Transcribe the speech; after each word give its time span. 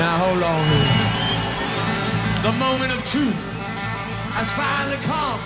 Now 0.00 0.16
hold 0.16 0.42
on 0.42 0.64
here. 0.72 1.00
The 2.40 2.52
moment 2.56 2.90
of 2.90 3.04
truth 3.04 3.36
has 4.32 4.48
finally 4.56 4.96
come. 5.04 5.40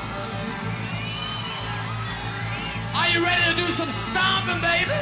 Are 2.95 3.09
you 3.11 3.25
ready 3.25 3.43
to 3.51 3.57
do 3.59 3.67
some 3.73 3.91
stomping, 3.91 4.61
baby? 4.63 4.95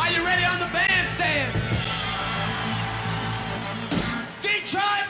Are 0.00 0.10
you 0.10 0.24
ready 0.24 0.44
on 0.44 0.58
the 0.58 0.70
bandstand? 0.72 1.52
Detroit 4.40 5.09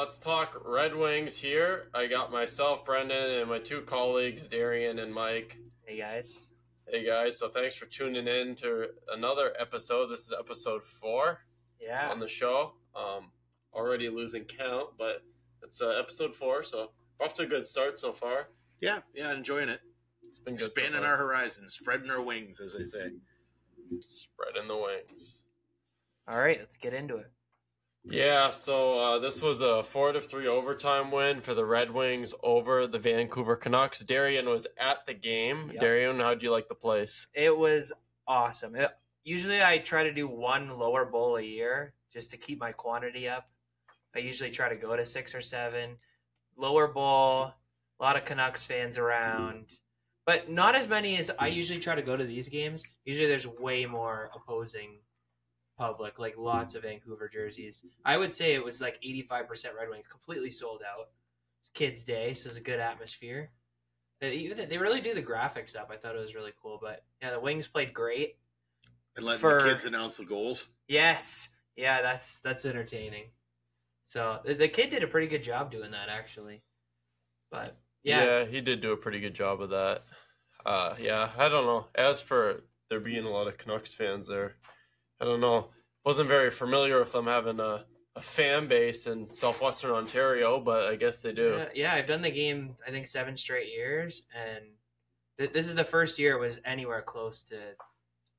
Let's 0.00 0.18
Talk 0.18 0.62
Red 0.64 0.96
Wings 0.96 1.36
here. 1.36 1.90
I 1.92 2.06
got 2.06 2.32
myself, 2.32 2.86
Brendan, 2.86 3.38
and 3.38 3.50
my 3.50 3.58
two 3.58 3.82
colleagues, 3.82 4.46
Darian 4.46 4.98
and 4.98 5.12
Mike. 5.12 5.58
Hey 5.84 5.98
guys. 5.98 6.48
Hey, 6.88 7.04
guys. 7.04 7.38
So, 7.38 7.50
thanks 7.50 7.74
for 7.76 7.84
tuning 7.84 8.26
in 8.26 8.54
to 8.56 8.86
another 9.12 9.52
episode. 9.58 10.06
This 10.06 10.20
is 10.20 10.32
episode 10.32 10.82
four 10.86 11.40
Yeah. 11.78 12.08
on 12.10 12.18
the 12.18 12.26
show. 12.26 12.76
Um, 12.96 13.30
already 13.74 14.08
losing 14.08 14.44
count, 14.44 14.88
but 14.96 15.22
it's 15.62 15.82
uh, 15.82 15.90
episode 15.90 16.34
four, 16.34 16.62
so 16.62 16.92
we're 17.18 17.26
off 17.26 17.34
to 17.34 17.42
a 17.42 17.46
good 17.46 17.66
start 17.66 18.00
so 18.00 18.10
far. 18.10 18.48
Yeah, 18.80 19.00
yeah, 19.14 19.34
enjoying 19.34 19.68
it. 19.68 19.80
It's 20.26 20.38
been 20.38 20.54
good. 20.54 20.60
so 20.60 20.66
Expanding 20.68 21.04
our 21.04 21.18
horizons, 21.18 21.74
spreading 21.74 22.10
our 22.10 22.22
wings, 22.22 22.58
as 22.58 22.72
they 22.72 22.84
say. 22.84 23.10
Spreading 24.00 24.66
the 24.66 24.78
wings. 24.78 25.44
All 26.26 26.40
right, 26.40 26.58
let's 26.58 26.78
get 26.78 26.94
into 26.94 27.16
it. 27.18 27.30
Yeah, 28.04 28.50
so 28.50 28.98
uh, 28.98 29.18
this 29.18 29.42
was 29.42 29.60
a 29.60 29.82
four 29.82 30.12
to 30.12 30.20
three 30.20 30.46
overtime 30.46 31.10
win 31.10 31.40
for 31.40 31.54
the 31.54 31.64
Red 31.64 31.90
Wings 31.90 32.34
over 32.42 32.86
the 32.86 32.98
Vancouver 32.98 33.56
Canucks. 33.56 34.00
Darian 34.00 34.48
was 34.48 34.66
at 34.78 35.04
the 35.06 35.14
game. 35.14 35.70
Yep. 35.72 35.80
Darian, 35.80 36.20
how'd 36.20 36.42
you 36.42 36.50
like 36.50 36.68
the 36.68 36.74
place? 36.74 37.26
It 37.34 37.56
was 37.56 37.92
awesome. 38.26 38.74
It- 38.74 38.90
usually 39.24 39.62
I 39.62 39.78
try 39.78 40.02
to 40.02 40.12
do 40.12 40.26
one 40.26 40.78
lower 40.78 41.04
bowl 41.04 41.36
a 41.36 41.42
year 41.42 41.92
just 42.12 42.30
to 42.30 42.36
keep 42.38 42.58
my 42.58 42.72
quantity 42.72 43.28
up. 43.28 43.48
I 44.16 44.20
usually 44.20 44.50
try 44.50 44.68
to 44.68 44.76
go 44.76 44.96
to 44.96 45.04
six 45.04 45.34
or 45.34 45.40
seven. 45.42 45.96
Lower 46.56 46.88
bowl, 46.88 47.42
a 47.42 48.02
lot 48.02 48.16
of 48.16 48.24
Canucks 48.24 48.64
fans 48.64 48.98
around, 48.98 49.66
but 50.26 50.50
not 50.50 50.74
as 50.74 50.88
many 50.88 51.16
as 51.18 51.30
I 51.38 51.46
usually 51.48 51.80
try 51.80 51.94
to 51.94 52.02
go 52.02 52.16
to 52.16 52.24
these 52.24 52.48
games. 52.48 52.82
Usually 53.04 53.26
there's 53.28 53.46
way 53.46 53.84
more 53.86 54.30
opposing 54.34 54.98
public, 55.80 56.18
like 56.18 56.36
lots 56.36 56.74
of 56.74 56.82
Vancouver 56.82 57.26
jerseys. 57.32 57.82
I 58.04 58.18
would 58.18 58.32
say 58.34 58.52
it 58.52 58.62
was 58.62 58.82
like 58.82 59.00
85% 59.02 59.48
Red 59.74 59.88
Wings, 59.88 60.04
completely 60.10 60.50
sold 60.50 60.82
out. 60.86 61.08
It's 61.62 61.70
kids' 61.72 62.02
day, 62.02 62.34
so 62.34 62.48
it's 62.48 62.58
a 62.58 62.60
good 62.60 62.78
atmosphere. 62.78 63.50
They, 64.20 64.34
even- 64.34 64.68
they 64.68 64.76
really 64.76 65.00
do 65.00 65.14
the 65.14 65.22
graphics 65.22 65.74
up. 65.74 65.90
I 65.90 65.96
thought 65.96 66.14
it 66.14 66.20
was 66.20 66.34
really 66.34 66.52
cool. 66.62 66.78
But 66.80 67.02
yeah, 67.22 67.30
the 67.30 67.40
Wings 67.40 67.66
played 67.66 67.94
great. 67.94 68.36
And 69.16 69.24
letting 69.24 69.40
For- 69.40 69.62
the 69.62 69.70
kids 69.70 69.86
announce 69.86 70.18
the 70.18 70.26
goals. 70.26 70.66
Yes, 70.86 71.48
yeah, 71.76 72.02
that's 72.02 72.42
that's 72.42 72.64
entertaining. 72.66 73.24
So 74.04 74.40
the, 74.44 74.54
the 74.54 74.68
kid 74.68 74.90
did 74.90 75.02
a 75.02 75.06
pretty 75.06 75.28
good 75.28 75.42
job 75.42 75.70
doing 75.70 75.92
that, 75.92 76.08
actually. 76.10 76.62
But 77.50 77.78
yeah, 78.02 78.44
he 78.44 78.60
did 78.60 78.80
do 78.82 78.92
a 78.92 78.96
pretty 78.96 79.20
good 79.20 79.34
job 79.34 79.62
of 79.62 79.70
that. 79.70 80.02
Uh, 80.66 80.94
yeah, 81.00 81.30
I 81.38 81.48
don't 81.48 81.64
know. 81.64 81.86
As 81.94 82.20
for 82.20 82.64
there 82.90 83.00
being 83.00 83.24
a 83.24 83.30
lot 83.30 83.46
of 83.48 83.56
Canucks 83.56 83.94
fans 83.94 84.28
there, 84.28 84.56
I 85.20 85.24
don't 85.24 85.40
know. 85.40 85.68
Wasn't 86.04 86.28
very 86.28 86.50
familiar 86.50 86.98
with 86.98 87.12
them 87.12 87.26
having 87.26 87.60
a, 87.60 87.84
a 88.16 88.20
fan 88.22 88.66
base 88.68 89.06
in 89.06 89.32
southwestern 89.32 89.90
Ontario, 89.90 90.58
but 90.60 90.84
I 90.90 90.96
guess 90.96 91.20
they 91.22 91.32
do. 91.32 91.56
yeah, 91.58 91.68
yeah, 91.74 91.94
I've 91.94 92.06
done 92.06 92.22
the 92.22 92.30
game 92.30 92.76
I 92.86 92.90
think 92.90 93.06
seven 93.06 93.36
straight 93.36 93.68
years, 93.70 94.22
and 94.34 94.64
th- 95.38 95.52
this 95.52 95.66
is 95.68 95.74
the 95.74 95.84
first 95.84 96.18
year 96.18 96.36
it 96.36 96.40
was 96.40 96.58
anywhere 96.64 97.02
close 97.02 97.42
to 97.44 97.56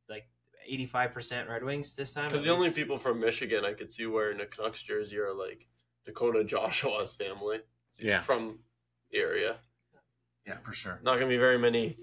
like 0.10 0.28
eighty 0.68 0.86
five 0.88 1.14
percent 1.14 1.48
Red 1.50 1.64
Wings 1.64 1.94
this 1.94 2.14
time. 2.14 2.26
Because 2.30 2.42
at 2.46 2.50
the 2.50 2.54
only 2.56 2.72
people 2.72 2.98
from 2.98 3.20
Michigan 3.20 3.64
I 3.64 3.74
could 3.74 3.92
see 3.92 4.08
wearing 4.08 4.42
a 4.42 4.46
Canucks 4.48 4.82
jersey 4.82 5.18
are 5.20 5.34
like 5.34 5.68
Dakota 6.06 6.44
Joshua's 6.46 7.16
family. 7.16 7.60
He's 7.96 8.10
Yeah. 8.10 8.20
from 8.22 8.60
the 9.12 9.20
area. 9.20 9.58
Yeah, 10.48 10.58
for 10.64 10.74
sure. 10.74 11.00
Not 11.04 11.20
gonna 11.20 11.30
be 11.30 11.38
very 11.38 11.60
many 11.60 11.96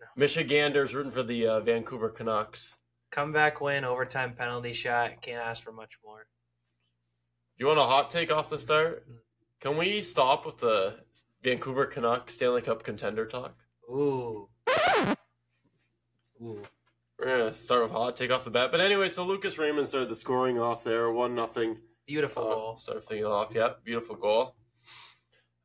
No. 0.00 0.06
Michiganders 0.16 0.92
rooting 0.92 1.12
for 1.12 1.22
the 1.22 1.46
uh, 1.46 1.60
Vancouver 1.60 2.08
Canucks. 2.10 2.76
Comeback 3.18 3.60
win, 3.60 3.84
overtime 3.84 4.34
penalty 4.34 4.72
shot. 4.72 5.22
Can't 5.22 5.38
ask 5.40 5.62
for 5.62 5.70
much 5.70 5.98
more. 6.04 6.26
Do 7.56 7.62
you 7.62 7.68
want 7.68 7.78
a 7.78 7.84
hot 7.84 8.10
take 8.10 8.32
off 8.32 8.50
the 8.50 8.58
start? 8.58 9.06
Can 9.60 9.76
we 9.76 10.02
stop 10.02 10.44
with 10.44 10.58
the 10.58 10.96
Vancouver 11.40 11.86
Canucks 11.86 12.34
Stanley 12.34 12.60
Cup 12.60 12.82
contender 12.82 13.24
talk? 13.24 13.54
Ooh, 13.88 14.48
ooh. 16.42 16.60
We're 17.16 17.26
gonna 17.38 17.54
start 17.54 17.84
with 17.84 17.92
a 17.92 17.94
hot 17.94 18.16
take 18.16 18.32
off 18.32 18.44
the 18.44 18.50
bat. 18.50 18.72
But 18.72 18.80
anyway, 18.80 19.06
so 19.06 19.24
Lucas 19.24 19.58
Raymond 19.58 19.86
started 19.86 20.08
the 20.08 20.16
scoring 20.16 20.58
off 20.58 20.82
there, 20.82 21.12
one 21.12 21.36
nothing. 21.36 21.78
Beautiful 22.08 22.42
Uh, 22.50 22.54
goal. 22.56 22.76
start 22.76 23.04
things 23.04 23.24
off. 23.24 23.54
Yeah, 23.54 23.74
beautiful 23.84 24.16
goal. 24.16 24.56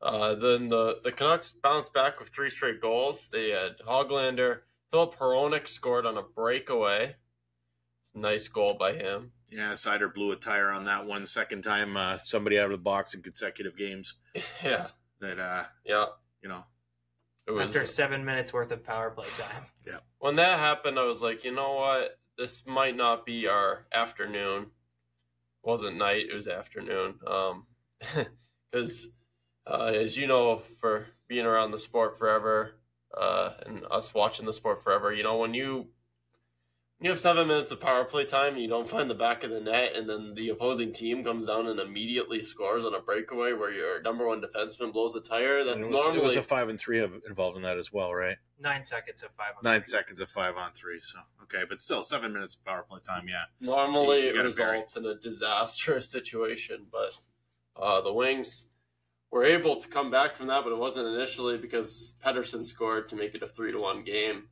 Uh, 0.00 0.36
then 0.36 0.68
the, 0.68 1.00
the 1.02 1.10
Canucks 1.10 1.50
bounced 1.50 1.92
back 1.92 2.20
with 2.20 2.28
three 2.28 2.48
straight 2.48 2.80
goals. 2.80 3.28
They 3.28 3.50
had 3.50 3.78
Hoglander, 3.80 4.60
Filip 4.92 5.16
Hronek 5.16 5.66
scored 5.66 6.06
on 6.06 6.16
a 6.16 6.22
breakaway. 6.22 7.16
Nice 8.14 8.48
goal 8.48 8.76
by 8.78 8.92
him. 8.94 9.28
Yeah, 9.50 9.72
Seider 9.72 10.12
blew 10.12 10.32
a 10.32 10.36
tire 10.36 10.70
on 10.70 10.84
that 10.84 11.06
one 11.06 11.26
second 11.26 11.62
time. 11.62 11.96
Uh, 11.96 12.16
somebody 12.16 12.58
out 12.58 12.66
of 12.66 12.72
the 12.72 12.78
box 12.78 13.14
in 13.14 13.22
consecutive 13.22 13.76
games. 13.76 14.14
Yeah, 14.64 14.88
That 15.20 15.38
uh, 15.38 15.64
yeah. 15.84 16.06
you 16.42 16.48
know, 16.48 16.64
It 17.46 17.52
was 17.52 17.74
After 17.74 17.86
seven 17.86 18.24
minutes 18.24 18.52
worth 18.52 18.70
of 18.72 18.84
power 18.84 19.10
play 19.10 19.26
time. 19.38 19.64
Yeah. 19.86 19.98
When 20.18 20.36
that 20.36 20.58
happened. 20.58 20.98
I 20.98 21.04
was 21.04 21.22
like, 21.22 21.44
you 21.44 21.52
know 21.52 21.74
what? 21.74 22.18
This 22.36 22.66
might 22.66 22.96
not 22.96 23.24
be 23.26 23.48
our 23.48 23.86
afternoon. 23.92 24.66
wasn't 25.62 25.96
night. 25.96 26.26
It 26.30 26.34
was 26.34 26.46
afternoon. 26.46 27.14
Um, 27.26 27.66
because 28.70 29.08
uh, 29.66 29.92
as 29.94 30.16
you 30.16 30.26
know, 30.26 30.58
for 30.58 31.06
being 31.28 31.46
around 31.46 31.70
the 31.70 31.78
sport 31.78 32.18
forever, 32.18 32.72
uh, 33.16 33.52
and 33.66 33.84
us 33.90 34.14
watching 34.14 34.46
the 34.46 34.52
sport 34.52 34.82
forever, 34.82 35.12
you 35.12 35.22
know, 35.22 35.36
when 35.38 35.54
you 35.54 35.76
when 35.76 35.88
you 37.00 37.08
have 37.08 37.18
seven 37.18 37.48
minutes 37.48 37.72
of 37.72 37.80
power 37.80 38.04
play 38.04 38.26
time, 38.26 38.54
and 38.54 38.62
you 38.62 38.68
don't 38.68 38.88
find 38.88 39.08
the 39.08 39.14
back 39.14 39.42
of 39.42 39.50
the 39.50 39.60
net, 39.60 39.96
and 39.96 40.08
then 40.08 40.34
the 40.34 40.50
opposing 40.50 40.92
team 40.92 41.24
comes 41.24 41.46
down 41.46 41.66
and 41.66 41.80
immediately 41.80 42.42
scores 42.42 42.84
on 42.84 42.94
a 42.94 43.00
breakaway 43.00 43.54
where 43.54 43.72
your 43.72 44.02
number 44.02 44.26
one 44.26 44.42
defenseman 44.42 44.92
blows 44.92 45.14
a 45.16 45.20
tire. 45.20 45.64
That's 45.64 45.86
it 45.86 45.90
was, 45.90 46.00
normally 46.00 46.20
it 46.20 46.24
was 46.24 46.36
a 46.36 46.42
five 46.42 46.68
and 46.68 46.78
three 46.78 46.98
of, 46.98 47.12
involved 47.26 47.56
in 47.56 47.62
that 47.62 47.78
as 47.78 47.90
well, 47.90 48.12
right? 48.12 48.36
Nine 48.60 48.84
seconds 48.84 49.22
of 49.22 49.30
five. 49.32 49.54
on 49.56 49.62
Nine 49.64 49.80
three. 49.80 49.90
seconds 49.90 50.20
of 50.20 50.28
five 50.28 50.56
on 50.56 50.72
three. 50.72 51.00
So 51.00 51.18
okay, 51.44 51.64
but 51.66 51.80
still 51.80 52.02
seven 52.02 52.34
minutes 52.34 52.54
of 52.54 52.64
power 52.66 52.84
play 52.88 53.00
time. 53.02 53.26
Yeah, 53.28 53.44
normally 53.60 54.24
You 54.24 54.28
it 54.30 54.34
gotta 54.34 54.44
results 54.44 54.96
in 54.96 55.06
a 55.06 55.14
disastrous 55.14 56.10
situation, 56.10 56.86
but 56.92 57.12
uh, 57.76 58.02
the 58.02 58.12
Wings 58.12 58.66
were 59.30 59.44
able 59.44 59.76
to 59.76 59.88
come 59.88 60.10
back 60.10 60.36
from 60.36 60.48
that, 60.48 60.64
but 60.64 60.72
it 60.72 60.78
wasn't 60.78 61.06
initially 61.06 61.56
because 61.56 62.12
Pettersson 62.22 62.66
scored 62.66 63.08
to 63.08 63.16
make 63.16 63.34
it 63.34 63.42
a 63.42 63.46
three 63.46 63.72
to 63.72 63.78
one 63.78 64.02
game. 64.02 64.48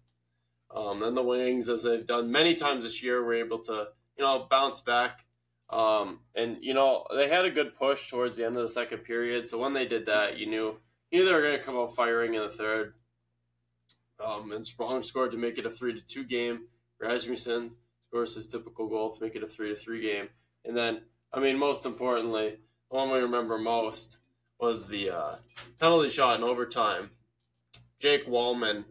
Um, 0.75 1.03
and 1.03 1.17
the 1.17 1.23
Wings, 1.23 1.69
as 1.69 1.83
they've 1.83 2.05
done 2.05 2.31
many 2.31 2.55
times 2.55 2.85
this 2.85 3.03
year, 3.03 3.23
were 3.23 3.35
able 3.35 3.59
to 3.61 3.89
you 4.17 4.25
know 4.25 4.47
bounce 4.51 4.81
back. 4.81 5.25
Um, 5.71 6.21
and 6.35 6.59
you 6.61 6.75
know 6.75 7.07
they 7.15 7.29
had 7.29 7.45
a 7.45 7.51
good 7.51 7.75
push 7.77 8.11
towards 8.11 8.37
the 8.37 8.47
end 8.47 8.57
of 8.57 8.63
the 8.63 8.69
second 8.69 8.99
period. 8.99 9.49
So 9.49 9.59
when 9.59 9.73
they 9.73 9.87
did 9.87 10.07
that, 10.07 10.39
you 10.39 10.47
knew 10.47 10.79
you 11.11 11.21
knew 11.21 11.25
they 11.25 11.33
were 11.33 11.43
going 11.43 11.59
to 11.59 11.65
come 11.65 11.77
out 11.77 11.95
firing 11.95 12.35
in 12.35 12.43
the 12.43 12.51
third. 12.51 12.95
Um, 14.25 14.51
and 14.53 14.67
Sprong 14.67 15.03
scored 15.03 15.31
to 15.31 15.39
make 15.39 15.59
it 15.59 15.67
a 15.67 15.71
three 15.71 15.95
to 15.95 16.01
two 16.01 16.25
game. 16.25 16.67
Rasmussen 17.01 17.73
scores 18.09 18.35
his 18.35 18.47
typical 18.47 18.89
goal 18.89 19.11
to 19.11 19.23
make 19.23 19.37
it 19.37 19.43
a 19.43 19.47
three 19.47 19.69
to 19.69 19.77
three 19.77 20.03
game. 20.03 20.29
And 20.65 20.77
then, 20.77 21.03
I 21.33 21.41
mean, 21.41 21.59
most 21.59 21.87
importantly, 21.87 22.59
the 22.91 22.97
one 22.97 23.11
we 23.11 23.19
remember 23.19 23.59
most 23.59 24.19
was 24.59 24.89
the 24.89 25.11
uh, 25.11 25.37
penalty 25.79 26.09
shot 26.09 26.39
in 26.39 26.45
overtime. 26.45 27.11
Jake 28.01 28.27
Walman 28.27 28.85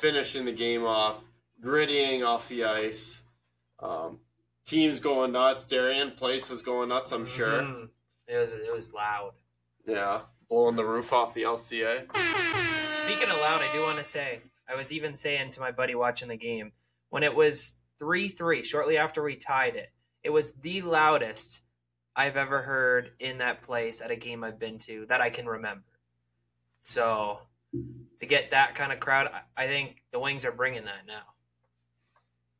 finishing 0.00 0.44
the 0.44 0.52
game 0.52 0.84
off, 0.84 1.22
grittying 1.62 2.26
off 2.26 2.48
the 2.48 2.64
ice. 2.64 3.22
Um, 3.78 4.20
teams 4.64 5.00
going 5.00 5.32
nuts. 5.32 5.66
Darian 5.66 6.12
Place 6.12 6.48
was 6.48 6.62
going 6.62 6.88
nuts, 6.88 7.12
I'm 7.12 7.26
sure. 7.26 7.62
Mhm. 7.62 7.90
It 8.26 8.36
was 8.36 8.54
it 8.54 8.72
was 8.72 8.92
loud. 8.92 9.32
Yeah, 9.86 10.22
blowing 10.48 10.76
the 10.76 10.84
roof 10.84 11.12
off 11.12 11.34
the 11.34 11.42
LCA. 11.42 12.06
Speaking 13.04 13.28
of 13.30 13.38
loud, 13.38 13.60
I 13.60 13.72
do 13.72 13.82
want 13.82 13.98
to 13.98 14.04
say 14.04 14.40
I 14.68 14.74
was 14.76 14.92
even 14.92 15.16
saying 15.16 15.50
to 15.52 15.60
my 15.60 15.72
buddy 15.72 15.94
watching 15.94 16.28
the 16.28 16.36
game 16.36 16.72
when 17.08 17.22
it 17.22 17.34
was 17.34 17.76
three 17.98 18.28
three, 18.28 18.62
shortly 18.62 18.96
after 18.96 19.22
we 19.22 19.36
tied 19.36 19.76
it, 19.76 19.90
it 20.22 20.30
was 20.30 20.52
the 20.52 20.82
loudest 20.82 21.62
I've 22.14 22.36
ever 22.36 22.62
heard 22.62 23.12
in 23.18 23.38
that 23.38 23.62
place 23.62 24.00
at 24.00 24.10
a 24.10 24.16
game 24.16 24.44
I've 24.44 24.58
been 24.58 24.78
to 24.80 25.06
that 25.06 25.20
I 25.20 25.30
can 25.30 25.46
remember. 25.46 25.84
So 26.80 27.40
to 28.20 28.26
get 28.26 28.50
that 28.50 28.74
kind 28.74 28.92
of 28.92 29.00
crowd, 29.00 29.30
I- 29.56 29.66
think 29.66 30.02
the 30.12 30.18
Wings 30.18 30.44
are 30.44 30.52
bringing 30.52 30.84
that 30.84 31.06
now. 31.06 31.22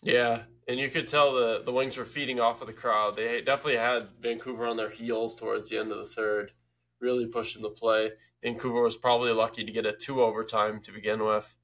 Yeah, 0.02 0.44
and 0.66 0.78
you 0.78 0.88
could 0.88 1.08
tell 1.08 1.32
the 1.32 1.62
the 1.62 1.72
Wings 1.72 1.96
were 1.98 2.06
feeding 2.06 2.40
off 2.40 2.60
of 2.62 2.66
the 2.66 2.72
crowd. 2.72 3.16
They 3.16 3.42
definitely 3.42 3.76
had 3.76 4.08
Vancouver 4.20 4.66
on 4.66 4.76
their 4.76 4.88
heels 4.88 5.36
towards 5.36 5.68
the 5.68 5.78
end 5.78 5.92
of 5.92 5.98
the 5.98 6.06
third, 6.06 6.52
really 7.00 7.26
pushing 7.26 7.60
the 7.62 7.70
play. 7.70 8.12
Vancouver 8.42 8.80
was 8.82 8.96
probably 8.96 9.32
lucky 9.32 9.64
to 9.64 9.72
get 9.72 9.84
a 9.84 9.92
two 9.92 10.22
overtime 10.22 10.80
to 10.80 10.92
begin 10.92 11.22
with. 11.22 11.54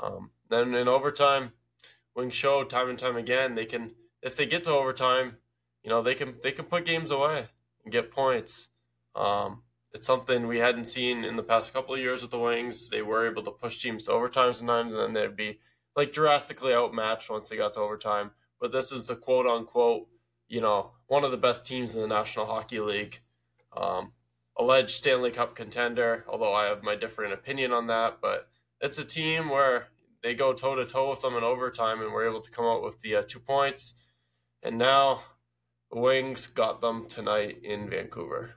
Um, 0.00 0.30
then 0.48 0.74
in 0.74 0.88
overtime, 0.88 1.52
Wings 2.14 2.34
showed 2.34 2.70
time 2.70 2.88
and 2.88 2.98
time 2.98 3.16
again 3.16 3.54
they 3.54 3.66
can 3.66 3.94
if 4.22 4.36
they 4.36 4.46
get 4.46 4.64
to 4.64 4.70
overtime, 4.72 5.36
you 5.82 5.90
know 5.90 6.00
they 6.00 6.14
can 6.14 6.36
they 6.42 6.52
can 6.52 6.64
put 6.64 6.86
games 6.86 7.10
away 7.10 7.48
and 7.84 7.92
get 7.92 8.10
points. 8.10 8.70
Um, 9.14 9.61
it's 9.94 10.06
something 10.06 10.46
we 10.46 10.58
hadn't 10.58 10.88
seen 10.88 11.24
in 11.24 11.36
the 11.36 11.42
past 11.42 11.72
couple 11.72 11.94
of 11.94 12.00
years 12.00 12.22
with 12.22 12.30
the 12.30 12.38
Wings. 12.38 12.88
They 12.88 13.02
were 13.02 13.28
able 13.28 13.42
to 13.42 13.50
push 13.50 13.80
teams 13.80 14.04
to 14.04 14.12
overtime 14.12 14.54
sometimes, 14.54 14.94
and 14.94 15.02
then 15.02 15.12
they'd 15.12 15.36
be 15.36 15.58
like 15.94 16.12
drastically 16.12 16.72
outmatched 16.72 17.28
once 17.28 17.48
they 17.48 17.56
got 17.56 17.74
to 17.74 17.80
overtime. 17.80 18.30
But 18.60 18.72
this 18.72 18.90
is 18.90 19.06
the 19.06 19.16
quote 19.16 19.46
unquote, 19.46 20.08
you 20.48 20.60
know, 20.60 20.92
one 21.08 21.24
of 21.24 21.30
the 21.30 21.36
best 21.36 21.66
teams 21.66 21.94
in 21.94 22.00
the 22.00 22.08
National 22.08 22.46
Hockey 22.46 22.80
League. 22.80 23.20
Um, 23.76 24.12
alleged 24.56 24.90
Stanley 24.90 25.30
Cup 25.30 25.54
contender, 25.54 26.24
although 26.28 26.52
I 26.52 26.66
have 26.66 26.82
my 26.82 26.94
different 26.94 27.34
opinion 27.34 27.72
on 27.72 27.86
that. 27.88 28.18
But 28.22 28.48
it's 28.80 28.98
a 28.98 29.04
team 29.04 29.50
where 29.50 29.88
they 30.22 30.34
go 30.34 30.54
toe 30.54 30.74
to 30.74 30.86
toe 30.86 31.10
with 31.10 31.20
them 31.20 31.36
in 31.36 31.44
overtime, 31.44 32.00
and 32.00 32.12
we're 32.12 32.28
able 32.28 32.40
to 32.40 32.50
come 32.50 32.64
out 32.64 32.82
with 32.82 33.00
the 33.00 33.16
uh, 33.16 33.22
two 33.26 33.40
points. 33.40 33.94
And 34.62 34.78
now 34.78 35.22
the 35.90 36.00
Wings 36.00 36.46
got 36.46 36.80
them 36.80 37.06
tonight 37.08 37.58
in 37.62 37.90
Vancouver. 37.90 38.54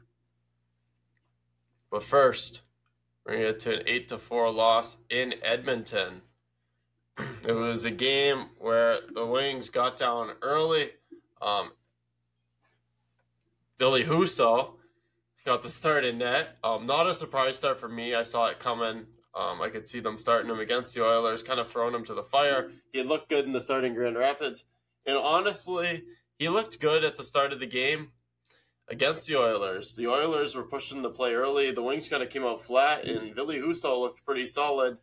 But 1.95 2.03
first, 2.03 2.63
we're 3.25 3.36
gonna 3.36 3.45
get 3.45 3.59
to 3.59 3.80
an 3.80 3.83
eight 3.88 4.09
to 4.09 4.18
four 4.18 4.51
loss 4.51 4.97
in 5.09 5.36
Edmonton. 5.42 6.21
It 7.47 7.53
was 7.53 7.86
a 7.86 7.92
game 7.92 8.47
where 8.57 9.00
the 9.13 9.25
Wings 9.25 9.69
got 9.69 9.95
down 9.95 10.31
early. 10.42 10.89
Um, 11.42 11.71
Ville 13.80 14.03
Husso 14.03 14.74
got 15.45 15.63
the 15.63 15.69
start 15.69 16.03
in 16.03 16.18
net. 16.18 16.57
Um, 16.65 16.86
not 16.86 17.07
a 17.07 17.15
surprise 17.15 17.56
start 17.56 17.80
for 17.80 17.88
me. 17.88 18.13
I 18.13 18.24
saw 18.24 18.48
it 18.48 18.59
coming. 18.59 19.06
Um, 19.33 19.62
I 19.62 19.69
could 19.69 19.88
see 19.88 20.01
them 20.01 20.19
starting 20.19 20.51
him 20.51 20.59
against 20.59 20.94
the 20.95 21.06
Oilers, 21.06 21.44
kind 21.44 21.62
of 21.62 21.69
throwing 21.69 21.95
him 21.95 22.03
to 22.03 22.13
the 22.13 22.24
fire. 22.24 22.71
He 22.91 23.03
looked 23.03 23.30
good 23.30 23.45
in 23.45 23.53
the 23.53 23.62
starting 23.62 23.94
Grand 23.94 24.18
Rapids, 24.18 24.65
and 25.06 25.15
honestly, 25.15 26.03
he 26.39 26.50
looked 26.50 26.81
good 26.81 27.06
at 27.06 27.15
the 27.15 27.24
start 27.24 27.53
of 27.53 27.62
the 27.62 27.65
game 27.68 28.12
against 28.87 29.27
the 29.27 29.37
Oilers. 29.37 29.95
The 29.95 30.07
Oilers 30.07 30.55
were 30.55 30.63
pushing 30.63 31.01
the 31.01 31.09
play 31.09 31.33
early. 31.33 31.71
The 31.71 31.81
Wings 31.81 32.09
kind 32.09 32.23
of 32.23 32.29
came 32.29 32.45
out 32.45 32.61
flat, 32.61 33.05
and 33.05 33.33
Ville 33.33 33.47
Husso 33.47 33.99
looked 33.99 34.25
pretty 34.25 34.45
solid. 34.45 34.97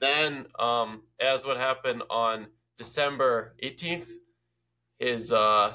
Then, 0.00 0.46
um, 0.58 1.02
as 1.20 1.46
what 1.46 1.56
happened 1.56 2.02
on 2.10 2.48
December 2.76 3.54
18th, 3.62 4.08
his 4.98 5.32
uh, 5.32 5.74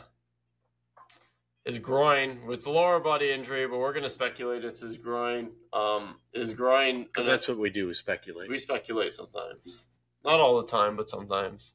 his 1.66 1.80
groin 1.80 2.46
was 2.46 2.66
a 2.66 2.69
lower 2.69 3.00
body 3.00 3.31
injury, 3.31 3.68
but 3.68 3.80
we're 3.80 3.94
going 3.94 4.04
to 4.04 4.10
speculate 4.10 4.63
it's 4.63 4.81
his 4.81 4.98
groin. 4.98 5.52
Um, 5.74 6.16
his 6.34 6.54
groin. 6.54 7.04
Because 7.04 7.28
that's 7.28 7.48
what 7.48 7.57
we 7.57 7.69
do, 7.69 7.88
We 7.88 7.94
speculate. 7.94 8.50
We 8.50 8.57
speculate 8.57 9.13
sometimes, 9.13 9.84
not 10.24 10.40
all 10.40 10.62
the 10.62 10.68
time, 10.68 10.95
but 10.95 11.10
sometimes. 11.10 11.74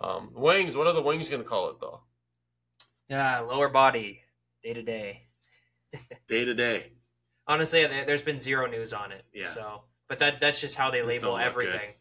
Um, 0.00 0.30
wings. 0.34 0.76
What 0.76 0.86
are 0.86 0.94
the 0.94 1.02
wings 1.02 1.28
going 1.28 1.42
to 1.42 1.48
call 1.48 1.70
it 1.70 1.76
though? 1.80 2.00
Yeah, 3.08 3.40
lower 3.40 3.68
body, 3.68 4.21
day 4.62 4.72
to 4.74 4.82
day. 4.82 5.22
Day 6.26 6.44
to 6.44 6.54
day. 6.54 6.92
Honestly, 7.46 7.86
there- 7.86 8.04
there's 8.04 8.22
been 8.22 8.40
zero 8.40 8.66
news 8.66 8.92
on 8.92 9.12
it. 9.12 9.24
Yeah. 9.32 9.52
So, 9.52 9.84
but 10.08 10.18
that 10.20 10.40
that's 10.40 10.60
just 10.60 10.74
how 10.76 10.90
they 10.90 11.00
It 11.00 11.06
label 11.06 11.18
still 11.18 11.30
look 11.32 11.38
good. 11.40 11.46
everything. 11.46 11.94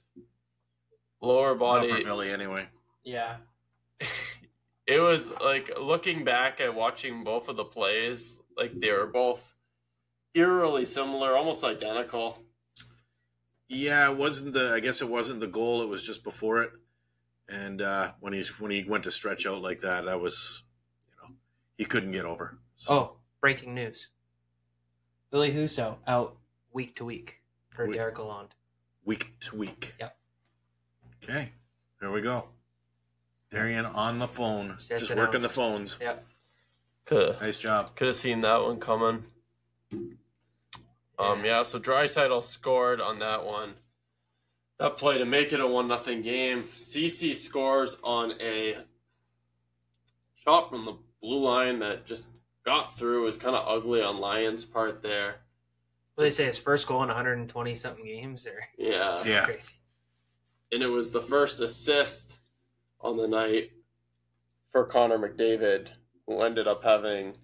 Lower 1.22 1.50
Not 1.52 1.60
body. 1.60 1.88
for 1.90 2.02
Philly 2.02 2.32
anyway. 2.32 2.68
Yeah. 3.04 3.38
it 4.88 5.00
was 5.00 5.32
like 5.42 5.78
looking 5.80 6.24
back 6.24 6.60
at 6.62 6.74
watching 6.74 7.24
both 7.24 7.48
of 7.50 7.56
the 7.58 7.66
plays, 7.66 8.40
like 8.58 8.80
they 8.80 8.92
were 8.92 9.08
both 9.08 9.56
eerily 10.34 10.86
similar, 10.86 11.36
almost 11.36 11.64
identical. 11.64 12.40
Yeah, 13.68 14.10
it 14.12 14.18
wasn't 14.18 14.54
the. 14.54 14.72
I 14.74 14.80
guess 14.80 15.02
it 15.02 15.10
wasn't 15.10 15.40
the 15.40 15.48
goal. 15.48 15.82
It 15.82 15.88
was 15.88 16.06
just 16.06 16.24
before 16.24 16.62
it. 16.64 16.72
And 17.48 17.82
uh, 17.82 18.14
when 18.20 18.34
he 18.34 18.44
when 18.60 18.72
he 18.72 18.84
went 18.84 19.04
to 19.06 19.12
stretch 19.12 19.46
out 19.46 19.62
like 19.62 19.80
that, 19.82 20.06
that 20.06 20.20
was, 20.20 20.64
you 20.64 20.71
know, 20.71 20.71
he 21.82 21.86
couldn't 21.86 22.12
get 22.12 22.26
over. 22.26 22.60
So, 22.76 22.94
Oh, 22.94 23.16
breaking 23.40 23.74
news. 23.74 24.10
Ville 25.32 25.50
Husso 25.52 25.98
out 26.06 26.38
week 26.72 26.96
to 26.98 27.06
week 27.06 27.42
for 27.70 27.88
Week- 27.88 27.96
Derek 27.98 28.16
Lalonde. 28.18 28.52
week 29.04 29.34
to 29.40 29.56
week. 29.56 29.96
Yep. 30.00 30.16
Okay, 31.24 31.52
there 32.00 32.12
we 32.12 32.22
go. 32.22 32.50
Darian 33.50 33.88
on 33.88 34.20
the 34.20 34.28
phone, 34.28 34.78
Just 34.88 35.08
just, 35.08 35.16
working 35.16 35.42
the 35.42 35.50
phones. 35.50 35.98
Yep. 36.00 36.24
Could 37.06 37.42
Nice 37.42 37.58
job. 37.58 37.96
could 37.96 38.06
have 38.10 38.16
seen 38.16 38.42
that 38.42 38.62
one 38.62 38.80
coming. 38.80 39.26
Um, 41.18 41.44
yeah. 41.44 41.64
So 41.64 41.80
Draisaitl 41.80 42.44
scored 42.44 43.02
on 43.02 43.18
that 43.20 43.44
one. 43.44 43.74
That 44.78 44.98
play 44.98 45.18
to 45.18 45.26
make 45.26 45.52
it 45.52 45.60
a 45.60 45.66
one 45.68 45.88
nothing 45.88 46.22
game. 46.22 46.70
Ceci 46.76 47.34
scores 47.34 47.98
on 48.04 48.40
a 48.40 48.78
shot 50.36 50.70
from 50.70 50.86
the 50.86 50.96
blue 51.22 51.40
line 51.40 51.80
that 51.80 52.06
just 52.06 52.30
got 52.66 52.98
through. 52.98 53.22
It 53.22 53.26
was 53.26 53.38
kind 53.38 53.56
of 53.56 53.68
ugly 53.68 54.02
on 54.02 54.18
Lyon's 54.18 54.66
part 54.66 55.02
there. 55.02 55.36
Well, 56.16 56.26
they 56.26 56.32
say 56.32 56.46
his 56.46 56.58
first 56.58 56.88
goal 56.88 57.02
in 57.04 57.08
120 57.08 57.76
something 57.76 58.06
games 58.06 58.46
or 58.46 58.62
Yeah. 58.78 59.18
Yeah. 59.26 59.46
crazy. 59.46 59.74
and 60.72 60.84
it 60.84 60.88
was 60.88 61.12
the 61.12 61.22
first 61.22 61.62
assist 61.62 62.40
on 63.00 63.18
the 63.18 63.28
night 63.28 63.72
for 64.72 64.86
Connor 64.86 65.18
McDavid, 65.18 65.88
who 66.28 66.42
ended 66.42 66.68
up 66.68 66.84
having 66.84 67.36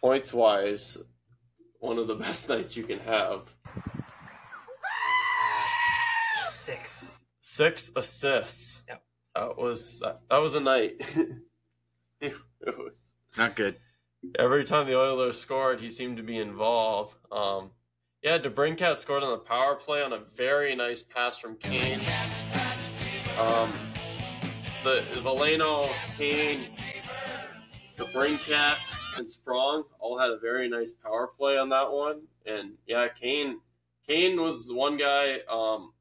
points 0.00 0.32
wise 0.32 0.96
one 1.80 1.98
of 1.98 2.06
the 2.06 2.14
best 2.26 2.48
nights 2.48 2.76
you 2.76 2.84
can 2.84 2.98
have. 3.00 3.52
Six. 6.50 7.16
Six 7.40 7.90
assists. 7.96 8.82
Yep. 8.88 9.02
That 9.34 9.56
was 9.56 10.00
that, 10.00 10.16
that 10.30 10.36
was 10.38 10.54
a 10.54 10.60
night. 10.60 11.00
it 12.66 12.76
was 12.78 13.14
Not 13.36 13.56
good. 13.56 13.76
every 14.38 14.64
time 14.64 14.86
the 14.86 14.98
Oilers 14.98 15.40
scored, 15.40 15.80
he 15.80 15.90
seemed 15.90 16.16
to 16.16 16.22
be 16.22 16.38
involved. 16.38 17.16
Um, 17.30 17.70
yeah, 18.22 18.38
DeBrincat 18.38 18.96
scored 18.98 19.22
on 19.22 19.30
the 19.30 19.38
power 19.38 19.76
play 19.76 20.02
on 20.02 20.12
a 20.12 20.18
very 20.18 20.74
nice 20.74 21.02
pass 21.02 21.38
from 21.38 21.56
Kane. 21.56 22.00
Um, 23.38 23.72
the 24.82 25.04
Veleno, 25.16 25.88
Kane, 26.16 26.60
DeBrincat, 27.96 28.76
and 29.16 29.28
Sprong 29.28 29.84
all 30.00 30.18
had 30.18 30.30
a 30.30 30.38
very 30.38 30.68
nice 30.68 30.92
power 30.92 31.28
play 31.28 31.58
on 31.58 31.68
that 31.70 31.90
one. 31.92 32.22
And 32.46 32.72
yeah, 32.86 33.08
Kane, 33.08 33.60
Kane 34.06 34.40
was 34.40 34.66
the 34.68 34.74
one 34.74 34.96
guy. 34.96 35.38
Um, 35.50 35.92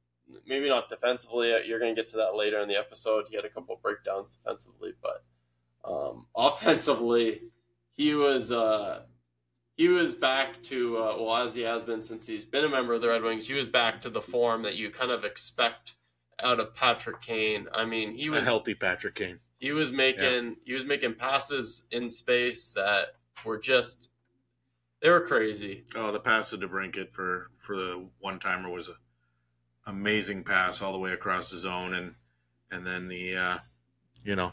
maybe 0.45 0.69
not 0.69 0.89
defensively. 0.89 1.49
You're 1.67 1.79
going 1.79 1.95
to 1.95 1.99
get 2.01 2.07
to 2.09 2.17
that 2.17 2.35
later 2.35 2.59
in 2.59 2.67
the 2.67 2.77
episode. 2.77 3.25
He 3.29 3.35
had 3.35 3.45
a 3.45 3.49
couple 3.49 3.79
breakdowns 3.81 4.35
defensively, 4.35 4.93
but 5.01 5.23
um, 5.87 6.27
offensively, 6.35 7.41
he 7.91 8.13
was 8.13 8.51
uh, 8.51 9.03
he 9.75 9.87
was 9.87 10.15
back 10.15 10.61
to 10.63 10.97
uh, 10.97 11.15
well 11.19 11.37
as 11.37 11.55
he 11.55 11.61
has 11.61 11.83
been 11.83 12.03
since 12.03 12.27
he's 12.27 12.45
been 12.45 12.65
a 12.65 12.69
member 12.69 12.93
of 12.93 13.01
the 13.01 13.09
Red 13.09 13.23
Wings. 13.23 13.47
He 13.47 13.53
was 13.53 13.67
back 13.67 14.01
to 14.01 14.09
the 14.09 14.21
form 14.21 14.63
that 14.63 14.75
you 14.75 14.89
kind 14.89 15.11
of 15.11 15.23
expect 15.23 15.95
out 16.41 16.59
of 16.59 16.75
Patrick 16.75 17.21
Kane. 17.21 17.67
I 17.73 17.85
mean, 17.85 18.15
he 18.15 18.27
a 18.27 18.31
was 18.31 18.43
healthy 18.43 18.75
Patrick 18.75 19.15
Kane. 19.15 19.39
he 19.59 19.71
was 19.71 19.91
making 19.91 20.57
he 20.65 20.73
was 20.73 20.85
making 20.85 21.15
passes 21.15 21.85
in 21.91 22.11
space 22.11 22.71
that 22.73 23.15
were 23.45 23.57
just 23.57 24.09
they 25.01 25.09
were 25.09 25.21
crazy. 25.21 25.83
Oh, 25.95 26.11
the 26.11 26.19
pass 26.19 26.49
to 26.49 26.57
DeBrincat 26.57 27.13
for 27.13 27.47
for 27.57 27.75
the 27.75 28.07
one 28.19 28.39
timer 28.39 28.69
was 28.69 28.89
a 28.89 28.93
amazing 29.89 30.43
pass 30.43 30.81
all 30.81 30.91
the 30.91 30.99
way 30.99 31.11
across 31.11 31.51
the 31.51 31.57
zone, 31.57 31.93
and 31.93 32.15
and 32.71 32.85
then 32.85 33.07
the 33.07 33.35
uh, 33.35 33.57
you 34.27 34.35
know, 34.35 34.51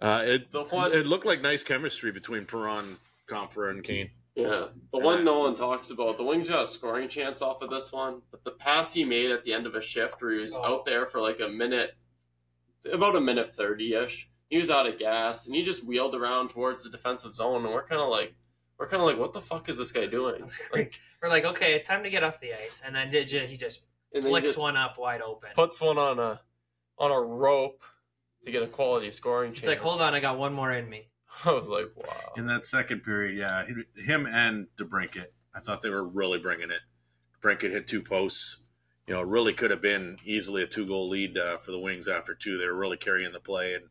uh, 0.00 0.22
it 0.26 0.52
The 0.52 0.64
one- 0.64 0.92
it 0.92 1.06
looked 1.06 1.24
like 1.24 1.40
nice 1.40 1.62
chemistry 1.64 2.12
between 2.12 2.44
Perron, 2.44 2.98
Compher, 3.26 3.70
and 3.70 3.82
Kane. 3.82 4.10
Yeah, 4.34 4.68
the 4.92 4.98
one 4.98 5.24
no 5.24 5.38
one 5.38 5.54
talks 5.54 5.88
about. 5.88 6.18
The 6.18 6.24
Wings 6.24 6.46
got 6.48 6.62
a 6.62 6.66
scoring 6.66 7.08
chance 7.08 7.40
off 7.40 7.62
of 7.62 7.70
this 7.70 7.90
one, 7.90 8.20
but 8.30 8.44
the 8.44 8.50
pass 8.50 8.92
he 8.92 9.02
made 9.06 9.30
at 9.30 9.42
the 9.44 9.54
end 9.54 9.66
of 9.66 9.74
a 9.74 9.80
shift 9.80 10.20
where 10.20 10.32
he 10.32 10.40
was 10.40 10.54
Oh. 10.58 10.64
out 10.64 10.84
there 10.84 11.06
for 11.06 11.20
like 11.20 11.40
a 11.40 11.48
minute, 11.48 11.96
about 12.92 13.16
a 13.16 13.20
minute 13.20 13.48
thirty 13.48 13.94
ish. 13.94 14.28
He 14.50 14.58
was 14.58 14.70
out 14.70 14.86
of 14.86 14.98
gas, 14.98 15.46
and 15.46 15.54
he 15.54 15.62
just 15.62 15.82
wheeled 15.84 16.14
around 16.14 16.50
towards 16.50 16.84
the 16.84 16.90
defensive 16.90 17.34
zone, 17.34 17.64
and 17.64 17.72
we're 17.74 17.86
kind 17.86 18.00
of 18.02 18.08
like, 18.10 18.34
we're 18.78 18.86
kind 18.86 19.00
of 19.00 19.08
like, 19.08 19.18
what 19.18 19.32
the 19.32 19.40
fuck 19.40 19.68
is 19.70 19.78
this 19.78 19.90
guy 19.90 20.04
doing? 20.06 20.42
That's 20.42 20.58
great. 20.68 21.00
We're 21.22 21.30
like, 21.30 21.44
okay, 21.46 21.80
time 21.80 22.04
to 22.04 22.10
get 22.10 22.22
off 22.22 22.38
the 22.38 22.52
ice, 22.52 22.82
and 22.84 22.94
then 22.94 23.10
did 23.10 23.32
you, 23.32 23.40
he 23.40 23.56
just 23.56 23.82
And 24.12 24.22
then 24.22 24.28
he 24.30 24.32
flicks 24.34 24.48
just 24.48 24.60
one 24.60 24.76
up 24.76 24.98
wide 24.98 25.22
open. 25.22 25.48
puts 25.54 25.80
one 25.80 25.96
on 25.98 26.18
a 26.20 26.40
on 26.98 27.10
a 27.10 27.20
rope 27.20 27.82
to 28.46 28.52
get 28.52 28.62
a 28.62 28.66
quality 28.66 29.10
scoring 29.10 29.52
He's 29.52 29.60
chance. 29.62 29.68
like, 29.68 29.80
hold 29.80 30.00
on, 30.00 30.14
I 30.14 30.20
got 30.20 30.38
one 30.38 30.54
more 30.54 30.72
in 30.72 30.88
me. 30.88 31.08
I 31.44 31.50
was 31.52 31.68
like, 31.68 31.90
wow. 31.96 32.32
in 32.36 32.46
that 32.46 32.64
second 32.64 33.02
period. 33.02 33.36
Yeah, 33.36 33.66
him 33.96 34.26
and 34.26 34.68
DeBrincat. 34.76 35.26
I 35.54 35.60
thought 35.60 35.82
they 35.82 35.90
were 35.90 36.06
really 36.06 36.38
bringing 36.38 36.70
it. 36.70 36.80
DeBrincat 37.42 37.70
hit 37.70 37.86
two 37.86 38.02
posts. 38.02 38.58
You 39.06 39.14
know, 39.14 39.22
really 39.22 39.52
could 39.52 39.70
have 39.70 39.82
been 39.82 40.16
easily 40.24 40.62
a 40.62 40.66
two 40.66 40.86
goal 40.86 41.08
lead 41.08 41.38
uh, 41.38 41.58
for 41.58 41.70
the 41.70 41.78
Wings 41.78 42.08
after 42.08 42.34
two. 42.34 42.58
They 42.58 42.66
were 42.66 42.76
really 42.76 42.96
carrying 42.96 43.32
the 43.32 43.38
play, 43.40 43.74
and 43.74 43.84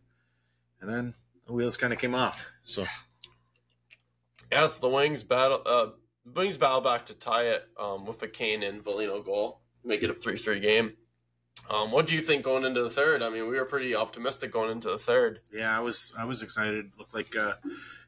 and 0.82 0.90
then 0.90 1.14
the 1.48 1.54
wheels 1.54 1.78
kind 1.78 1.94
of 1.94 2.00
came 2.00 2.14
off. 2.14 2.52
So 2.64 2.86
Yes, 4.52 4.80
the 4.80 4.90
Wings 4.90 5.24
battle. 5.24 5.62
Uh, 5.66 5.88
Wings 6.34 6.58
battle 6.58 6.82
back 6.82 7.06
to 7.06 7.14
tie 7.14 7.44
it 7.44 7.68
um, 7.80 8.06
with 8.06 8.22
a 8.24 8.28
Kane 8.28 8.64
and 8.64 8.84
Veleno 8.84 9.24
goal, 9.24 9.62
make 9.84 10.04
it 10.04 10.10
a 10.10 10.14
three-three 10.14 10.60
game. 10.60 10.94
Um, 11.70 11.92
what 11.92 12.08
do 12.08 12.16
you 12.16 12.22
think 12.22 12.44
going 12.44 12.64
into 12.64 12.84
the 12.84 12.90
third? 12.90 13.24
I 13.24 13.30
mean, 13.30 13.48
we 13.48 13.58
were 13.58 13.66
pretty 13.66 13.96
optimistic 13.96 14.52
going 14.52 14.72
into 14.72 14.90
the 14.90 14.98
third. 14.98 15.40
yeah, 15.52 15.76
I 15.76 15.82
was 15.82 16.14
I 16.18 16.26
was 16.26 16.42
excited. 16.42 16.92
Looked 16.98 17.14
like 17.14 17.36
uh, 17.36 17.54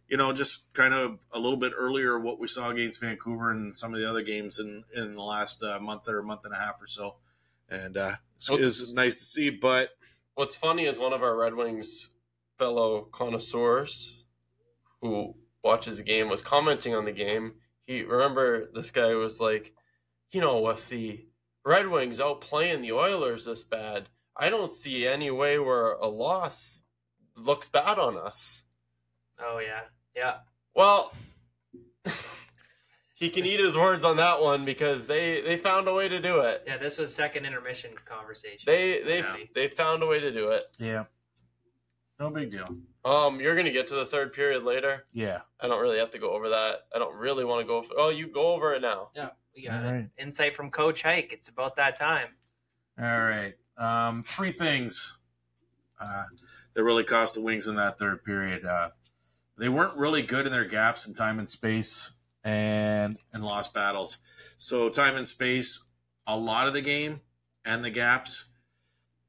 you 0.07 0.17
know 0.17 0.31
just 0.33 0.61
kind 0.73 0.93
of 0.93 1.25
a 1.31 1.39
little 1.39 1.57
bit 1.57 1.73
earlier 1.75 2.19
what 2.19 2.39
we 2.39 2.47
saw 2.47 2.69
against 2.69 3.01
Vancouver 3.01 3.51
and 3.51 3.75
some 3.75 3.93
of 3.93 3.99
the 3.99 4.09
other 4.09 4.21
games 4.21 4.59
in 4.59 4.83
in 4.95 5.15
the 5.15 5.23
last 5.23 5.63
uh, 5.63 5.79
month 5.79 6.07
or 6.07 6.21
month 6.21 6.45
and 6.45 6.53
a 6.53 6.57
half 6.57 6.81
or 6.81 6.87
so, 6.87 7.15
and 7.69 7.97
uh, 7.97 8.15
it 8.51 8.59
was 8.59 8.93
nice 8.93 9.15
to 9.15 9.23
see. 9.23 9.49
But 9.49 9.89
What's 10.37 10.55
funny 10.55 10.85
is 10.85 10.99
one 10.99 11.13
of 11.13 11.23
our 11.23 11.35
Red 11.35 11.55
Wings 11.55 12.11
fellow 12.59 13.07
connoisseurs 13.11 14.23
who 15.01 15.33
watches 15.63 15.97
the 15.97 16.03
game 16.03 16.29
was 16.29 16.43
commenting 16.43 16.93
on 16.93 17.05
the 17.05 17.11
game. 17.11 17.55
He 17.87 18.03
remember 18.03 18.69
this 18.71 18.91
guy 18.91 19.15
was 19.15 19.41
like, 19.41 19.73
you 20.29 20.39
know, 20.39 20.69
if 20.69 20.89
the 20.89 21.25
Red 21.67 21.89
Wings 21.89 22.21
outplaying 22.21 22.81
the 22.81 22.93
Oilers 22.93 23.43
this 23.43 23.65
bad, 23.65 24.07
I 24.37 24.47
don't 24.47 24.71
see 24.71 25.05
any 25.05 25.29
way 25.31 25.59
where 25.59 25.91
a 25.95 26.07
loss 26.07 26.79
looks 27.35 27.67
bad 27.67 27.99
on 27.99 28.15
us. 28.15 28.63
Oh 29.37 29.59
yeah, 29.59 29.81
yeah. 30.15 30.35
Well, 30.73 31.11
he 33.15 33.29
can 33.29 33.45
eat 33.45 33.59
his 33.59 33.75
words 33.75 34.05
on 34.05 34.15
that 34.15 34.41
one 34.41 34.63
because 34.63 35.07
they 35.07 35.41
they 35.41 35.57
found 35.57 35.89
a 35.89 35.93
way 35.93 36.07
to 36.07 36.21
do 36.21 36.39
it. 36.39 36.63
Yeah, 36.65 36.77
this 36.77 36.97
was 36.97 37.13
second 37.13 37.45
intermission 37.45 37.91
conversation. 38.05 38.63
They 38.65 39.01
they 39.03 39.17
Yeah. 39.19 39.35
they 39.53 39.67
found 39.67 40.01
a 40.03 40.07
way 40.07 40.21
to 40.21 40.31
do 40.31 40.47
it. 40.51 40.63
yeah, 40.79 41.03
no 42.17 42.29
big 42.29 42.49
deal. 42.49 42.77
Um, 43.03 43.41
you're 43.41 43.57
gonna 43.57 43.71
get 43.73 43.87
to 43.87 43.95
the 43.95 44.05
third 44.05 44.31
period 44.31 44.63
later. 44.63 45.05
Yeah. 45.11 45.41
I 45.59 45.67
don't 45.67 45.81
really 45.81 45.97
have 45.99 46.11
to 46.11 46.17
go 46.19 46.29
over 46.31 46.47
that. 46.47 46.87
I 46.95 46.99
don't 46.99 47.15
really 47.17 47.43
want 47.43 47.59
to 47.61 47.67
go. 47.67 47.83
Oh, 47.97 48.07
you 48.07 48.27
go 48.27 48.53
over 48.53 48.73
it 48.73 48.81
now. 48.81 49.09
yeah, 49.13 49.31
we 49.57 49.63
got 49.63 49.85
All. 49.85 50.03
Insight 50.17 50.55
from 50.55 50.69
Coach 50.69 51.01
Hike. 51.01 51.33
It's 51.33 51.49
about 51.49 51.75
that 51.75 51.99
time. 51.99 52.27
All 52.99 53.23
right. 53.23 53.53
Um, 53.77 54.23
three 54.23 54.51
things 54.51 55.17
uh, 55.99 56.23
that 56.73 56.83
really 56.83 57.03
cost 57.03 57.35
the 57.35 57.41
Wings 57.41 57.67
in 57.67 57.75
that 57.75 57.97
third 57.97 58.23
period. 58.23 58.65
Uh, 58.65 58.89
they 59.57 59.69
weren't 59.69 59.97
really 59.97 60.21
good 60.21 60.45
in 60.45 60.51
their 60.51 60.65
gaps 60.65 61.07
in 61.07 61.13
time 61.13 61.39
and 61.39 61.49
space 61.49 62.11
and 62.43 63.17
and 63.33 63.43
lost 63.43 63.73
battles. 63.73 64.19
So 64.57 64.89
time 64.89 65.15
and 65.15 65.27
space, 65.27 65.83
a 66.25 66.37
lot 66.37 66.67
of 66.67 66.73
the 66.73 66.81
game 66.81 67.21
and 67.65 67.83
the 67.83 67.89
gaps 67.89 68.45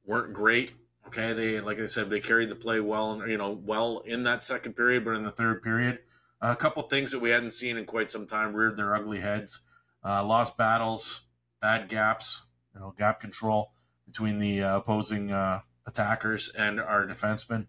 weren't 0.05 0.33
great. 0.35 0.75
Okay, 1.07 1.33
they 1.33 1.61
like 1.61 1.79
I 1.79 1.87
said, 1.87 2.11
they 2.11 2.21
carried 2.21 2.51
the 2.51 2.55
play 2.55 2.81
well, 2.81 3.13
and 3.13 3.31
you 3.31 3.39
know, 3.39 3.59
well 3.65 4.03
in 4.05 4.25
that 4.25 4.45
second 4.45 4.75
period, 4.75 5.05
but 5.05 5.15
in 5.15 5.25
the 5.25 5.31
third 5.31 5.63
period, 5.63 6.01
a 6.43 6.55
couple 6.55 6.83
things 6.83 7.11
that 7.13 7.21
we 7.21 7.31
hadn't 7.31 7.51
seen 7.51 7.79
in 7.79 7.87
quite 7.87 8.11
some 8.11 8.27
time 8.27 8.55
reared 8.55 8.77
their 8.77 8.95
ugly 8.95 9.21
heads. 9.21 9.61
Uh, 10.05 10.25
lost 10.25 10.57
battles, 10.57 11.23
bad 11.61 11.89
gaps, 11.89 12.45
you 12.75 12.81
know, 12.81 12.95
gap 12.97 13.21
control 13.21 13.73
between 14.07 14.39
the 14.39 14.63
uh, 14.63 14.77
opposing 14.77 15.33
uh, 15.33 15.61
attackers 15.87 16.49
and 16.57 16.81
our 16.81 17.07
defensemen, 17.07 17.67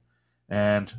and 0.47 0.95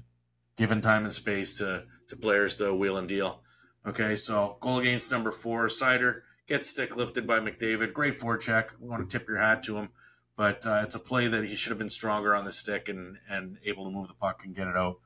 given 0.56 0.80
time 0.80 1.04
and 1.04 1.12
space 1.12 1.54
to 1.54 1.84
to 2.08 2.16
players 2.16 2.56
to 2.56 2.74
wheel 2.74 2.96
and 2.96 3.08
deal. 3.08 3.42
Okay, 3.86 4.16
so 4.16 4.58
goal 4.60 4.78
against 4.78 5.10
number 5.10 5.30
four, 5.30 5.66
Seider 5.66 6.22
gets 6.46 6.66
stick 6.66 6.96
lifted 6.96 7.26
by 7.26 7.38
McDavid. 7.40 7.92
Great 7.92 8.14
forecheck. 8.14 8.78
We 8.80 8.88
want 8.88 9.08
to 9.08 9.18
tip 9.18 9.28
your 9.28 9.38
hat 9.38 9.62
to 9.64 9.76
him, 9.76 9.90
but 10.36 10.66
uh, 10.66 10.80
it's 10.82 10.96
a 10.96 10.98
play 10.98 11.28
that 11.28 11.44
he 11.44 11.54
should 11.54 11.70
have 11.70 11.78
been 11.78 11.88
stronger 11.88 12.34
on 12.34 12.44
the 12.44 12.52
stick 12.52 12.88
and 12.88 13.16
and 13.28 13.58
able 13.64 13.84
to 13.84 13.90
move 13.90 14.08
the 14.08 14.14
puck 14.14 14.42
and 14.44 14.54
get 14.54 14.66
it 14.66 14.76
out. 14.76 14.96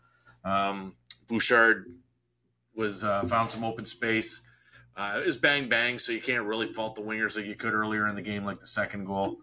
Um, 0.45 0.97
Bouchard 1.29 1.87
was 2.75 3.05
uh, 3.05 3.23
found 3.23 3.51
some 3.51 3.63
open 3.63 3.85
space. 3.85 4.43
Uh, 4.97 5.19
it 5.21 5.27
was 5.27 5.37
bang 5.37 5.69
bang, 5.69 5.99
so 5.99 6.13
you 6.13 6.21
can't 6.21 6.45
really 6.45 6.67
fault 6.67 6.95
the 6.95 7.03
wingers 7.03 7.37
like 7.37 7.47
you 7.47 7.57
could 7.57 7.73
earlier 7.73 8.07
in 8.07 8.15
the 8.15 8.23
game, 8.23 8.45
like 8.45 8.61
the 8.61 8.67
second 8.67 9.05
goal. 9.05 9.39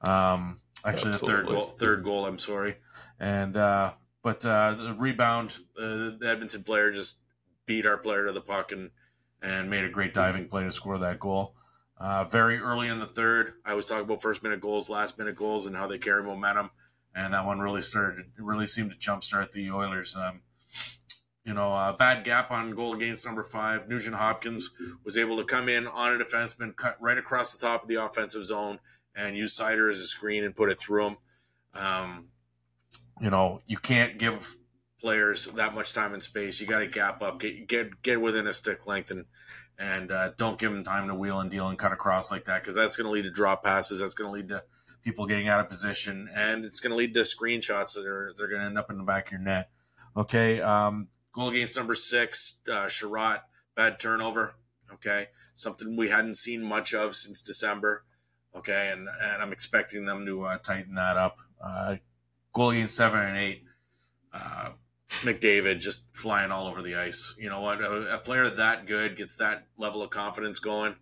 Um, 0.00 0.60
actually, 0.84 1.12
the 1.12 1.18
third 1.18 1.46
goal. 1.48 1.66
Third 1.66 2.04
goal. 2.04 2.26
I'm 2.26 2.38
sorry, 2.38 2.76
and 3.18 3.56
uh, 3.56 3.94
but 4.22 4.44
uh, 4.46 4.74
the 4.74 4.94
rebound, 4.94 5.58
uh, 5.76 6.12
the 6.18 6.26
Edmonton 6.26 6.62
player 6.62 6.92
just 6.92 7.18
beat 7.66 7.86
our 7.86 7.98
player 7.98 8.26
to 8.26 8.32
the 8.32 8.40
puck 8.40 8.70
and 8.72 8.90
and 9.42 9.68
made 9.68 9.84
a 9.84 9.88
great 9.88 10.14
diving 10.14 10.48
play 10.48 10.62
to 10.62 10.70
score 10.70 10.98
that 10.98 11.18
goal. 11.18 11.54
Uh, 11.96 12.24
very 12.24 12.58
early 12.58 12.86
in 12.86 13.00
the 13.00 13.06
third, 13.06 13.54
I 13.64 13.74
was 13.74 13.84
talking 13.84 14.04
about 14.04 14.22
first 14.22 14.44
minute 14.44 14.60
goals, 14.60 14.88
last 14.88 15.18
minute 15.18 15.34
goals, 15.34 15.66
and 15.66 15.76
how 15.76 15.88
they 15.88 15.98
carry 15.98 16.22
momentum, 16.22 16.70
and 17.14 17.34
that 17.34 17.44
one 17.44 17.58
really 17.58 17.80
started. 17.80 18.26
Really 18.38 18.68
seemed 18.68 18.92
to 18.92 18.96
jumpstart 18.96 19.50
the 19.50 19.70
Oilers. 19.72 20.14
Um, 20.14 20.42
you 21.48 21.54
know, 21.54 21.72
a 21.72 21.96
bad 21.98 22.24
gap 22.24 22.50
on 22.50 22.72
goal 22.72 22.92
against 22.92 23.24
number 23.24 23.42
five. 23.42 23.88
Nugent 23.88 24.14
Hopkins 24.14 24.70
was 25.02 25.16
able 25.16 25.38
to 25.38 25.44
come 25.44 25.70
in 25.70 25.86
on 25.86 26.20
a 26.20 26.22
defenseman, 26.22 26.76
cut 26.76 26.98
right 27.00 27.16
across 27.16 27.54
the 27.54 27.66
top 27.66 27.82
of 27.82 27.88
the 27.88 27.94
offensive 27.94 28.44
zone, 28.44 28.78
and 29.16 29.34
use 29.34 29.58
Seider 29.58 29.88
as 29.88 29.98
a 29.98 30.04
screen 30.04 30.44
and 30.44 30.54
put 30.54 30.68
it 30.68 30.78
through 30.78 31.06
him. 31.06 31.16
Um, 31.74 32.26
you 33.22 33.30
know, 33.30 33.62
you 33.66 33.78
can't 33.78 34.18
give 34.18 34.56
players 35.00 35.46
that 35.46 35.74
much 35.74 35.94
time 35.94 36.12
and 36.12 36.22
space. 36.22 36.60
You 36.60 36.66
got 36.66 36.80
to 36.80 36.86
gap 36.86 37.22
up, 37.22 37.40
get 37.40 37.66
get 37.66 38.02
get 38.02 38.20
within 38.20 38.46
a 38.46 38.52
stick 38.52 38.86
length, 38.86 39.10
and 39.10 39.24
and 39.78 40.12
uh, 40.12 40.32
don't 40.36 40.58
give 40.58 40.70
them 40.70 40.84
time 40.84 41.08
to 41.08 41.14
wheel 41.14 41.40
and 41.40 41.50
deal 41.50 41.68
and 41.68 41.78
cut 41.78 41.92
across 41.92 42.30
like 42.30 42.44
that 42.44 42.60
because 42.60 42.74
that's 42.74 42.94
going 42.94 43.06
to 43.06 43.10
lead 43.10 43.24
to 43.24 43.30
drop 43.30 43.64
passes. 43.64 44.00
That's 44.00 44.12
going 44.12 44.28
to 44.28 44.32
lead 44.32 44.48
to 44.48 44.62
people 45.02 45.24
getting 45.24 45.48
out 45.48 45.60
of 45.60 45.70
position, 45.70 46.28
and 46.34 46.66
it's 46.66 46.78
going 46.78 46.90
to 46.90 46.96
lead 46.96 47.14
to 47.14 47.20
screenshots 47.20 47.94
that 47.94 48.04
are 48.04 48.34
they're 48.36 48.48
going 48.48 48.60
to 48.60 48.66
end 48.66 48.76
up 48.76 48.90
in 48.90 48.98
the 48.98 49.04
back 49.04 49.28
of 49.28 49.32
your 49.32 49.40
net. 49.40 49.70
Okay, 50.14 50.60
um, 50.60 51.08
goal 51.38 51.50
against 51.50 51.76
number 51.76 51.94
six, 51.94 52.56
uh, 52.68 52.86
Sherratt, 52.86 53.42
bad 53.76 54.00
turnover. 54.00 54.56
Okay, 54.94 55.26
something 55.54 55.96
we 55.96 56.08
hadn't 56.08 56.34
seen 56.34 56.62
much 56.62 56.94
of 56.94 57.14
since 57.14 57.42
December. 57.42 58.04
Okay, 58.56 58.90
and 58.92 59.08
and 59.22 59.42
I'm 59.42 59.52
expecting 59.52 60.04
them 60.04 60.26
to 60.26 60.44
uh, 60.44 60.58
tighten 60.58 60.94
that 60.94 61.16
up. 61.16 61.38
Uh, 61.62 61.96
goal 62.52 62.70
against 62.70 62.96
seven 62.96 63.20
and 63.20 63.36
eight. 63.36 63.64
Uh, 64.32 64.70
McDavid 65.20 65.80
just 65.80 66.04
flying 66.14 66.50
all 66.50 66.66
over 66.66 66.82
the 66.82 66.96
ice. 66.96 67.34
You 67.38 67.48
know 67.48 67.60
what? 67.60 67.80
A, 67.80 68.16
a 68.16 68.18
player 68.18 68.48
that 68.48 68.86
good 68.86 69.16
gets 69.16 69.36
that 69.36 69.66
level 69.76 70.02
of 70.02 70.10
confidence 70.10 70.58
going. 70.58 70.96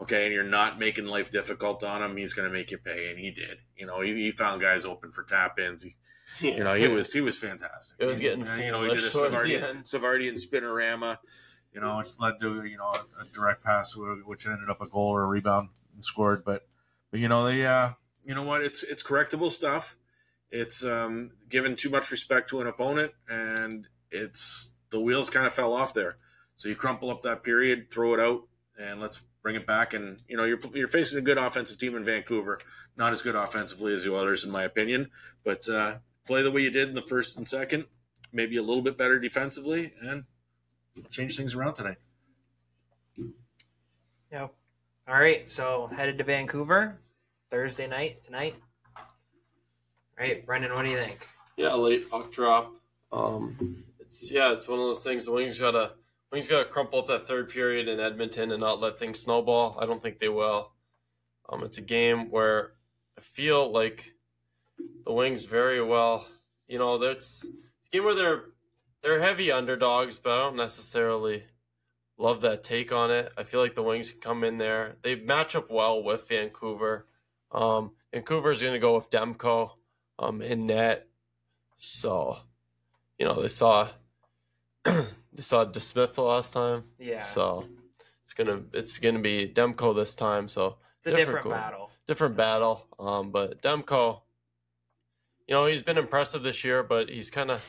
Okay, 0.00 0.24
and 0.24 0.32
you're 0.32 0.44
not 0.44 0.78
making 0.78 1.06
life 1.06 1.30
difficult 1.30 1.82
on 1.84 2.02
him. 2.02 2.16
He's 2.16 2.32
going 2.32 2.48
to 2.48 2.52
make 2.52 2.70
you 2.70 2.78
pay, 2.78 3.10
and 3.10 3.18
he 3.18 3.30
did. 3.30 3.58
You 3.76 3.86
know, 3.86 4.00
he, 4.00 4.14
he 4.14 4.30
found 4.30 4.62
guys 4.62 4.86
open 4.86 5.10
for 5.10 5.24
tap 5.24 5.58
ins. 5.58 5.82
He, 5.82 5.94
you 6.40 6.64
know, 6.64 6.74
he 6.74 6.88
was 6.88 7.12
he 7.12 7.20
was 7.20 7.36
fantastic. 7.36 7.96
It 8.00 8.06
was 8.06 8.20
getting 8.20 8.40
you 8.40 8.72
know, 8.72 8.82
he 8.82 8.94
did 8.94 9.04
a 9.04 9.08
Savardian, 9.08 9.12
towards 9.12 9.44
the 9.44 9.50
Savardi, 9.50 9.62
end. 9.62 9.84
Savardi 9.84 10.28
and 10.28 10.38
Spinorama. 10.38 11.18
You 11.72 11.80
know, 11.80 11.98
which 11.98 12.18
led 12.18 12.40
to 12.40 12.64
you 12.64 12.76
know 12.76 12.92
a, 12.92 13.22
a 13.22 13.24
direct 13.32 13.62
pass, 13.62 13.94
which 13.96 14.46
ended 14.46 14.68
up 14.68 14.80
a 14.80 14.88
goal 14.88 15.10
or 15.10 15.22
a 15.22 15.26
rebound 15.26 15.68
and 15.94 16.04
scored. 16.04 16.44
But 16.44 16.66
but 17.10 17.20
you 17.20 17.28
know 17.28 17.44
they 17.44 17.64
uh 17.64 17.92
you 18.24 18.34
know 18.34 18.42
what? 18.42 18.62
It's 18.62 18.82
it's 18.82 19.02
correctable 19.02 19.50
stuff. 19.50 19.96
It's 20.50 20.84
um, 20.84 21.32
given 21.48 21.76
too 21.76 21.90
much 21.90 22.10
respect 22.10 22.50
to 22.50 22.60
an 22.60 22.66
opponent, 22.66 23.12
and 23.28 23.86
it's 24.10 24.70
the 24.90 25.00
wheels 25.00 25.30
kind 25.30 25.46
of 25.46 25.52
fell 25.52 25.72
off 25.72 25.94
there. 25.94 26.16
So 26.56 26.68
you 26.68 26.74
crumple 26.74 27.10
up 27.10 27.22
that 27.22 27.42
period, 27.42 27.90
throw 27.90 28.14
it 28.14 28.20
out, 28.20 28.42
and 28.78 29.00
let's 29.00 29.22
bring 29.42 29.56
it 29.56 29.66
back. 29.66 29.94
And 29.94 30.20
you 30.28 30.36
know 30.36 30.44
you're 30.44 30.58
you're 30.74 30.88
facing 30.88 31.18
a 31.18 31.22
good 31.22 31.38
offensive 31.38 31.78
team 31.78 31.96
in 31.96 32.04
Vancouver, 32.04 32.60
not 32.96 33.12
as 33.12 33.22
good 33.22 33.36
offensively 33.36 33.94
as 33.94 34.04
the 34.04 34.12
Oilers, 34.12 34.44
in 34.44 34.50
my 34.50 34.64
opinion, 34.64 35.10
but 35.44 35.68
uh, 35.68 35.98
play 36.30 36.42
the 36.42 36.50
way 36.52 36.60
you 36.60 36.70
did 36.70 36.88
in 36.88 36.94
the 36.94 37.02
first 37.02 37.36
and 37.38 37.48
second, 37.48 37.86
maybe 38.32 38.56
a 38.56 38.62
little 38.62 38.82
bit 38.82 38.96
better 38.96 39.18
defensively, 39.18 39.92
and 40.00 40.22
change 41.10 41.36
things 41.36 41.56
around 41.56 41.74
tonight. 41.74 41.96
Yep. 44.30 44.54
All 45.08 45.18
right, 45.18 45.48
so 45.48 45.90
headed 45.92 46.18
to 46.18 46.24
Vancouver 46.24 47.00
Thursday 47.50 47.88
night 47.88 48.22
tonight. 48.22 48.54
All 48.96 49.02
right, 50.20 50.46
Brendan, 50.46 50.72
what 50.72 50.84
do 50.84 50.90
you 50.90 50.96
think? 50.96 51.26
Yeah, 51.56 51.74
late 51.74 52.08
puck 52.08 52.30
drop. 52.30 52.74
Um, 53.10 53.82
it's 53.98 54.30
yeah, 54.30 54.52
it's 54.52 54.68
one 54.68 54.78
of 54.78 54.86
those 54.86 55.02
things. 55.02 55.26
The 55.26 55.32
Wings 55.32 55.58
gotta 55.58 55.94
Wings 56.30 56.46
gotta 56.46 56.66
crumple 56.66 57.00
up 57.00 57.06
that 57.06 57.26
third 57.26 57.48
period 57.48 57.88
in 57.88 57.98
Edmonton 57.98 58.52
and 58.52 58.60
not 58.60 58.78
let 58.78 59.00
things 59.00 59.18
snowball. 59.18 59.76
I 59.80 59.86
don't 59.86 60.00
think 60.00 60.20
they 60.20 60.28
will. 60.28 60.70
Um, 61.48 61.64
it's 61.64 61.78
a 61.78 61.82
game 61.82 62.30
where 62.30 62.74
I 63.18 63.20
feel 63.20 63.68
like 63.68 64.14
the 65.04 65.12
Wings 65.12 65.44
very 65.44 65.82
well. 65.82 66.26
You 66.68 66.78
know, 66.78 66.98
there's 66.98 67.46
it's 67.78 67.88
a 67.88 67.90
game 67.90 68.04
where 68.04 68.14
they're 68.14 68.42
they're 69.02 69.20
heavy 69.20 69.50
underdogs, 69.50 70.18
but 70.18 70.32
I 70.32 70.36
don't 70.36 70.56
necessarily 70.56 71.44
love 72.18 72.42
that 72.42 72.62
take 72.62 72.92
on 72.92 73.10
it. 73.10 73.32
I 73.36 73.44
feel 73.44 73.60
like 73.60 73.74
the 73.74 73.82
Wings 73.82 74.10
can 74.10 74.20
come 74.20 74.44
in 74.44 74.58
there. 74.58 74.96
They 75.02 75.16
match 75.16 75.56
up 75.56 75.70
well 75.70 76.02
with 76.02 76.28
Vancouver. 76.28 77.06
Um, 77.50 77.92
Vancouver's 78.12 78.60
going 78.60 78.74
to 78.74 78.78
go 78.78 78.94
with 78.94 79.10
Demko 79.10 79.70
um, 80.18 80.42
in 80.42 80.66
net. 80.66 81.08
So, 81.78 82.36
you 83.18 83.26
know, 83.26 83.40
they 83.40 83.48
saw 83.48 83.88
they 84.84 84.92
saw 85.40 85.64
DeSmith 85.64 86.12
the 86.14 86.22
last 86.22 86.52
time. 86.52 86.84
Yeah, 86.98 87.24
So 87.24 87.66
it's 88.22 88.34
gonna 88.34 88.62
it's 88.74 88.98
gonna 88.98 89.18
be 89.20 89.50
Demko 89.52 89.94
this 89.96 90.14
time. 90.14 90.46
So 90.48 90.76
it's 90.98 91.06
a 91.06 91.10
different 91.10 91.26
different 91.26 91.44
goal. 91.44 91.52
battle. 91.52 91.90
different 92.06 92.36
battle. 92.36 92.86
Um, 92.98 93.30
but 93.30 93.62
Demko, 93.62 94.20
you 95.50 95.56
know, 95.56 95.66
he's 95.66 95.82
been 95.82 95.98
impressive 95.98 96.44
this 96.44 96.62
year, 96.62 96.84
but 96.84 97.10
he's 97.10 97.28
kind 97.28 97.50
of 97.50 97.60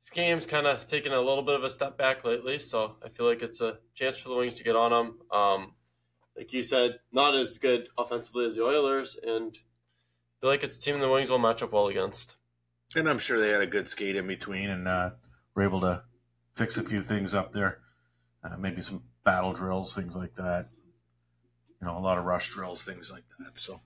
his 0.00 0.10
game's 0.10 0.44
kind 0.44 0.66
of 0.66 0.88
taken 0.88 1.12
a 1.12 1.20
little 1.20 1.44
bit 1.44 1.54
of 1.54 1.62
a 1.62 1.70
step 1.70 1.96
back 1.96 2.24
lately. 2.24 2.58
So 2.58 2.96
I 3.04 3.10
feel 3.10 3.26
like 3.26 3.42
it's 3.42 3.60
a 3.60 3.78
chance 3.94 4.18
for 4.18 4.28
the 4.28 4.34
Wings 4.34 4.56
to 4.56 4.64
get 4.64 4.74
on 4.74 4.92
him. 4.92 5.14
Um, 5.30 5.74
like 6.36 6.52
you 6.52 6.64
said, 6.64 6.98
not 7.12 7.36
as 7.36 7.58
good 7.58 7.88
offensively 7.96 8.44
as 8.44 8.56
the 8.56 8.64
Oilers, 8.64 9.16
and 9.22 9.56
I 9.56 10.34
feel 10.40 10.50
like 10.50 10.64
it's 10.64 10.76
a 10.76 10.80
team 10.80 10.98
the 10.98 11.08
Wings 11.08 11.30
will 11.30 11.38
match 11.38 11.62
up 11.62 11.72
well 11.72 11.86
against. 11.86 12.34
And 12.96 13.08
I'm 13.08 13.20
sure 13.20 13.38
they 13.38 13.50
had 13.50 13.60
a 13.60 13.68
good 13.68 13.86
skate 13.86 14.16
in 14.16 14.26
between 14.26 14.68
and 14.68 14.88
uh, 14.88 15.10
were 15.54 15.62
able 15.62 15.82
to 15.82 16.02
fix 16.54 16.76
a 16.76 16.82
few 16.82 17.00
things 17.00 17.34
up 17.34 17.52
there. 17.52 17.78
Uh, 18.42 18.56
maybe 18.58 18.80
some 18.80 19.04
battle 19.22 19.52
drills, 19.52 19.94
things 19.94 20.16
like 20.16 20.34
that. 20.34 20.70
You 21.80 21.86
know, 21.86 21.96
a 21.96 22.00
lot 22.00 22.18
of 22.18 22.24
rush 22.24 22.48
drills, 22.48 22.84
things 22.84 23.12
like 23.12 23.24
that. 23.38 23.58
So, 23.58 23.80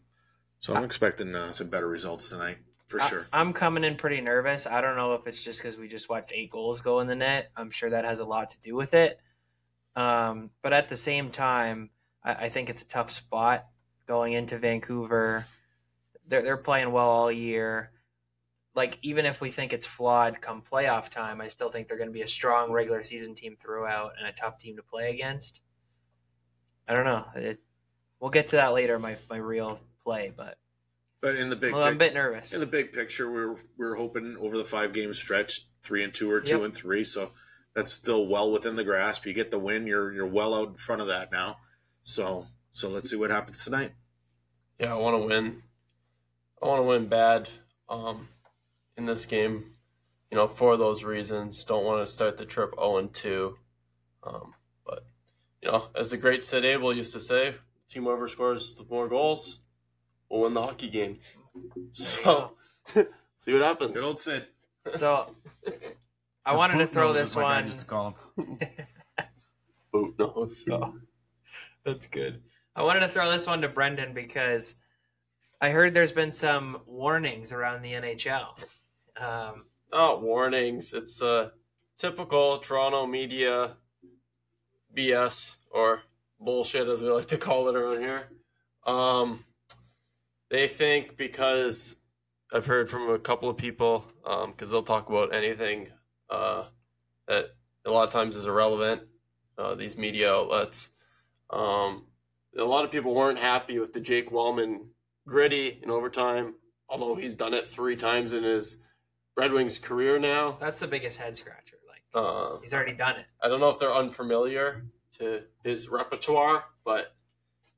so 0.61 0.75
I'm 0.75 0.85
expecting 0.85 1.35
uh, 1.35 1.51
some 1.51 1.69
better 1.69 1.87
results 1.87 2.31
tonight 2.31 2.57
for 2.87 3.01
I- 3.01 3.09
sure. 3.09 3.27
I'm 3.33 3.53
coming 3.53 3.85
in 3.85 3.97
pretty 3.97 4.21
nervous. 4.21 4.67
I 4.67 4.81
don't 4.81 4.97
know 4.97 5.15
if 5.15 5.27
it's 5.27 5.43
just 5.43 5.59
because 5.59 5.77
we 5.77 5.89
just 5.89 6.09
watched 6.09 6.33
eight 6.35 6.51
goals 6.51 6.81
go 6.81 7.01
in 7.01 7.07
the 7.07 7.17
net. 7.17 7.51
I'm 7.57 7.71
sure 7.71 7.91
that 7.91 8.05
has 8.05 8.21
a 8.21 8.25
lot 8.25 8.51
to 8.51 8.61
do 8.61 8.75
with 8.75 8.95
it. 8.95 9.21
Um, 9.95 10.51
but 10.63 10.73
at 10.73 10.89
the 10.89 10.97
same 10.97 11.31
time, 11.31 11.91
I, 12.23 12.35
I 12.35 12.49
think 12.49 12.71
it's 12.71 12.83
a 12.83 12.87
tough 12.89 13.11
spot 13.11 13.67
going 14.07 14.35
into 14.35 14.59
Vancouver. 14.59 15.47
They're 16.29 16.43
they're 16.43 16.57
playing 16.57 16.93
well 16.93 17.09
all 17.09 17.33
year. 17.33 17.91
Like 18.75 18.99
even 19.03 19.25
if 19.25 19.41
we 19.41 19.51
think 19.51 19.73
it's 19.73 19.87
flawed 19.87 20.41
come 20.43 20.63
playoff 20.63 21.09
time, 21.09 21.41
I 21.41 21.49
still 21.49 21.71
think 21.71 21.89
they're 21.89 21.97
going 21.97 22.11
to 22.11 22.15
be 22.15 22.23
a 22.23 22.29
strong 22.29 22.71
regular 22.71 23.03
season 23.03 23.35
team 23.35 23.57
throughout 23.57 24.13
and 24.19 24.29
a 24.29 24.33
tough 24.33 24.59
team 24.59 24.77
to 24.77 24.83
play 24.83 25.11
against. 25.11 25.61
I 26.87 26.93
don't 26.93 27.07
know. 27.07 27.25
It, 27.35 27.59
we'll 28.21 28.31
get 28.31 28.49
to 28.49 28.57
that 28.57 28.75
later. 28.75 28.99
My 28.99 29.17
my 29.31 29.39
real 29.39 29.81
play, 30.05 30.33
but 30.37 30.59
But 31.27 31.35
in 31.35 31.51
the 31.51 31.57
big 31.57 31.73
well, 31.73 31.83
I'm 31.83 31.95
a 31.95 31.99
bit 31.99 32.15
nervous. 32.15 32.53
in 32.55 32.61
the 32.61 32.67
big 32.67 32.93
picture, 32.93 33.29
we're 33.29 33.57
we're 33.77 33.97
hoping 33.97 34.37
over 34.39 34.57
the 34.57 34.63
five 34.63 34.93
game 34.93 35.13
stretch, 35.13 35.63
three 35.83 36.05
and 36.05 36.15
two 36.15 36.31
or 36.31 36.41
two 36.41 36.59
Yep. 36.59 36.65
and 36.67 36.73
three. 36.73 37.03
So 37.03 37.33
that's 37.75 37.91
still 37.91 38.29
well 38.29 38.53
within 38.53 38.77
the 38.77 38.85
grasp. 38.85 39.27
You 39.27 39.33
get 39.33 39.51
the 39.51 39.59
win, 39.59 39.89
you're 39.89 40.13
you're 40.13 40.25
well 40.29 40.55
out 40.55 40.69
in 40.69 40.77
front 40.77 41.03
of 41.03 41.09
that 41.09 41.33
now. 41.33 41.57
So 42.05 42.47
so 42.71 42.91
let's 42.91 43.11
see 43.11 43.17
what 43.17 43.31
happens 43.31 43.65
tonight. 43.65 43.91
Yeah, 44.79 44.95
I 44.95 44.99
want 44.99 45.21
to 45.21 45.27
win. 45.27 45.65
I 46.63 46.67
want 46.69 46.83
to 46.85 46.87
win 46.87 47.07
bad 47.07 47.49
um, 47.89 48.29
in 48.97 49.05
this 49.05 49.27
game. 49.27 49.73
You 50.31 50.37
know, 50.37 50.47
for 50.47 50.77
those 50.77 51.03
reasons, 51.03 51.65
don't 51.65 51.85
want 51.85 52.07
to 52.07 52.13
start 52.13 52.39
the 52.39 52.47
trip 52.47 52.71
zero 52.79 52.99
and 52.99 53.13
two. 53.13 53.59
Um, 54.23 54.55
but 54.87 55.05
you 55.61 55.73
know, 55.73 55.89
as 55.97 56.13
the 56.13 56.19
great 56.19 56.45
Sid 56.45 56.65
Abel 56.65 56.95
used 56.95 57.15
to 57.15 57.21
say, 57.21 57.57
team 57.89 58.05
whoever 58.05 58.29
scores 58.29 58.77
the 58.77 58.85
more 58.89 59.09
goals 59.09 59.59
will 60.29 60.43
win 60.43 60.53
the 60.53 60.63
hockey 60.63 60.89
game. 60.89 61.19
So 61.93 62.53
see 63.37 63.53
what 63.53 63.63
happens. 63.63 63.93
Good 63.99 64.05
old 64.07 64.19
Sid. 64.19 64.47
So 64.95 65.35
I 66.45 66.55
wanted 66.55 66.75
to 66.75 66.79
Boot 66.81 66.93
throw 66.93 67.07
nose, 67.09 67.17
this 67.17 67.31
as 67.31 67.37
my 67.37 67.43
dad 67.43 67.49
one. 67.49 67.67
used 67.67 67.79
to 67.81 67.85
call 67.87 68.17
him. 68.37 68.59
Boot 69.93 70.19
nose. 70.19 70.65
So 70.65 70.95
that's 71.85 72.07
good. 72.07 72.43
I 72.75 72.83
wanted 72.83 73.01
to 73.01 73.09
throw 73.09 73.31
this 73.31 73.47
one 73.47 73.63
to 73.63 73.69
Brendan 73.69 74.13
because 74.13 74.75
I 75.61 75.71
heard 75.71 75.95
there's 75.95 76.13
been 76.13 76.33
some 76.33 76.83
warnings 76.87 77.53
around 77.53 77.83
the 77.83 77.93
NHL. 77.93 78.49
Um, 79.19 79.65
Not 79.91 80.23
warnings. 80.23 80.93
It's 80.93 81.23
uh, 81.23 81.51
typical 81.97 82.59
Toronto 82.59 83.07
media 83.07 83.77
BS 84.95 85.57
or 85.71 86.03
bullshit, 86.39 86.89
as 86.89 87.03
we 87.03 87.11
like 87.11 87.27
to 87.27 87.39
call 87.39 87.69
it 87.69 87.77
around 87.77 88.01
here. 88.01 88.29
Um, 88.85 89.43
they 90.51 90.69
think 90.69 91.17
because 91.17 91.97
I've 92.53 92.67
heard 92.67 92.89
from 92.89 93.11
a 93.11 93.19
couple 93.19 93.49
of 93.49 93.57
people, 93.57 94.07
because 94.47 94.71
they'll 94.71 94.83
talk 94.83 95.09
about 95.09 95.35
anything 95.35 95.89
uh, 96.31 96.65
that 97.27 97.55
a 97.85 97.91
lot 97.91 98.05
of 98.05 98.11
times 98.11 98.37
is 98.37 98.47
irrelevant. 98.47 99.03
Uh, 99.59 99.75
these 99.75 99.97
media 99.97 100.33
outlets. 100.33 100.91
Um, 101.51 102.05
a 102.59 102.65
lot 102.65 102.85
of 102.85 102.91
people 102.91 103.15
weren't 103.15 103.39
happy 103.39 103.79
with 103.79 103.93
the 103.93 104.01
Jake 104.01 104.31
Wellman 104.31 104.91
gritty 105.27 105.81
in 105.83 105.91
overtime, 105.91 106.55
although 106.89 107.15
he's 107.15 107.37
done 107.37 107.55
it 107.55 107.67
three 107.67 107.97
times 107.97 108.33
in 108.35 108.45
his 108.45 108.77
Red 109.37 109.53
Wings 109.53 109.79
career 109.79 110.19
now. 110.19 110.59
that's 110.61 110.81
the 110.81 110.87
biggest 110.87 111.19
head 111.19 111.37
scratcher. 111.37 111.77
Like 111.89 112.03
Uh, 112.15 112.59
he's 112.61 112.75
already 112.75 112.93
done 112.93 113.17
it. 113.17 113.27
I 113.43 113.49
don't 113.49 113.61
know 113.61 113.71
if 113.71 113.79
they're 113.79 113.95
unfamiliar 113.95 114.85
to 115.19 115.43
his 115.65 115.89
repertoire, 115.89 116.65
but 116.85 117.15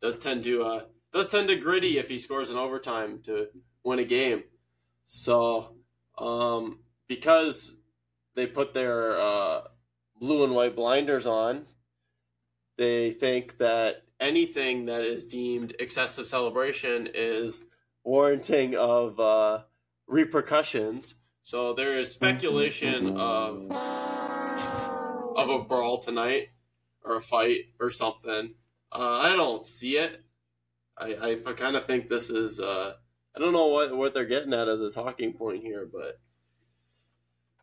does 0.03 0.19
tend 0.19 0.43
to 0.45 0.63
uh, 0.65 0.85
does 1.13 1.29
tend 1.29 1.49
to 1.49 1.57
gritty 1.57 1.99
if 1.99 2.09
he 2.09 2.19
scores 2.19 2.51
in 2.51 2.57
overtime 2.57 3.21
to 3.23 3.49
win 3.85 3.99
a 3.99 4.05
game. 4.05 4.45
So 5.07 5.75
um, 6.19 6.81
because 7.07 7.77
they 8.35 8.47
put 8.47 8.73
their 8.73 9.19
uh, 9.19 9.63
blue 10.21 10.45
and 10.45 10.55
white 10.55 10.77
blinders 10.77 11.27
on, 11.27 11.67
they 12.77 13.13
think 13.13 13.59
that 13.59 14.03
anything 14.21 14.87
that 14.87 15.03
is 15.03 15.27
deemed 15.27 15.75
excessive 15.79 16.27
celebration 16.27 17.09
is 17.13 17.63
warranting 18.05 18.77
of 18.77 19.19
uh, 19.19 19.63
repercussions. 20.07 21.17
So 21.43 21.73
there 21.73 21.99
is 21.99 22.13
speculation 22.13 23.17
of 23.17 23.71
of 23.71 25.51
a 25.51 25.65
brawl 25.65 25.99
tonight 25.99 26.49
or 27.05 27.17
a 27.17 27.21
fight 27.21 27.67
or 27.81 27.91
something. 27.91 28.55
Uh, 28.93 29.21
I 29.23 29.37
don't 29.37 29.65
see 29.65 29.97
it. 29.97 30.23
I, 30.99 31.15
I, 31.15 31.31
I 31.47 31.53
kind 31.53 31.77
of 31.77 31.85
think 31.85 32.09
this 32.09 32.31
is. 32.31 32.61
Uh, 32.61 32.95
I 33.37 33.41
don't 33.41 33.53
know 33.53 33.69
what 33.69 33.97
what 33.97 34.15
they're 34.15 34.25
getting 34.25 34.53
at 34.53 34.69
as 34.69 34.81
a 34.81 34.91
talking 34.91 35.33
point 35.33 35.63
here, 35.63 35.89
but 35.91 36.19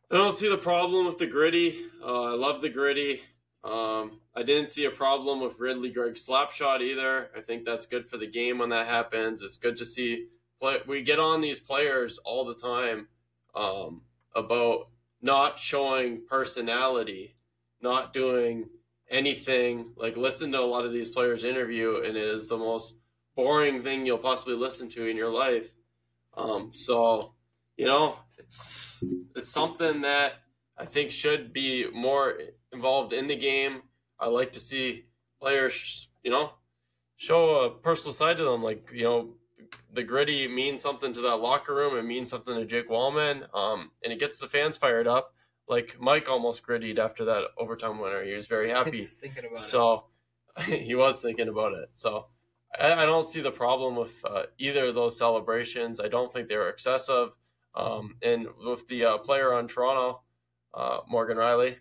I 0.09 0.15
don't 0.15 0.35
see 0.35 0.49
the 0.49 0.57
problem 0.57 1.05
with 1.05 1.17
the 1.17 1.27
gritty. 1.27 1.85
Uh, 2.03 2.23
I 2.23 2.35
love 2.35 2.61
the 2.61 2.69
gritty. 2.69 3.21
Um, 3.63 4.19
I 4.35 4.43
didn't 4.43 4.69
see 4.69 4.85
a 4.85 4.91
problem 4.91 5.41
with 5.41 5.59
Ridly 5.59 5.89
Greig 5.89 6.17
slap 6.17 6.51
shot 6.51 6.81
either. 6.81 7.31
I 7.35 7.41
think 7.41 7.65
that's 7.65 7.87
good 7.87 8.07
for 8.07 8.17
the 8.17 8.27
game 8.27 8.59
when 8.59 8.69
that 8.69 8.87
happens. 8.87 9.41
It's 9.41 9.57
good 9.57 9.77
to 9.77 9.85
see. 9.85 10.27
Play, 10.61 10.77
we 10.87 11.01
get 11.01 11.19
on 11.19 11.41
these 11.41 11.59
players 11.59 12.19
all 12.19 12.45
the 12.45 12.55
time 12.55 13.07
um, 13.55 14.03
about 14.35 14.89
not 15.21 15.59
showing 15.59 16.21
personality, 16.29 17.35
not 17.81 18.13
doing 18.13 18.69
anything. 19.09 19.93
Like 19.97 20.15
listen 20.15 20.51
to 20.51 20.59
a 20.59 20.61
lot 20.61 20.85
of 20.85 20.93
these 20.93 21.09
players 21.09 21.43
interview, 21.43 21.97
and 21.97 22.15
it 22.15 22.23
is 22.23 22.47
the 22.47 22.57
most 22.57 22.95
boring 23.35 23.83
thing 23.83 24.05
you'll 24.05 24.17
possibly 24.17 24.55
listen 24.55 24.89
to 24.89 25.05
in 25.07 25.17
your 25.17 25.29
life. 25.29 25.73
Um, 26.35 26.73
so, 26.73 27.33
you 27.77 27.85
know, 27.85 28.17
it's 28.37 29.03
it's 29.35 29.49
something 29.49 30.01
that 30.01 30.33
I 30.77 30.85
think 30.85 31.11
should 31.11 31.53
be 31.53 31.89
more 31.91 32.37
involved 32.71 33.13
in 33.13 33.27
the 33.27 33.35
game. 33.35 33.83
I 34.19 34.27
like 34.27 34.51
to 34.53 34.59
see 34.59 35.05
players, 35.39 36.09
you 36.23 36.31
know, 36.31 36.51
show 37.17 37.65
a 37.65 37.69
personal 37.69 38.13
side 38.13 38.37
to 38.37 38.43
them. 38.43 38.63
Like, 38.63 38.91
you 38.93 39.03
know, 39.03 39.33
the 39.93 40.03
gritty 40.03 40.47
means 40.47 40.81
something 40.81 41.13
to 41.13 41.21
that 41.21 41.37
locker 41.37 41.73
room. 41.73 41.97
It 41.97 42.03
means 42.03 42.29
something 42.29 42.55
to 42.55 42.65
Jake 42.65 42.89
Walman, 42.89 43.47
um, 43.53 43.91
and 44.03 44.11
it 44.11 44.19
gets 44.19 44.39
the 44.39 44.47
fans 44.47 44.77
fired 44.77 45.07
up. 45.07 45.33
Like 45.67 45.97
Mike 45.99 46.29
almost 46.29 46.65
grittied 46.65 46.99
after 46.99 47.25
that 47.25 47.45
overtime 47.57 47.99
winner. 47.99 48.23
He 48.23 48.33
was 48.33 48.47
very 48.47 48.69
happy. 48.69 48.97
He's 48.97 49.13
thinking 49.13 49.45
about 49.45 49.53
it. 49.53 49.59
So 49.59 50.05
he 50.65 50.95
was 50.95 51.21
thinking 51.21 51.47
about 51.47 51.73
it. 51.73 51.89
So 51.93 52.27
I, 52.79 53.05
don't 53.05 53.29
see 53.29 53.41
the 53.41 53.51
problem 53.51 53.95
with 53.95 54.23
uh, 54.25 54.43
either 54.57 54.85
of 54.85 54.95
those 54.95 55.17
celebrations. 55.17 55.99
I 55.99 56.07
don't 56.07 56.31
think 56.31 56.47
they 56.47 56.57
were 56.57 56.69
excessive. 56.69 57.29
Um, 57.75 58.15
and 58.21 58.47
with 58.65 58.87
the 58.87 59.05
uh, 59.05 59.17
player 59.17 59.53
on 59.53 59.67
Toronto, 59.67 60.21
uh, 60.73 60.99
Morgan 61.09 61.37
Rielly, 61.37 61.77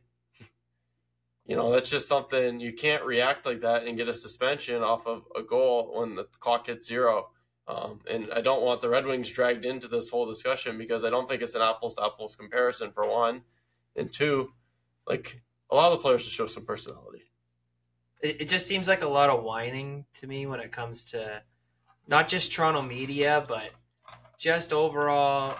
you 1.46 1.56
know, 1.56 1.72
that's 1.72 1.90
just 1.90 2.08
something 2.08 2.60
you 2.60 2.72
can't 2.72 3.04
react 3.04 3.46
like 3.46 3.60
that 3.60 3.86
and 3.86 3.96
get 3.96 4.08
a 4.08 4.14
suspension 4.14 4.82
off 4.82 5.06
of 5.06 5.24
a 5.36 5.42
goal 5.42 5.98
when 5.98 6.14
the 6.14 6.24
clock 6.40 6.66
hits 6.66 6.86
zero. 6.86 7.28
Um, 7.66 8.00
and 8.10 8.28
I 8.32 8.40
don't 8.40 8.62
want 8.62 8.80
the 8.80 8.90
Red 8.90 9.06
Wings 9.06 9.30
dragged 9.30 9.64
into 9.64 9.88
this 9.88 10.10
whole 10.10 10.26
discussion 10.26 10.76
because 10.76 11.02
I 11.02 11.10
don't 11.10 11.28
think 11.28 11.42
it's 11.42 11.54
an 11.54 11.62
apples 11.62 11.96
to 11.96 12.04
apples 12.04 12.36
comparison 12.36 12.90
for 12.92 13.08
one. 13.08 13.42
And 13.96 14.12
two, 14.12 14.52
like 15.06 15.40
a 15.70 15.74
lot 15.74 15.92
of 15.92 15.98
the 15.98 16.02
players 16.02 16.22
should 16.22 16.32
show 16.32 16.46
some 16.46 16.66
personality. 16.66 17.22
It, 18.24 18.40
it 18.40 18.48
just 18.48 18.66
seems 18.66 18.88
like 18.88 19.02
a 19.02 19.08
lot 19.08 19.28
of 19.28 19.44
whining 19.44 20.06
to 20.14 20.26
me 20.26 20.46
when 20.46 20.58
it 20.58 20.72
comes 20.72 21.04
to 21.06 21.42
not 22.08 22.26
just 22.26 22.52
Toronto 22.52 22.80
media, 22.80 23.44
but 23.46 23.70
just 24.38 24.72
overall. 24.72 25.54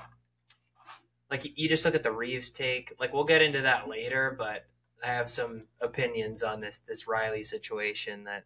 Like 1.30 1.58
you 1.58 1.68
just 1.68 1.84
look 1.84 1.94
at 1.94 2.02
the 2.02 2.10
Reaves 2.10 2.50
take. 2.50 2.92
Like 2.98 3.12
we'll 3.12 3.24
get 3.24 3.42
into 3.42 3.60
that 3.60 3.86
later, 3.86 4.34
but 4.38 4.64
I 5.04 5.08
have 5.08 5.28
some 5.28 5.64
opinions 5.82 6.42
on 6.42 6.60
this 6.60 6.80
this 6.88 7.04
Rielly 7.04 7.44
situation. 7.44 8.24
That 8.24 8.44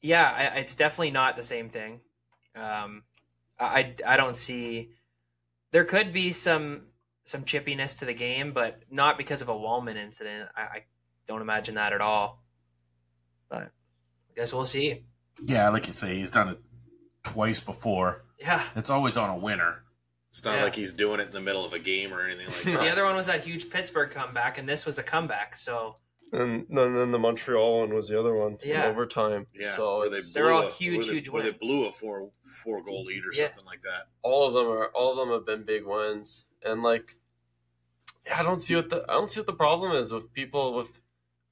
yeah, 0.00 0.52
I, 0.54 0.58
it's 0.58 0.74
definitely 0.74 1.10
not 1.10 1.36
the 1.36 1.42
same 1.42 1.68
thing. 1.68 2.00
Um, 2.54 3.02
I 3.60 3.94
I 4.06 4.16
don't 4.16 4.36
see. 4.36 4.92
There 5.70 5.84
could 5.84 6.14
be 6.14 6.32
some 6.32 6.86
some 7.26 7.42
chippiness 7.44 7.98
to 7.98 8.06
the 8.06 8.14
game, 8.14 8.52
but 8.52 8.80
not 8.90 9.18
because 9.18 9.42
of 9.42 9.50
a 9.50 9.54
Walman 9.54 9.96
incident. 9.96 10.48
I, 10.56 10.60
I 10.62 10.84
don't 11.26 11.42
imagine 11.42 11.74
that 11.74 11.92
at 11.92 12.00
all. 12.00 12.45
But 14.36 14.42
guess 14.42 14.52
we'll 14.52 14.66
see. 14.66 15.04
Yeah, 15.42 15.68
like 15.70 15.86
you 15.86 15.92
say, 15.92 16.14
he's 16.14 16.30
done 16.30 16.48
it 16.48 16.58
twice 17.24 17.60
before. 17.60 18.24
Yeah. 18.38 18.62
It's 18.76 18.90
always 18.90 19.16
on 19.16 19.30
a 19.30 19.36
winner. 19.36 19.82
It's 20.30 20.44
not 20.44 20.56
Yeah. 20.58 20.64
like 20.64 20.74
he's 20.74 20.92
doing 20.92 21.20
it 21.20 21.28
in 21.28 21.32
the 21.32 21.40
middle 21.40 21.64
of 21.64 21.72
a 21.72 21.78
game 21.78 22.12
or 22.12 22.20
anything 22.22 22.46
like 22.46 22.62
that. 22.64 22.80
The 22.84 22.90
other 22.92 23.04
one 23.04 23.16
was 23.16 23.26
that 23.26 23.44
huge 23.44 23.70
Pittsburgh 23.70 24.10
comeback, 24.10 24.58
and 24.58 24.68
this 24.68 24.84
was 24.84 24.98
a 24.98 25.02
comeback. 25.02 25.56
So 25.56 25.96
And 26.32 26.66
then, 26.68 26.94
then 26.94 27.10
the 27.12 27.18
Montreal 27.18 27.80
one 27.80 27.94
was 27.94 28.08
the 28.08 28.18
other 28.18 28.34
one. 28.34 28.58
Yeah. 28.62 28.84
in 28.84 28.90
overtime. 28.90 29.46
Yeah, 29.54 29.70
so 29.74 29.98
where 30.00 30.10
they 30.10 30.20
they're 30.34 30.52
all 30.52 30.66
a- 30.66 30.70
huge, 30.70 30.98
where 30.98 31.06
they, 31.06 31.12
huge 31.12 31.28
where 31.30 31.42
they 31.42 31.52
blew 31.52 31.86
a 31.88 31.92
four 31.92 32.30
four 32.62 32.82
goal 32.84 33.04
lead 33.04 33.22
or 33.24 33.32
Yeah. 33.32 33.44
something 33.46 33.64
like 33.64 33.82
that. 33.82 34.08
all 34.22 34.46
of 34.46 34.52
them 34.52 34.66
are 34.66 34.88
all 34.94 35.12
of 35.12 35.16
them 35.16 35.30
have 35.30 35.46
been 35.46 35.64
big 35.64 35.86
wins, 35.86 36.44
and 36.62 36.82
like, 36.82 37.16
yeah, 38.26 38.38
I 38.40 38.42
don't 38.42 38.60
see 38.60 38.74
what 38.74 38.90
the 38.90 39.04
I 39.08 39.14
don't 39.14 39.30
see 39.30 39.40
what 39.40 39.46
the 39.46 39.52
problem 39.54 39.92
is 39.92 40.12
with 40.12 40.32
people 40.32 40.74
with 40.74 41.00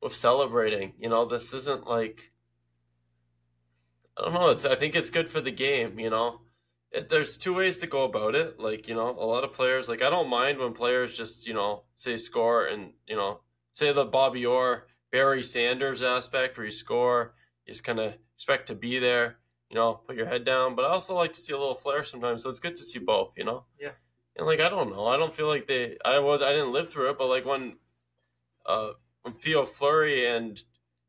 with 0.02 0.14
celebrating. 0.14 0.94
You 0.98 1.08
know, 1.08 1.24
this 1.24 1.54
isn't 1.54 1.86
like 1.86 2.32
I 4.16 4.24
don't 4.24 4.34
know. 4.34 4.50
It's 4.50 4.64
I 4.64 4.74
think 4.74 4.94
it's 4.94 5.10
good 5.10 5.28
for 5.28 5.40
the 5.40 5.50
game. 5.50 5.98
You 5.98 6.10
know, 6.10 6.40
it, 6.92 7.08
there's 7.08 7.36
two 7.36 7.54
ways 7.54 7.78
to 7.78 7.86
go 7.86 8.04
about 8.04 8.34
it. 8.34 8.60
Like 8.60 8.88
you 8.88 8.94
know, 8.94 9.10
a 9.10 9.26
lot 9.26 9.44
of 9.44 9.52
players 9.52 9.88
like 9.88 10.02
I 10.02 10.10
don't 10.10 10.28
mind 10.28 10.58
when 10.58 10.72
players 10.72 11.16
just 11.16 11.46
you 11.46 11.54
know 11.54 11.82
say 11.96 12.16
score 12.16 12.66
and 12.66 12.92
you 13.06 13.16
know 13.16 13.40
say 13.72 13.92
the 13.92 14.04
Bobby 14.04 14.46
Orr, 14.46 14.86
Barry 15.10 15.42
Sanders 15.42 16.02
aspect 16.02 16.56
where 16.56 16.66
you 16.66 16.72
score, 16.72 17.34
you 17.66 17.72
just 17.72 17.84
kind 17.84 17.98
of 17.98 18.14
expect 18.36 18.68
to 18.68 18.74
be 18.74 18.98
there. 18.98 19.38
You 19.70 19.76
know, 19.76 19.94
put 19.94 20.16
your 20.16 20.26
head 20.26 20.44
down. 20.44 20.76
But 20.76 20.84
I 20.84 20.88
also 20.88 21.16
like 21.16 21.32
to 21.32 21.40
see 21.40 21.52
a 21.52 21.58
little 21.58 21.74
flair 21.74 22.04
sometimes. 22.04 22.42
So 22.42 22.48
it's 22.50 22.60
good 22.60 22.76
to 22.76 22.84
see 22.84 23.00
both. 23.00 23.34
You 23.36 23.44
know. 23.44 23.64
Yeah. 23.80 23.92
And 24.36 24.46
like 24.46 24.60
I 24.60 24.68
don't 24.68 24.90
know, 24.90 25.06
I 25.06 25.16
don't 25.16 25.34
feel 25.34 25.48
like 25.48 25.66
they. 25.66 25.96
I 26.04 26.18
was 26.18 26.42
I 26.42 26.52
didn't 26.52 26.72
live 26.72 26.88
through 26.88 27.10
it, 27.10 27.18
but 27.18 27.28
like 27.28 27.44
when, 27.44 27.76
uh, 28.66 28.90
when 29.22 29.34
Theo 29.34 29.64
Fleury 29.64 30.26
and 30.26 30.62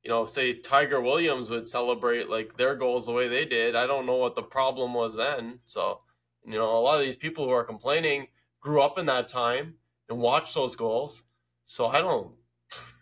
you 0.06 0.12
know, 0.12 0.24
say 0.24 0.54
Tiger 0.54 1.02
Williams 1.02 1.50
would 1.50 1.68
celebrate 1.68 2.30
like 2.30 2.56
their 2.58 2.76
goals 2.76 3.08
the 3.08 3.12
way 3.12 3.28
they 3.28 3.44
did. 3.44 3.76
I 3.76 3.88
don't 3.88 4.06
know 4.06 4.18
what 4.18 4.36
the 4.36 4.44
problem 4.44 4.94
was 4.94 5.16
then. 5.16 5.58
So, 5.66 6.02
you 6.46 6.54
know, 6.54 6.78
a 6.78 6.80
lot 6.80 7.00
of 7.00 7.02
these 7.02 7.16
people 7.16 7.46
who 7.46 7.50
are 7.50 7.64
complaining 7.64 8.28
grew 8.60 8.84
up 8.84 9.00
in 9.00 9.08
that 9.08 9.28
time 9.28 9.74
and 10.08 10.20
watched 10.20 10.54
those 10.54 10.76
goals. 10.76 11.24
So 11.66 11.88
I 11.88 12.02
don't, 12.02 12.32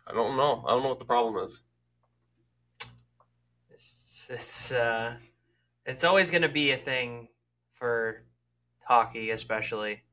I 0.08 0.14
don't 0.14 0.38
know. 0.38 0.64
I 0.66 0.72
don't 0.72 0.84
know 0.84 0.88
what 0.88 1.00
the 1.00 1.04
problem 1.04 1.44
is. 1.44 1.64
it's 3.70 4.28
it's 4.30 4.72
uh, 4.72 5.16
it's 5.86 6.06
always 6.06 6.30
going 6.30 6.44
to 6.44 6.50
be 6.50 6.72
a 6.72 6.78
thing 6.78 7.28
for 7.74 8.24
hockey, 8.86 9.32
especially. 9.32 10.04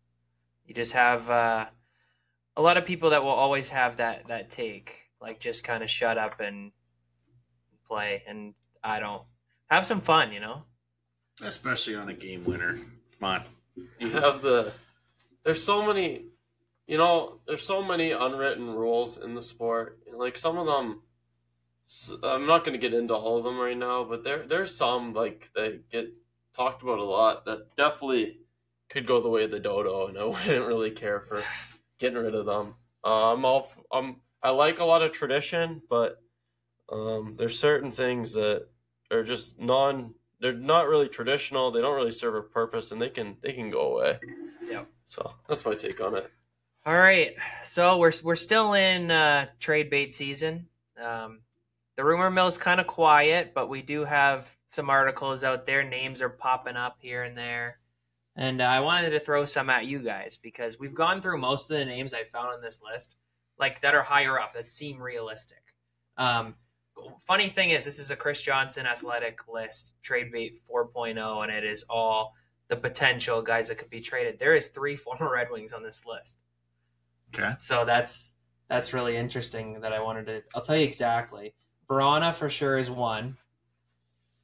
You 0.66 0.74
just 0.74 0.92
have 0.94 1.30
uh, 1.30 1.66
a 2.56 2.62
lot 2.62 2.78
of 2.78 2.84
people 2.84 3.10
that 3.10 3.22
will 3.22 3.30
always 3.30 3.68
have 3.68 3.98
that 3.98 4.26
that 4.26 4.50
take, 4.50 4.92
like 5.20 5.38
just 5.38 5.62
kind 5.62 5.84
of 5.84 5.88
shut 5.88 6.18
up 6.18 6.40
and 6.40 6.72
play, 7.90 8.22
and 8.26 8.54
I 8.82 9.00
don't 9.00 9.22
have 9.68 9.84
some 9.84 10.00
fun, 10.00 10.32
you 10.32 10.40
know. 10.40 10.62
Especially 11.42 11.96
on 11.96 12.08
a 12.08 12.14
game 12.14 12.44
winner. 12.44 12.78
Come 13.18 13.28
on. 13.28 13.42
You 13.98 14.10
have 14.10 14.42
the, 14.42 14.72
there's 15.44 15.62
so 15.62 15.86
many, 15.86 16.26
you 16.86 16.98
know, 16.98 17.40
there's 17.46 17.62
so 17.62 17.82
many 17.82 18.12
unwritten 18.12 18.74
rules 18.74 19.18
in 19.18 19.34
the 19.34 19.42
sport. 19.42 19.98
Like 20.14 20.38
some 20.38 20.58
of 20.58 20.66
them, 20.66 21.02
I'm 22.22 22.46
not 22.46 22.64
going 22.64 22.78
to 22.78 22.88
get 22.88 22.94
into 22.96 23.14
all 23.14 23.38
of 23.38 23.44
them 23.44 23.58
right 23.58 23.76
now, 23.76 24.04
but 24.04 24.22
there 24.22 24.46
there's 24.46 24.76
some 24.76 25.12
like 25.12 25.50
that 25.54 25.90
get 25.90 26.12
talked 26.54 26.82
about 26.82 26.98
a 26.98 27.04
lot 27.04 27.44
that 27.46 27.74
definitely 27.74 28.38
could 28.88 29.06
go 29.06 29.20
the 29.20 29.28
way 29.28 29.44
of 29.44 29.50
the 29.50 29.58
dodo, 29.58 30.06
and 30.06 30.16
I 30.16 30.24
wouldn't 30.26 30.66
really 30.66 30.92
care 30.92 31.20
for 31.20 31.42
getting 31.98 32.18
rid 32.18 32.34
of 32.34 32.46
them. 32.46 32.76
Uh, 33.04 33.32
I'm 33.32 33.44
all 33.44 33.66
I'm 33.90 34.20
I 34.42 34.50
like 34.50 34.78
a 34.78 34.84
lot 34.84 35.02
of 35.02 35.12
tradition, 35.12 35.82
but 35.88 36.22
um, 36.90 37.34
there's 37.36 37.58
certain 37.58 37.92
things 37.92 38.32
that 38.34 38.66
are 39.10 39.22
just 39.22 39.60
non. 39.60 40.14
They're 40.40 40.52
not 40.52 40.88
really 40.88 41.08
traditional. 41.08 41.70
They 41.70 41.80
don't 41.80 41.94
really 41.94 42.10
serve 42.10 42.34
a 42.34 42.42
purpose, 42.42 42.92
and 42.92 43.00
they 43.00 43.10
can 43.10 43.36
they 43.42 43.52
can 43.52 43.70
go 43.70 43.92
away. 43.92 44.18
Yep. 44.66 44.86
So 45.06 45.34
that's 45.48 45.64
my 45.64 45.74
take 45.74 46.00
on 46.00 46.16
it. 46.16 46.30
All 46.86 46.96
right, 46.96 47.34
so 47.64 47.98
we're 47.98 48.12
we're 48.22 48.36
still 48.36 48.72
in 48.72 49.10
uh, 49.10 49.46
trade 49.58 49.90
bait 49.90 50.14
season. 50.14 50.66
Um, 51.00 51.40
the 51.96 52.04
rumor 52.04 52.30
mill 52.30 52.46
is 52.46 52.56
kind 52.56 52.80
of 52.80 52.86
quiet, 52.86 53.52
but 53.54 53.68
we 53.68 53.82
do 53.82 54.04
have 54.04 54.56
some 54.68 54.88
articles 54.88 55.44
out 55.44 55.66
there. 55.66 55.84
Names 55.84 56.22
are 56.22 56.30
popping 56.30 56.76
up 56.76 56.96
here 56.98 57.24
and 57.24 57.36
there, 57.36 57.80
and 58.34 58.62
uh, 58.62 58.64
I 58.64 58.80
wanted 58.80 59.10
to 59.10 59.20
throw 59.20 59.44
some 59.44 59.68
at 59.68 59.84
you 59.84 59.98
guys 59.98 60.38
because 60.40 60.78
we've 60.78 60.94
gone 60.94 61.20
through 61.20 61.38
most 61.38 61.70
of 61.70 61.76
the 61.76 61.84
names 61.84 62.14
I 62.14 62.24
found 62.32 62.48
on 62.48 62.62
this 62.62 62.80
list, 62.82 63.16
like 63.58 63.82
that 63.82 63.94
are 63.94 64.02
higher 64.02 64.40
up 64.40 64.54
that 64.54 64.66
seem 64.66 65.02
realistic. 65.02 65.62
Um, 66.16 66.54
funny 67.26 67.48
thing 67.48 67.70
is, 67.70 67.84
this 67.84 67.98
is 67.98 68.10
a 68.10 68.16
Chris 68.16 68.40
Johnston 68.40 68.86
athletic 68.86 69.48
list, 69.48 69.94
trade 70.02 70.32
bait 70.32 70.60
4.0, 70.70 71.42
and 71.42 71.52
it 71.52 71.64
is 71.64 71.84
all 71.88 72.34
the 72.68 72.76
potential 72.76 73.42
guys 73.42 73.68
that 73.68 73.76
could 73.76 73.90
be 73.90 74.00
traded. 74.00 74.38
There 74.38 74.54
is 74.54 74.68
three 74.68 74.96
former 74.96 75.30
Red 75.32 75.48
Wings 75.50 75.72
on 75.72 75.82
this 75.82 76.04
list. 76.06 76.38
Okay. 77.34 77.52
So 77.60 77.84
that's 77.84 78.32
that's 78.68 78.92
really 78.92 79.16
interesting 79.16 79.80
that 79.80 79.92
I 79.92 80.00
wanted 80.00 80.26
to. 80.26 80.42
I'll 80.54 80.62
tell 80.62 80.76
you 80.76 80.84
exactly. 80.84 81.54
Vrana 81.88 82.34
for 82.34 82.50
sure 82.50 82.78
is 82.78 82.90
one. 82.90 83.36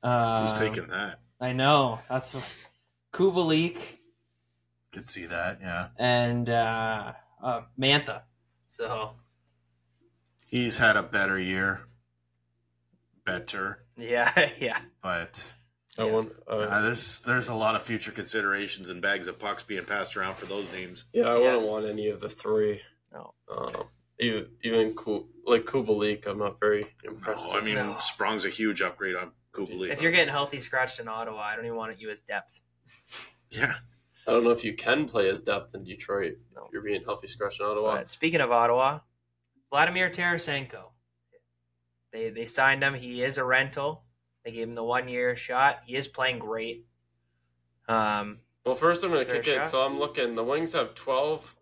Um, 0.03 0.43
Who's 0.43 0.53
taking 0.53 0.87
that? 0.89 1.21
I 1.41 1.53
know 1.53 2.01
that's 2.09 2.35
a, 2.35 2.43
Kubalik 3.17 3.77
Could 4.93 5.07
see 5.07 5.27
that. 5.27 5.59
Yeah. 5.61 5.89
and 5.99 6.49
uh, 6.49 7.13
uh, 7.43 7.63
Mantha. 7.79 8.23
So 8.67 9.13
He's 10.47 10.79
had 10.79 10.97
a 10.97 11.03
better 11.03 11.39
year. 11.39 11.81
Better, 13.27 13.83
yeah, 13.97 14.51
yeah, 14.61 14.79
but 15.03 15.55
I 15.99 16.05
want. 16.05 16.33
Uh, 16.49 16.53
Uh, 16.59 16.81
there's 16.83 17.21
there's 17.23 17.49
a 17.49 17.55
lot 17.55 17.75
of 17.75 17.83
future 17.83 18.13
considerations 18.13 18.89
and 18.89 19.03
bags 19.03 19.27
of 19.29 19.39
pucks 19.39 19.63
being 19.65 19.85
passed 19.85 20.17
around 20.17 20.37
for 20.37 20.47
those 20.47 20.71
names. 20.73 21.05
yeah, 21.13 21.25
I 21.25 21.33
Yeah. 21.35 21.39
wouldn't 21.57 21.67
want 21.67 21.87
any 21.87 22.09
of 22.09 22.21
the 22.21 22.29
three. 22.31 22.81
No. 23.13 23.35
Um, 23.51 23.89
even 24.21 24.47
even 24.63 24.95
Ku- 24.95 25.29
like 25.45 25.65
Kubalik, 25.65 26.27
I'm 26.27 26.39
not 26.39 26.61
very 26.61 26.85
impressed. 27.05 27.49
Oh, 27.51 27.59
I 27.59 27.61
mean, 27.63 27.75
No. 27.75 27.97
Sprong's 27.99 28.45
a 28.45 28.49
huge 28.49 28.81
upgrade 28.81 29.17
on 29.17 29.33
Kubalik. 29.53 29.91
if 29.91 30.01
you're 30.01 30.13
getting 30.13 30.33
healthy 30.33 30.61
scratched 30.61 31.01
in 31.01 31.09
Ottawa, 31.09 31.41
I 31.41 31.57
don't 31.57 31.65
even 31.67 31.77
want 31.77 31.99
you 32.01 32.11
as 32.11 32.21
depth. 32.21 32.61
yeah, 33.51 33.75
I 34.27 34.31
don't 34.31 34.45
know 34.45 34.51
if 34.51 34.65
you 34.65 34.75
can 34.75 35.07
play 35.07 35.29
as 35.29 35.41
depth 35.41 35.75
in 35.75 35.83
Detroit. 35.83 36.35
No. 36.55 36.69
You're 36.73 36.83
being 36.83 37.03
healthy 37.05 37.27
scratched 37.27 37.59
in 37.61 37.67
Ottawa. 37.67 37.97
But 37.97 38.13
speaking 38.13 38.41
of 38.41 38.53
Ottawa, 38.53 39.01
Vladimir 39.71 40.11
Tarasenko. 40.11 40.91
They 42.13 42.31
they 42.31 42.47
signed 42.47 42.83
him. 42.83 42.95
He 42.95 43.23
is 43.23 43.39
a 43.39 43.45
rental. 43.45 44.05
They 44.45 44.53
gave 44.53 44.69
him 44.69 44.75
the 44.75 44.85
one 44.85 45.09
year 45.09 45.37
shot. 45.37 45.81
He 45.85 45.97
is 45.97 46.07
playing 46.07 46.39
great. 46.39 46.87
Um, 47.89 48.39
Well, 48.65 48.75
first 48.77 49.05
I'm 49.05 49.11
going 49.11 49.27
to 49.27 49.33
kick 49.33 49.49
it. 49.49 49.69
So 49.69 49.83
I'm 49.83 49.99
looking. 49.99 50.35
The 50.35 50.45
Wings 50.45 50.73
have 50.73 50.95
12, 50.95 51.57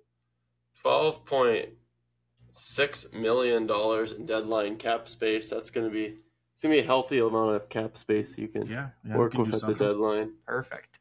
12.6 0.85 3.15
million 3.15 3.67
dollars 3.67 4.13
in 4.13 4.27
deadline 4.27 4.77
cap 4.77 5.09
space. 5.09 5.51
That's 5.51 5.71
going 5.71 5.87
to 5.87 5.93
be 5.93 6.19
it's 6.53 6.63
going 6.63 6.75
to 6.75 6.81
be 6.81 6.85
a 6.85 6.87
healthy 6.87 7.19
amount 7.19 7.57
of 7.57 7.69
cap 7.69 7.97
space 7.97 8.39
you 8.39 8.49
can 8.49 8.67
yeah, 8.67 8.91
yeah 9.05 9.17
work 9.17 9.33
can 9.33 9.41
with 9.41 9.51
do 9.51 9.57
at 9.57 9.77
the 9.77 9.87
deadline. 9.87 10.35
perfect. 10.47 10.99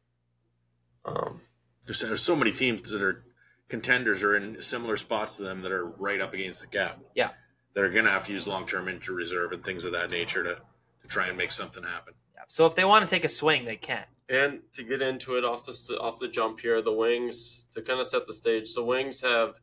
Um, 1.04 1.40
there's, 1.86 2.00
there's 2.00 2.22
so 2.22 2.34
many 2.34 2.50
teams 2.50 2.90
that 2.90 3.02
are 3.02 3.24
contenders 3.68 4.22
or 4.22 4.36
in 4.36 4.60
similar 4.60 4.96
spots 4.96 5.36
to 5.36 5.42
them 5.42 5.62
that 5.62 5.70
are 5.70 5.86
right 5.86 6.20
up 6.20 6.34
against 6.34 6.60
the 6.60 6.66
cap. 6.66 6.98
Yeah. 7.14 7.30
That 7.74 7.84
are 7.84 7.90
going 7.90 8.04
to 8.04 8.10
have 8.10 8.24
to 8.24 8.32
use 8.32 8.46
long 8.46 8.66
term 8.66 8.88
injury 8.88 9.16
reserve 9.16 9.52
and 9.52 9.64
things 9.64 9.84
of 9.84 9.92
that 9.92 10.10
nature 10.10 10.42
to 10.42 10.54
to 11.02 11.08
try 11.08 11.26
and 11.26 11.36
make 11.36 11.50
something 11.50 11.82
happen. 11.82 12.14
Yeah. 12.34 12.42
So 12.48 12.66
if 12.66 12.74
they 12.74 12.84
want 12.84 13.08
to 13.08 13.14
take 13.14 13.24
a 13.24 13.28
swing, 13.28 13.64
they 13.64 13.76
can. 13.76 14.04
and 14.28 14.60
to 14.72 14.82
get 14.82 15.02
into 15.02 15.36
it 15.36 15.44
off 15.44 15.66
the 15.66 15.98
off 16.00 16.18
the 16.18 16.28
jump 16.28 16.60
here, 16.60 16.80
the 16.82 16.92
Wings 16.92 17.66
to 17.74 17.82
kind 17.82 18.00
of 18.00 18.06
set 18.06 18.26
the 18.26 18.32
stage. 18.32 18.74
The 18.74 18.84
Wings 18.84 19.20
have 19.20 19.54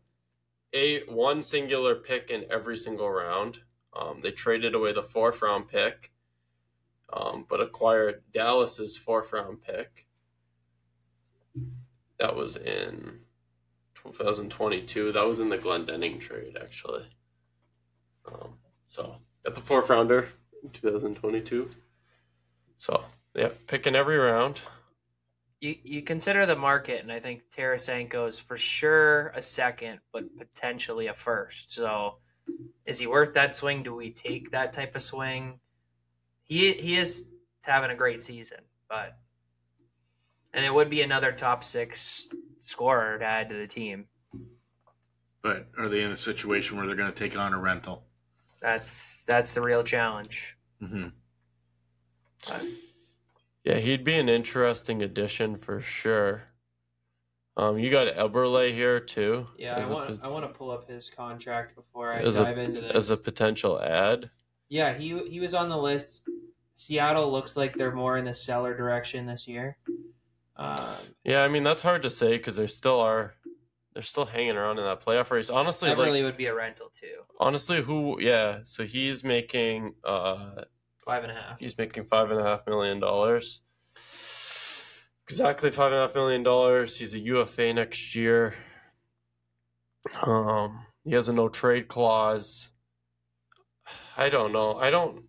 a 0.73 1.03
one 1.05 1.43
singular 1.43 1.95
pick 1.95 2.29
in 2.29 2.45
every 2.51 2.77
single 2.77 3.09
round. 3.09 3.59
Um, 3.93 4.21
they 4.21 4.31
traded 4.31 4.75
away 4.75 4.93
the 4.93 5.03
fourth 5.03 5.41
round 5.41 5.67
pick, 5.67 6.11
um, 7.11 7.45
but 7.49 7.59
acquired 7.59 8.21
Dallas's 8.31 8.97
fourth 8.97 9.33
round 9.33 9.61
pick. 9.61 10.05
That 12.19 12.35
was 12.35 12.55
in 12.55 13.19
2022. 13.95 15.11
That 15.11 15.25
was 15.25 15.39
in 15.39 15.49
the 15.49 15.57
Glendening 15.57 16.19
trade, 16.19 16.57
actually. 16.61 17.05
Um, 18.25 18.53
so 18.85 19.15
got 19.43 19.55
the 19.55 19.61
fourth 19.61 19.89
rounder 19.89 20.27
in 20.63 20.69
2022. 20.69 21.69
So 22.77 23.03
yeah, 23.35 23.49
picking 23.67 23.95
every 23.95 24.17
round. 24.17 24.61
You 25.59 25.75
you 25.83 26.01
consider 26.01 26.45
the 26.45 26.55
market, 26.55 27.01
and 27.01 27.11
I 27.11 27.19
think 27.19 27.43
Tarasenko 27.55 28.27
is 28.27 28.39
for 28.39 28.57
sure 28.57 29.27
a 29.35 29.41
second, 29.41 29.99
but 30.11 30.25
potentially 30.37 31.07
a 31.07 31.13
first. 31.13 31.73
So 31.73 32.15
is 32.85 32.99
he 32.99 33.07
worth 33.07 33.33
that 33.35 33.55
swing? 33.55 33.83
Do 33.83 33.93
we 33.93 34.11
take 34.11 34.51
that 34.51 34.73
type 34.73 34.95
of 34.95 35.01
swing? 35.01 35.59
He 36.43 36.73
he 36.73 36.97
is 36.97 37.27
having 37.61 37.91
a 37.91 37.95
great 37.95 38.23
season, 38.23 38.57
but 38.89 39.17
and 40.53 40.65
it 40.65 40.73
would 40.73 40.89
be 40.89 41.01
another 41.01 41.31
top 41.31 41.63
six 41.63 42.27
scorer 42.59 43.19
to 43.19 43.25
add 43.25 43.49
to 43.49 43.55
the 43.55 43.67
team. 43.67 44.07
But 45.41 45.67
are 45.77 45.89
they 45.89 46.03
in 46.03 46.11
a 46.11 46.15
situation 46.15 46.77
where 46.77 46.85
they're 46.85 46.95
going 46.95 47.11
to 47.11 47.17
take 47.17 47.37
on 47.37 47.53
a 47.53 47.59
rental? 47.59 48.03
That's 48.61 49.23
that's 49.25 49.53
the 49.55 49.61
real 49.61 49.83
challenge. 49.83 50.55
hmm 50.79 51.07
Yeah, 53.63 53.77
he'd 53.77 54.03
be 54.03 54.17
an 54.17 54.29
interesting 54.29 55.01
addition 55.03 55.57
for 55.57 55.81
sure. 55.81 56.43
Um, 57.57 57.77
you 57.77 57.91
got 57.91 58.07
Eberle 58.15 58.71
here 58.73 58.99
too. 58.99 59.47
Yeah, 59.57 59.75
I 59.75 59.79
as 59.81 59.89
a 59.89 59.93
want 59.93 60.07
pot- 60.21 60.27
I 60.29 60.31
want 60.33 60.45
to 60.45 60.57
pull 60.57 60.71
up 60.71 60.87
his 60.89 61.09
contract 61.09 61.75
before 61.75 62.13
I 62.13 62.19
as 62.21 62.37
a 62.37 62.45
dive 62.45 62.57
into 62.57 62.81
this. 62.81 62.91
as 62.95 63.09
a 63.09 63.17
potential 63.17 63.79
ad. 63.81 64.29
Yeah, 64.69 64.93
he 64.93 65.17
he 65.29 65.39
was 65.39 65.53
on 65.53 65.69
the 65.69 65.77
list. 65.77 66.27
Seattle 66.73 67.29
looks 67.31 67.57
like 67.57 67.75
they're 67.75 67.91
more 67.93 68.17
in 68.17 68.25
the 68.25 68.33
seller 68.33 68.75
direction 68.75 69.25
this 69.25 69.47
year. 69.47 69.77
Um, 70.55 70.79
Yeah, 71.23 71.43
I 71.43 71.47
mean 71.49 71.63
that's 71.63 71.81
hard 71.81 72.01
to 72.03 72.09
say 72.09 72.37
because 72.37 72.55
there 72.55 72.67
still 72.67 72.99
are, 73.01 73.35
they're 73.93 74.03
still 74.03 74.25
hanging 74.25 74.55
around 74.55 74.77
in 74.79 74.85
that 74.85 75.01
playoff 75.01 75.29
race. 75.31 75.49
Honestly, 75.49 75.89
like, 75.89 75.97
Eberle 75.97 76.23
would 76.23 76.37
be 76.37 76.45
a 76.47 76.53
rental 76.55 76.89
too. 76.93 77.23
honestly, 77.39 77.81
who? 77.81 78.19
Yeah, 78.21 78.59
so 78.63 78.83
he's 78.85 79.23
making 79.23 79.95
uh 80.03 80.63
Five 81.05 81.23
and 81.23 81.31
a 81.31 81.35
half. 81.35 81.57
he's 81.59 81.77
making 81.77 82.05
five 82.05 82.29
and 82.31 82.39
a 82.39 82.43
half 82.43 82.65
million 82.67 82.99
dollars. 82.99 83.61
Exactly 85.23 85.71
five 85.71 85.87
and 85.91 85.95
a 85.95 86.01
half 86.01 86.13
million 86.15 86.43
dollars. 86.43 86.97
He's 86.97 87.13
a 87.13 87.19
UFA 87.19 87.73
next 87.73 88.15
year. 88.15 88.53
Um, 90.23 90.85
he 91.03 91.11
has 91.13 91.29
a 91.29 91.33
no 91.33 91.47
trade 91.49 91.87
clause. 91.87 92.71
I 94.17 94.29
don't 94.29 94.51
know. 94.51 94.75
I 94.77 94.89
don't. 94.89 95.23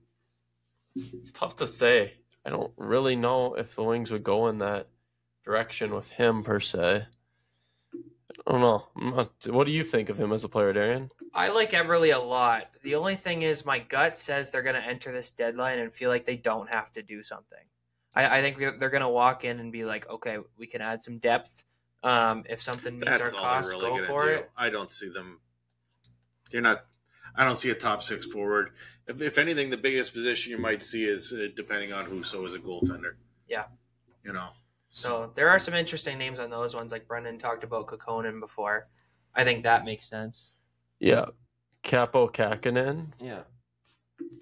It's 0.94 1.32
tough 1.32 1.56
to 1.56 1.66
say. 1.66 2.14
I 2.44 2.50
don't 2.50 2.72
really 2.76 3.16
know 3.16 3.54
if 3.54 3.74
the 3.76 3.82
Wings 3.84 4.10
would 4.10 4.24
go 4.24 4.48
in 4.48 4.58
that 4.58 4.88
direction 5.44 5.94
with 5.94 6.10
him 6.10 6.42
per 6.42 6.58
se. 6.60 7.06
I 8.46 8.52
don't 8.52 8.60
know. 8.60 8.84
Not, 8.96 9.32
what 9.48 9.64
do 9.64 9.72
you 9.72 9.84
think 9.84 10.08
of 10.08 10.18
him 10.18 10.32
as 10.32 10.44
a 10.44 10.48
player, 10.48 10.72
Darian? 10.72 11.10
I 11.34 11.48
like 11.48 11.70
Eberle 11.72 12.14
a 12.14 12.18
lot. 12.18 12.70
The 12.82 12.94
only 12.94 13.16
thing 13.16 13.42
is, 13.42 13.64
my 13.64 13.78
gut 13.78 14.16
says 14.16 14.50
they're 14.50 14.62
going 14.62 14.80
to 14.80 14.86
enter 14.86 15.12
this 15.12 15.30
deadline 15.30 15.78
and 15.78 15.92
feel 15.92 16.10
like 16.10 16.26
they 16.26 16.36
don't 16.36 16.68
have 16.68 16.92
to 16.94 17.02
do 17.02 17.22
something. 17.22 17.64
I, 18.14 18.38
I 18.38 18.40
think 18.42 18.58
they're 18.58 18.90
going 18.90 19.02
to 19.02 19.08
walk 19.08 19.44
in 19.44 19.58
and 19.60 19.72
be 19.72 19.84
like, 19.84 20.08
okay, 20.08 20.38
we 20.58 20.66
can 20.66 20.82
add 20.82 21.02
some 21.02 21.18
depth. 21.18 21.64
Um, 22.02 22.44
if 22.48 22.60
something 22.60 22.94
meets 22.94 23.06
That's 23.06 23.32
our 23.32 23.38
all 23.38 23.44
cost, 23.44 23.68
really 23.68 24.00
go 24.00 24.06
for 24.06 24.24
do. 24.24 24.34
it. 24.34 24.50
I 24.56 24.70
don't 24.70 24.90
see 24.90 25.08
them. 25.08 25.40
You're 26.50 26.62
not. 26.62 26.84
I 27.36 27.44
don't 27.44 27.54
see 27.54 27.70
a 27.70 27.74
top 27.74 28.02
six 28.02 28.26
forward. 28.26 28.70
If, 29.06 29.22
if 29.22 29.38
anything, 29.38 29.70
the 29.70 29.76
biggest 29.76 30.12
position 30.12 30.50
you 30.50 30.58
might 30.58 30.82
see 30.82 31.04
is 31.04 31.32
uh, 31.32 31.46
depending 31.54 31.92
on 31.92 32.04
who 32.04 32.22
so 32.22 32.44
is 32.44 32.54
a 32.54 32.58
goaltender. 32.58 33.14
Yeah. 33.48 33.64
You 34.24 34.32
know. 34.32 34.48
So 34.94 35.32
there 35.34 35.48
are 35.48 35.58
some 35.58 35.72
interesting 35.72 36.18
names 36.18 36.38
on 36.38 36.50
those 36.50 36.74
ones, 36.74 36.92
like 36.92 37.08
Brendan 37.08 37.38
talked 37.38 37.64
about 37.64 37.86
Kähkönen 37.86 38.40
before. 38.40 38.88
I 39.34 39.42
think 39.42 39.64
that 39.64 39.86
makes 39.86 40.06
sense. 40.06 40.52
Yeah, 41.00 41.26
Kaapo 41.82 42.30
Kähkönen 42.30 43.06
Yeah, 43.18 43.44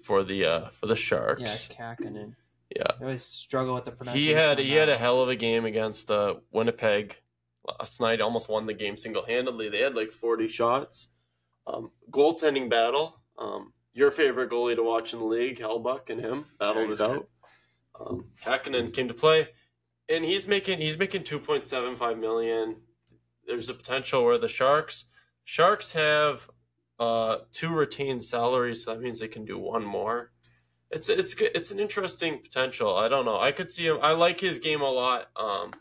for 0.03 0.23
the 0.23 0.45
uh 0.45 0.69
for 0.71 0.87
the 0.87 0.95
Sharks. 0.95 1.41
yeah, 1.41 1.75
Kähkönen. 1.95 2.35
Yeah. 2.75 2.91
I 2.99 3.03
always 3.03 3.23
struggle 3.23 3.75
with 3.75 3.85
the 3.85 3.91
pronunciation. 3.91 4.27
He 4.29 4.33
had 4.33 4.59
on 4.59 4.65
he 4.65 4.71
had 4.73 4.89
a 4.89 4.97
hell 4.97 5.21
of 5.21 5.29
a 5.29 5.35
game 5.35 5.63
against 5.65 6.11
uh, 6.11 6.35
Winnipeg 6.51 7.15
last 7.79 7.99
night. 8.01 8.19
Almost 8.21 8.49
won 8.49 8.65
the 8.65 8.73
game 8.73 8.97
single 8.97 9.23
handedly. 9.25 9.69
They 9.69 9.81
had 9.81 9.95
like 9.95 10.11
forty 10.11 10.47
shots. 10.47 11.11
Um, 11.65 11.91
goaltending 12.11 12.69
battle. 12.69 13.21
Um, 13.37 13.71
your 13.93 14.11
favorite 14.11 14.49
goalie 14.49 14.75
to 14.75 14.83
watch 14.83 15.13
in 15.13 15.19
the 15.19 15.25
league, 15.25 15.59
Hellebuyck, 15.59 16.09
and 16.09 16.19
him 16.19 16.45
battled 16.59 16.87
he's 16.89 16.99
it 17.01 17.07
good. 17.07 17.17
out. 17.17 17.27
Um, 17.99 18.25
Kähkönen 18.43 18.93
came 18.93 19.07
to 19.09 19.13
play, 19.13 19.47
and 20.09 20.23
he's 20.23 20.47
making 20.47 20.79
he's 20.79 20.97
making 20.97 21.23
two 21.23 21.39
point 21.39 21.65
seven 21.65 21.95
five 21.95 22.17
million. 22.17 22.77
There's 23.45 23.69
a 23.69 23.73
potential 23.73 24.23
where 24.23 24.37
the 24.37 24.47
Sharks 24.47 25.05
Sharks 25.43 25.91
have 25.93 26.49
uh, 26.99 27.37
two 27.51 27.69
retained 27.69 28.23
salaries, 28.23 28.85
so 28.85 28.93
that 28.93 29.01
means 29.01 29.19
they 29.19 29.27
can 29.27 29.45
do 29.45 29.57
one 29.57 29.83
more 29.83 30.31
it's 30.91 31.09
it's. 31.09 31.35
It's 31.39 31.71
an 31.71 31.79
interesting 31.79 32.39
potential. 32.39 32.95
I 32.95 33.07
don't 33.07 33.25
know. 33.25 33.39
I 33.39 33.51
could 33.51 33.71
see 33.71 33.87
him. 33.87 33.97
I 34.01 34.11
like 34.11 34.39
his 34.39 34.59
game 34.59 34.81
a 34.81 34.89
lot. 34.89 35.29
Um, 35.35 35.71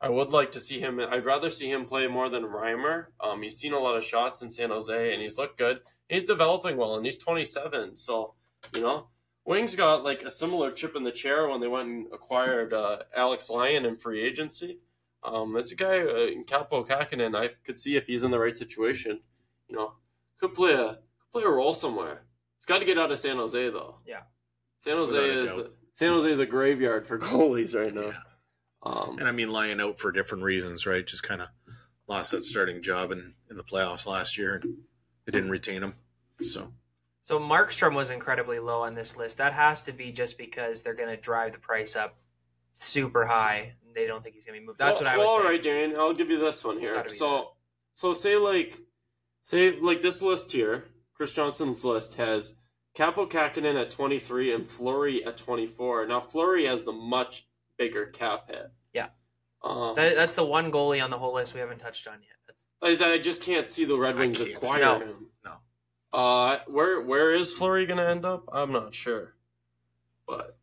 I 0.00 0.08
would 0.08 0.30
like 0.30 0.52
to 0.52 0.60
see 0.60 0.80
him. 0.80 0.98
I'd 0.98 1.26
rather 1.26 1.50
see 1.50 1.70
him 1.70 1.84
play 1.84 2.08
more 2.08 2.28
than 2.28 2.42
Reimer. 2.42 3.06
Um, 3.20 3.42
he's 3.42 3.58
seen 3.58 3.72
a 3.72 3.78
lot 3.78 3.96
of 3.96 4.04
shots 4.04 4.42
in 4.42 4.50
San 4.50 4.70
Jose, 4.70 5.12
and 5.12 5.22
he's 5.22 5.38
looked 5.38 5.58
good. 5.58 5.80
He's 6.08 6.24
developing 6.24 6.76
well, 6.76 6.96
and 6.96 7.04
he's 7.04 7.18
27. 7.18 7.96
So 7.96 8.34
you 8.74 8.82
know, 8.82 9.08
Wings 9.44 9.74
got 9.74 10.04
like 10.04 10.22
a 10.22 10.30
similar 10.30 10.70
chip 10.70 10.96
in 10.96 11.02
the 11.02 11.12
chair 11.12 11.48
when 11.48 11.60
they 11.60 11.68
went 11.68 11.88
and 11.88 12.06
acquired 12.12 12.72
uh, 12.72 12.98
Alex 13.14 13.50
Lyon 13.50 13.84
in 13.84 13.96
free 13.96 14.22
agency. 14.22 14.78
Um, 15.22 15.56
it's 15.56 15.72
a 15.72 15.76
guy 15.76 16.00
uh, 16.00 16.26
in 16.26 16.44
Kaapo 16.44 16.86
Kähkönen. 16.86 17.36
I 17.36 17.50
could 17.64 17.78
see 17.78 17.96
if 17.96 18.06
he's 18.06 18.22
in 18.22 18.30
the 18.30 18.38
right 18.38 18.56
situation. 18.56 19.20
You 19.68 19.76
know, 19.76 19.92
could 20.40 20.54
play 20.54 20.72
a 20.72 20.88
could 20.88 21.32
play 21.32 21.42
a 21.42 21.48
role 21.48 21.72
somewhere. 21.72 22.22
He's 22.58 22.66
got 22.66 22.78
to 22.78 22.84
get 22.84 22.98
out 22.98 23.10
of 23.10 23.18
San 23.18 23.36
Jose 23.36 23.70
though. 23.70 23.96
Yeah. 24.06 24.20
San 24.78 24.96
Jose 24.96 25.12
Without 25.12 25.44
is 25.44 25.56
doubt. 25.56 25.72
San 25.92 26.12
Jose 26.12 26.30
is 26.30 26.38
a 26.38 26.46
graveyard 26.46 27.06
for 27.06 27.18
goalies 27.18 27.74
right 27.74 27.94
now. 27.94 28.02
Yeah. 28.02 28.12
Um, 28.82 29.18
And 29.18 29.28
I 29.28 29.32
mean, 29.32 29.50
lying 29.50 29.80
out 29.80 29.98
for 29.98 30.10
different 30.10 30.44
reasons, 30.44 30.86
right? 30.86 31.06
Just 31.06 31.22
kind 31.22 31.42
of 31.42 31.48
lost 32.06 32.30
that 32.32 32.42
starting 32.42 32.82
job 32.82 33.12
in, 33.12 33.34
in 33.50 33.56
the 33.56 33.62
playoffs 33.64 34.06
last 34.06 34.38
year, 34.38 34.56
and 34.56 34.78
they 35.26 35.32
didn't 35.32 35.50
retain 35.50 35.82
him. 35.82 35.94
So 36.40 36.72
So 37.22 37.38
Markstrom 37.38 37.94
was 37.94 38.10
incredibly 38.10 38.58
low 38.58 38.82
on 38.82 38.94
this 38.94 39.16
list. 39.16 39.38
That 39.38 39.52
has 39.52 39.82
to 39.82 39.92
be 39.92 40.10
just 40.10 40.38
because 40.38 40.82
they're 40.82 40.94
going 40.94 41.14
to 41.14 41.20
drive 41.20 41.52
the 41.52 41.58
price 41.58 41.96
up 41.96 42.16
super 42.76 43.26
high. 43.26 43.74
They 43.94 44.06
don't 44.06 44.22
think 44.22 44.34
he's 44.34 44.44
going 44.44 44.54
to 44.56 44.60
be 44.60 44.66
moved. 44.66 44.78
That's 44.78 45.00
well, 45.00 45.06
what 45.06 45.14
I 45.14 45.16
would. 45.16 45.22
well, 45.22 45.30
all 45.32 45.38
think. 45.38 45.50
right, 45.50 45.62
Darian. 45.62 45.98
I'll 45.98 46.14
give 46.14 46.30
you 46.30 46.38
this 46.38 46.64
one 46.64 46.76
It's 46.76 46.84
here. 46.84 46.94
gotta 46.94 47.08
be 47.08 47.14
So, 47.14 47.50
so 47.92 48.12
say 48.14 48.36
like, 48.36 48.78
say 49.42 49.78
like 49.78 50.00
this 50.02 50.22
list 50.22 50.50
here. 50.52 50.84
Chris 51.14 51.32
Johnston's 51.32 51.84
list 51.84 52.14
has 52.14 52.54
Kaapo 52.96 53.28
Kähkönen 53.28 53.78
at 53.80 53.90
23 53.90 54.54
and 54.54 54.70
Fleury 54.70 55.24
at 55.24 55.36
24. 55.36 56.06
Now 56.06 56.20
Fleury 56.20 56.66
has 56.66 56.82
the 56.82 56.92
much 56.92 57.46
bigger 57.76 58.06
cap 58.06 58.48
hit. 58.48 58.70
Yeah. 58.94 59.08
Um, 59.62 59.94
That, 59.96 60.16
that's 60.16 60.34
the 60.36 60.44
one 60.44 60.72
goalie 60.72 61.04
on 61.04 61.10
the 61.10 61.18
whole 61.18 61.34
list 61.34 61.52
we 61.52 61.60
haven't 61.60 61.78
touched 61.78 62.08
on 62.08 62.18
yet. 62.22 62.56
That's, 62.80 63.02
I, 63.02 63.12
I 63.12 63.18
just 63.18 63.42
can't 63.42 63.68
see 63.68 63.84
the 63.84 63.98
Red 63.98 64.16
Wings 64.16 64.38
can't 64.38 64.54
acquire. 64.54 64.80
No. 64.80 64.98
him. 64.98 65.26
No. 65.44 65.52
Uh, 66.12 66.58
where 66.66 67.00
where 67.00 67.34
is 67.34 67.52
Fleury 67.52 67.86
going 67.86 67.98
to 67.98 68.08
end 68.08 68.24
up? 68.24 68.48
I'm 68.52 68.72
not 68.72 68.94
sure, 68.94 69.34
but 70.26 70.58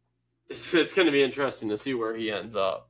it's, 0.50 0.74
it's 0.74 0.94
going 0.94 1.06
to 1.06 1.12
be 1.12 1.24
interesting 1.24 1.70
to 1.70 1.78
see 1.78 1.94
where 1.94 2.16
he 2.16 2.32
ends 2.32 2.56
up. 2.56 2.90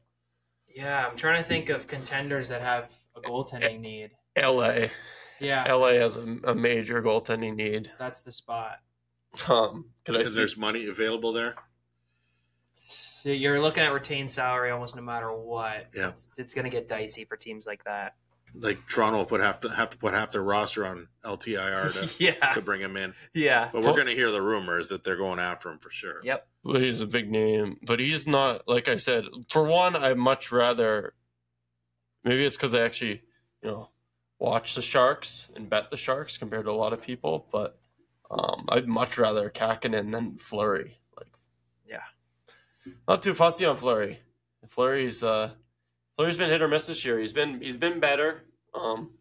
yeah, 0.76 1.06
I'm 1.08 1.15
trying 1.15 1.41
to 1.41 1.48
think 1.48 1.70
of 1.70 1.88
contenders 1.88 2.50
that 2.50 2.62
have 2.62 2.89
a 3.15 3.22
goaltending 3.22 3.80
need. 3.80 4.12
L.A. 4.36 4.89
Yeah, 5.39 5.72
LA 5.72 5.93
has 5.93 6.17
a, 6.17 6.38
a 6.46 6.56
major 6.56 7.02
goaltending 7.04 7.56
need. 7.56 7.91
that's 8.00 8.22
the 8.22 8.32
spot. 8.32 8.80
Um, 9.48 9.86
because 10.06 10.34
there's 10.34 10.58
money 10.58 10.88
available 10.88 11.32
there. 11.32 11.54
So 12.74 13.30
you're 13.30 13.60
looking 13.60 13.84
at 13.84 13.91
retained 13.93 14.32
salary 14.32 14.72
almost 14.72 14.96
no 14.96 15.02
matter 15.02 15.32
what. 15.32 15.89
Yeah. 15.93 16.10
It's, 16.10 16.39
it's 16.39 16.54
going 16.56 16.65
to 16.65 16.72
get 16.72 16.88
dicey 16.88 17.26
for 17.26 17.36
teams 17.36 17.67
like 17.67 17.84
that. 17.84 18.15
Like 18.55 18.88
Toronto 18.88 19.17
will 19.19 19.25
put 19.25 19.41
have 19.41 19.60
to 19.62 19.69
have 19.69 19.89
to 19.91 19.97
put 19.97 20.13
half 20.13 20.31
their 20.31 20.41
roster 20.41 20.86
on 20.86 21.07
LTIR 21.23 21.93
to, 21.93 22.10
yeah. 22.23 22.53
to 22.53 22.62
bring 22.62 22.81
him 22.81 22.95
in. 22.97 23.13
Yeah. 23.33 23.69
But 23.71 23.83
we're 23.83 23.93
going 23.93 24.07
to 24.07 24.15
hear 24.15 24.31
the 24.31 24.41
rumors 24.41 24.89
that 24.89 25.03
they're 25.03 25.17
going 25.17 25.39
after 25.39 25.69
him 25.69 25.79
for 25.79 25.89
sure. 25.89 26.21
Yep. 26.23 26.47
Well, 26.63 26.79
he's 26.79 27.01
a 27.01 27.07
big 27.07 27.29
name, 27.29 27.77
but 27.86 27.99
he's 27.99 28.25
not. 28.25 28.67
Like 28.67 28.88
I 28.88 28.95
said, 28.97 29.25
for 29.49 29.63
one, 29.63 29.95
I'd 29.95 30.17
much 30.17 30.51
rather. 30.51 31.13
Maybe 32.23 32.45
it's 32.45 32.57
because 32.57 32.73
I 32.75 32.81
actually, 32.81 33.21
you 33.62 33.69
know, 33.71 33.89
watch 34.39 34.75
the 34.75 34.81
Sharks 34.81 35.51
and 35.55 35.69
bet 35.69 35.89
the 35.89 35.97
Sharks 35.97 36.38
compared 36.38 36.65
to 36.65 36.71
a 36.71 36.73
lot 36.73 36.93
of 36.93 37.01
people, 37.01 37.47
but 37.51 37.79
um, 38.29 38.65
I'd 38.69 38.88
much 38.88 39.17
rather 39.17 39.49
Kähkönen 39.49 40.12
than 40.12 40.38
Fleury. 40.38 40.97
Like, 41.17 41.27
Yeah. 41.88 42.03
not 43.07 43.23
too 43.23 43.33
fussy 43.33 43.65
on 43.65 43.77
Fleury. 43.77 44.19
Fleury's 44.67 45.23
uh, 45.23 45.51
Fleury's 46.17 46.38
been 46.38 46.49
hit 46.49 46.63
or 46.63 46.67
miss 46.67 46.88
this 46.88 47.06
year. 47.06 47.19
He's 47.19 47.34
been 47.34 47.62
he's 47.62 47.77
been 47.77 47.99
better, 47.99 48.43
um, 48.73 49.12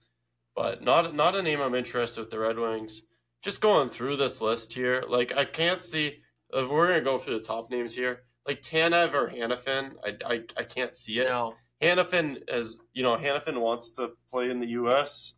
but 0.54 0.82
not 0.82 1.14
not 1.14 1.36
a 1.36 1.42
name 1.42 1.60
I'm 1.60 1.74
interested 1.74 2.20
with 2.20 2.30
the 2.30 2.38
Red 2.38 2.58
Wings. 2.58 3.02
Just 3.42 3.60
going 3.60 3.90
through 3.90 4.16
this 4.16 4.40
list 4.40 4.72
here, 4.72 5.04
like 5.06 5.36
I 5.36 5.44
can't 5.44 5.82
see 5.82 6.18
if 6.54 6.70
we're 6.70 6.88
gonna 6.88 7.02
go 7.02 7.18
through 7.18 7.34
the 7.38 7.44
top 7.44 7.70
names 7.70 7.94
here, 7.94 8.22
like 8.46 8.62
Tanev 8.62 9.12
or 9.12 9.28
Hanifin, 9.28 9.92
I, 10.02 10.16
I, 10.24 10.42
I 10.56 10.64
can't 10.64 10.94
see 10.94 11.18
it. 11.18 11.24
No. 11.26 11.54
Hanifin, 11.82 12.38
as 12.48 12.78
you 12.94 13.02
know, 13.02 13.16
Hanifin 13.16 13.60
wants 13.60 13.90
to 13.90 14.12
play 14.30 14.48
in 14.50 14.60
the 14.60 14.68
U.S. 14.68 15.34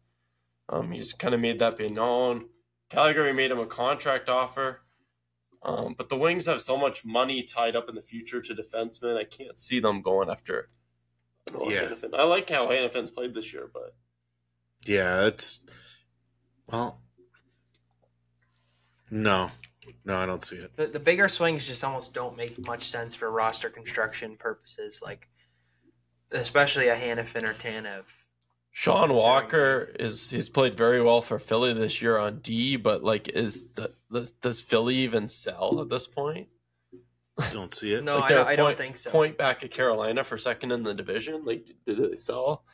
Um, 0.69 0.93
he's 0.93 1.13
kind 1.13 1.35
of 1.35 1.41
made 1.41 1.59
that 1.59 1.77
be 1.77 1.89
known. 1.89 2.47
Calgary 2.89 3.33
made 3.33 3.51
him 3.51 3.59
a 3.59 3.67
contract 3.67 4.29
offer, 4.29 4.83
um, 5.63 5.95
but 5.99 6.09
the 6.09 6.17
Wings 6.17 6.47
have 6.47 6.61
so 6.61 6.77
much 6.77 7.05
money 7.05 7.43
tied 7.43 7.75
up 7.75 7.89
in 7.89 7.97
the 7.97 8.03
future 8.03 8.41
to 8.41 8.55
defensemen. 8.55 9.17
I 9.17 9.25
can't 9.25 9.59
see 9.59 9.81
them 9.81 10.03
going 10.03 10.31
after. 10.31 10.71
Noah 11.53 11.73
Yeah. 11.73 11.85
Hanifin. 11.85 12.15
I 12.15 12.25
like 12.25 12.49
how 12.49 12.67
Hanifin's 12.69 13.11
played 13.11 13.35
this 13.35 13.53
year, 13.53 13.71
but 13.73 13.95
Yeah, 14.85 15.27
it's 15.27 15.61
well, 16.71 17.01
no, 19.11 19.51
no, 20.05 20.19
I 20.19 20.27
don't 20.27 20.43
see 20.43 20.57
it. 20.57 20.77
The, 20.77 20.87
the 20.87 20.99
bigger 20.99 21.29
swings 21.29 21.67
just 21.67 21.83
almost 21.83 22.13
don't 22.13 22.37
make 22.37 22.65
much 22.67 22.85
sense 22.91 23.15
for 23.15 23.31
roster 23.31 23.71
construction 23.71 24.37
purposes, 24.37 25.01
like 25.03 25.29
especially 26.33 26.89
a 26.89 26.95
Hanifin 26.95 27.45
or 27.45 27.55
Tanev. 27.55 28.05
Sean 28.71 29.13
Walker 29.13 29.91
is 29.99 30.31
he's 30.31 30.49
played 30.49 30.75
very 30.77 31.03
well 31.03 31.21
for 31.21 31.39
Philly 31.39 31.73
this 31.73 32.01
year 32.01 32.19
on 32.19 32.39
D, 32.39 32.77
but 32.77 33.03
like 33.03 33.29
is 33.29 33.67
the, 33.75 33.95
the 34.11 34.31
does 34.41 34.61
Philly 34.61 34.97
even 34.97 35.29
sell 35.29 35.81
at 35.81 35.89
this 35.89 36.07
point? 36.07 36.49
Don't 37.53 37.73
see 37.73 37.93
it. 37.93 38.05
No, 38.05 38.19
Like 38.19 38.33
I, 38.33 38.35
don't, 38.35 38.49
I 38.49 38.57
don't 38.57 38.77
think 38.77 38.97
so. 38.97 39.11
Point 39.11 39.39
back 39.39 39.63
at 39.63 39.71
Carolina 39.71 40.25
for 40.25 40.37
second 40.39 40.73
in 40.73 40.83
the 40.83 40.95
division. 40.95 41.45
Like 41.45 41.71
did 41.85 41.97
they 41.97 42.17
sell? 42.17 42.65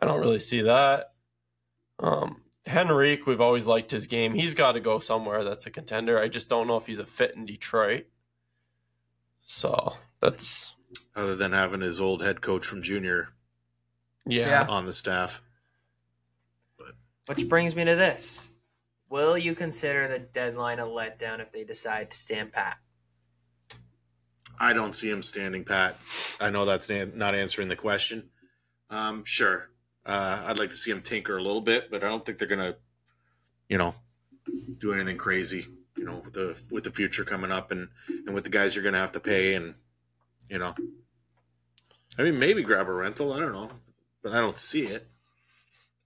I 0.00 0.06
don't 0.06 0.20
really 0.20 0.40
see 0.40 0.62
that. 0.62 1.12
Um 1.98 2.42
Henrique, 2.66 3.26
we've 3.26 3.40
always 3.40 3.66
liked 3.66 3.90
his 3.90 4.06
game. 4.06 4.34
He's 4.34 4.54
got 4.54 4.72
to 4.72 4.80
go 4.80 4.98
somewhere 5.00 5.42
that's 5.42 5.66
a 5.66 5.70
contender. 5.70 6.18
I 6.18 6.28
just 6.28 6.48
don't 6.48 6.68
know 6.68 6.76
if 6.76 6.86
he's 6.86 7.00
a 7.00 7.06
fit 7.06 7.34
in 7.34 7.44
Detroit. 7.44 8.06
So 9.44 9.94
that's 10.20 10.74
Other 11.16 11.34
than 11.34 11.52
having 11.52 11.80
his 11.80 12.00
old 12.00 12.22
head 12.22 12.40
coach 12.40 12.66
from 12.66 12.82
junior 12.82 13.34
yeah. 14.24 14.46
Yeah. 14.46 14.66
on 14.68 14.86
the 14.86 14.92
staff. 14.92 15.42
But 16.78 16.94
Which 17.26 17.48
brings 17.48 17.74
me 17.74 17.84
to 17.84 17.96
this: 17.96 18.52
Will 19.10 19.36
you 19.36 19.54
consider 19.54 20.06
the 20.06 20.20
deadline 20.20 20.78
a 20.78 20.86
letdown 20.86 21.40
if 21.40 21.50
they 21.52 21.64
decide 21.64 22.10
to 22.12 22.16
stand 22.16 22.52
pat? 22.52 22.78
I 24.58 24.72
don't 24.72 24.94
see 24.94 25.10
him 25.10 25.22
standing 25.22 25.64
pat. 25.64 25.98
I 26.40 26.50
know 26.50 26.64
that's 26.64 26.88
na- 26.88 27.06
not 27.14 27.34
answering 27.34 27.68
the 27.68 27.76
question. 27.76 28.30
Um, 28.90 29.24
sure. 29.24 29.70
Uh, 30.04 30.44
I'd 30.46 30.58
like 30.58 30.70
to 30.70 30.76
see 30.76 30.90
him 30.90 31.00
tinker 31.02 31.36
a 31.36 31.42
little 31.42 31.60
bit, 31.60 31.90
but 31.90 32.02
I 32.04 32.08
don't 32.08 32.24
think 32.24 32.38
they're 32.38 32.48
gonna, 32.48 32.76
you 33.68 33.78
know, 33.78 33.94
do 34.78 34.92
anything 34.92 35.16
crazy. 35.16 35.66
You 35.96 36.04
know, 36.04 36.20
with 36.24 36.32
the 36.34 36.60
with 36.72 36.84
the 36.84 36.90
future 36.90 37.24
coming 37.24 37.52
up 37.52 37.70
and 37.70 37.88
and 38.26 38.34
with 38.34 38.44
the 38.44 38.50
guys 38.50 38.74
you're 38.74 38.82
gonna 38.84 38.98
have 38.98 39.12
to 39.12 39.20
pay 39.20 39.54
and 39.54 39.74
you 40.48 40.58
know, 40.58 40.74
I 42.18 42.22
mean, 42.24 42.38
maybe 42.38 42.62
grab 42.62 42.88
a 42.88 42.92
rental. 42.92 43.32
I 43.32 43.40
don't 43.40 43.52
know, 43.52 43.70
but 44.22 44.32
I 44.32 44.40
don't 44.40 44.58
see 44.58 44.86
it. 44.86 45.06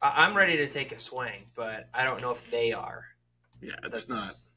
I'm 0.03 0.37
ready 0.37 0.59
to 0.59 0.69
take 0.69 0.93
a 0.93 1.01
swing, 1.01 1.47
but 1.55 1.89
I 1.95 2.05
don't 2.05 2.21
know 2.21 2.31
if 2.31 2.51
they 2.51 2.73
are. 2.73 3.05
Yeah, 3.63 3.73
it's 3.85 4.05
That's- 4.05 4.53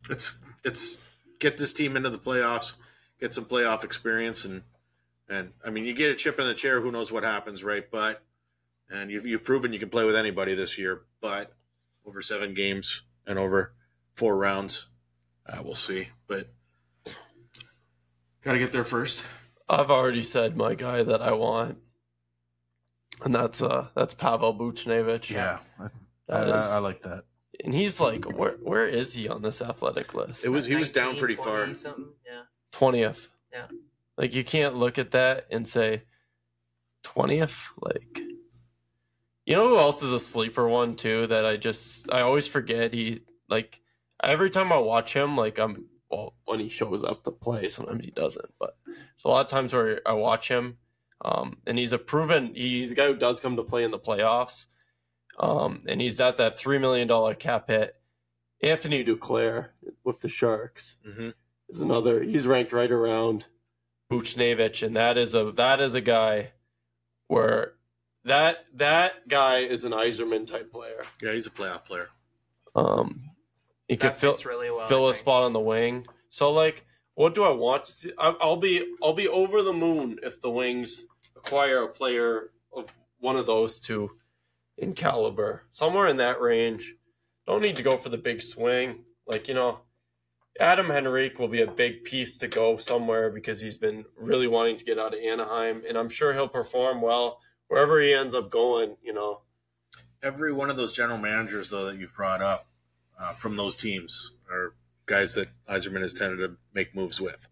not. 0.00 0.10
It's 0.10 0.38
it's 0.64 0.98
get 1.42 1.58
this 1.58 1.72
team 1.72 1.96
into 1.96 2.08
the 2.08 2.18
playoffs, 2.18 2.74
get 3.20 3.34
some 3.34 3.44
playoff 3.44 3.82
experience, 3.84 4.44
and 4.46 4.62
and 5.28 5.52
I 5.64 5.70
mean, 5.70 5.84
you 5.84 5.92
get 5.94 6.10
a 6.10 6.14
chip 6.14 6.38
in 6.38 6.46
the 6.46 6.54
chair. 6.54 6.80
Who 6.80 6.92
knows 6.92 7.10
what 7.12 7.24
happens, 7.24 7.64
right? 7.64 7.84
But 7.90 8.22
and 8.88 9.10
you've 9.10 9.26
you've 9.26 9.44
proven 9.44 9.72
you 9.72 9.78
can 9.78 9.90
play 9.90 10.04
with 10.06 10.16
anybody 10.16 10.54
this 10.54 10.78
year. 10.78 11.02
But 11.20 11.52
over 12.06 12.22
seven 12.22 12.54
games 12.54 13.02
and 13.26 13.38
over 13.38 13.74
four 14.14 14.36
rounds, 14.38 14.86
uh, 15.46 15.60
we'll 15.64 15.74
see. 15.74 16.08
But 16.28 16.48
got 18.42 18.52
to 18.52 18.58
get 18.58 18.72
there 18.72 18.84
first. 18.84 19.24
I've 19.68 19.90
already 19.90 20.22
said 20.22 20.56
my 20.56 20.74
guy 20.74 21.02
that 21.02 21.22
I 21.22 21.32
want, 21.32 21.78
and 23.24 23.34
that's 23.34 23.62
uh 23.62 23.88
that's 23.96 24.14
Pavel 24.14 24.54
Buchnevich. 24.54 25.30
Yeah, 25.30 25.58
I, 25.78 25.88
that 26.28 26.50
I- 26.52 26.58
is, 26.58 26.64
I 26.64 26.78
like 26.78 27.02
that. 27.02 27.24
And 27.64 27.74
he's 27.74 28.00
like, 28.00 28.24
where 28.36 28.56
where 28.62 28.86
is 28.88 29.14
he 29.14 29.28
on 29.28 29.42
this 29.42 29.60
athletic 29.62 30.14
list? 30.14 30.44
It 30.44 30.48
was 30.50 30.66
he 30.66 30.76
was 30.76 30.92
down 30.92 31.16
pretty 31.16 31.34
20 31.34 31.50
far. 31.50 31.74
Something? 31.74 32.08
Yeah. 32.26 32.42
twentieth. 32.70 33.28
Yeah. 33.52 33.66
like 34.16 34.34
you 34.34 34.44
can't 34.44 34.76
look 34.76 34.98
at 34.98 35.10
that 35.12 35.46
and 35.50 35.66
say 35.68 36.02
twentieth. 37.02 37.68
Like, 37.80 38.18
you 39.44 39.56
know 39.56 39.68
who 39.68 39.78
else 39.78 40.02
is 40.02 40.12
a 40.12 40.20
sleeper 40.20 40.68
one 40.68 40.94
too 40.96 41.26
that 41.26 41.44
I 41.44 41.56
just 41.56 42.12
I 42.12 42.22
always 42.22 42.46
forget. 42.46 42.92
He 42.94 43.20
like 43.48 43.80
every 44.22 44.50
time 44.50 44.72
I 44.72 44.78
watch 44.78 45.12
him, 45.14 45.36
like 45.36 45.58
I'm 45.58 45.86
well 46.10 46.34
when 46.44 46.60
he 46.60 46.68
shows 46.68 47.04
up 47.04 47.24
to 47.24 47.30
play. 47.30 47.68
Sometimes 47.68 48.04
he 48.04 48.10
doesn't, 48.10 48.52
but 48.58 48.76
there's 48.86 49.24
a 49.24 49.28
lot 49.28 49.44
of 49.44 49.50
times 49.50 49.72
where 49.72 50.00
I 50.06 50.12
watch 50.12 50.48
him, 50.48 50.78
um, 51.24 51.58
and 51.66 51.78
he's 51.78 51.92
a 51.92 51.98
proven. 51.98 52.54
He's 52.54 52.90
a 52.92 52.94
guy 52.94 53.06
who 53.08 53.16
does 53.16 53.40
come 53.40 53.56
to 53.56 53.62
play 53.62 53.84
in 53.84 53.90
the 53.90 53.98
playoffs, 53.98 54.66
um, 55.38 55.82
and 55.86 56.00
he's 56.00 56.20
at 56.20 56.36
that 56.38 56.56
three 56.58 56.78
million 56.78 57.08
dollar 57.08 57.34
cap 57.34 57.68
hit. 57.68 57.96
Anthony 58.62 59.04
Duclair 59.04 59.68
with 60.04 60.20
the 60.20 60.28
Sharks 60.28 60.98
hmm 61.04 61.30
is 61.68 61.80
another. 61.80 62.22
He's 62.22 62.46
ranked 62.46 62.72
right 62.72 62.90
around 62.90 63.46
Buchnevich, 64.10 64.84
and 64.86 64.96
that 64.96 65.16
is 65.18 65.34
a 65.34 65.52
that 65.52 65.80
is 65.80 65.94
a 65.94 66.00
guy 66.00 66.52
where 67.28 67.72
that 68.24 68.58
that 68.74 69.26
guy 69.28 69.58
is 69.58 69.84
an 69.84 69.92
Yzerman 69.92 70.46
type 70.46 70.70
player. 70.70 71.04
Yeah, 71.20 71.32
he's 71.32 71.46
a 71.46 71.50
playoff 71.50 71.84
player. 71.84 72.08
Um, 72.74 73.30
he 73.88 73.96
could 73.96 74.12
fill 74.12 74.36
really 74.44 74.70
well. 74.70 74.86
fill 74.86 75.06
I 75.06 75.10
a 75.10 75.12
think. 75.12 75.22
spot 75.22 75.42
on 75.42 75.52
the 75.52 75.60
wing. 75.60 76.06
So 76.30 76.52
like, 76.52 76.86
what 77.14 77.34
do 77.34 77.42
I 77.44 77.50
want 77.50 77.84
to 77.84 77.92
see? 77.92 78.12
I, 78.18 78.34
I'll 78.40 78.56
be 78.56 78.86
I'll 79.02 79.12
be 79.14 79.28
over 79.28 79.62
the 79.62 79.72
moon 79.72 80.18
if 80.22 80.40
the 80.40 80.50
Wings 80.50 81.04
acquire 81.36 81.82
a 81.82 81.88
player 81.88 82.50
of 82.74 82.90
one 83.18 83.36
of 83.36 83.46
those 83.46 83.78
two 83.78 84.10
in 84.78 84.94
caliber, 84.94 85.64
somewhere 85.70 86.06
in 86.06 86.16
that 86.18 86.40
range. 86.40 86.94
Don't 87.46 87.62
need 87.62 87.76
to 87.76 87.82
go 87.82 87.96
for 87.96 88.08
the 88.08 88.18
big 88.18 88.40
swing. 88.40 89.04
Like 89.26 89.48
you 89.48 89.54
know, 89.54 89.80
Adam 90.60 90.90
Henrique 90.90 91.38
will 91.38 91.48
be 91.48 91.62
a 91.62 91.70
big 91.70 92.04
piece 92.04 92.38
to 92.38 92.48
go 92.48 92.76
somewhere 92.76 93.30
because 93.30 93.60
he's 93.60 93.78
been 93.78 94.04
really 94.16 94.46
wanting 94.48 94.76
to 94.76 94.84
get 94.84 94.98
out 94.98 95.14
of 95.14 95.20
Anaheim, 95.20 95.82
and 95.88 95.96
I'm 95.96 96.08
sure 96.08 96.32
he'll 96.32 96.48
perform 96.48 97.00
well 97.00 97.40
wherever 97.68 98.00
he 98.00 98.12
ends 98.14 98.34
up 98.34 98.50
going. 98.50 98.96
You 99.02 99.12
know, 99.12 99.42
Every 100.22 100.52
one 100.52 100.70
of 100.70 100.76
those 100.76 100.94
general 100.94 101.18
managers, 101.18 101.70
though, 101.70 101.86
that 101.86 101.98
you've 101.98 102.14
brought 102.14 102.40
up 102.40 102.66
uh, 103.18 103.32
from 103.32 103.56
those 103.56 103.74
teams 103.76 104.32
are 104.50 104.74
guys 105.06 105.34
that 105.34 105.48
Yzerman 105.68 106.02
has 106.02 106.12
tended 106.12 106.38
to 106.38 106.56
make 106.72 106.94
moves 106.94 107.20
with. 107.20 107.48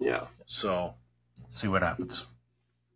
yeah. 0.00 0.26
So 0.46 0.94
Let's 1.40 1.60
see 1.60 1.68
what 1.68 1.82
happens. 1.82 2.26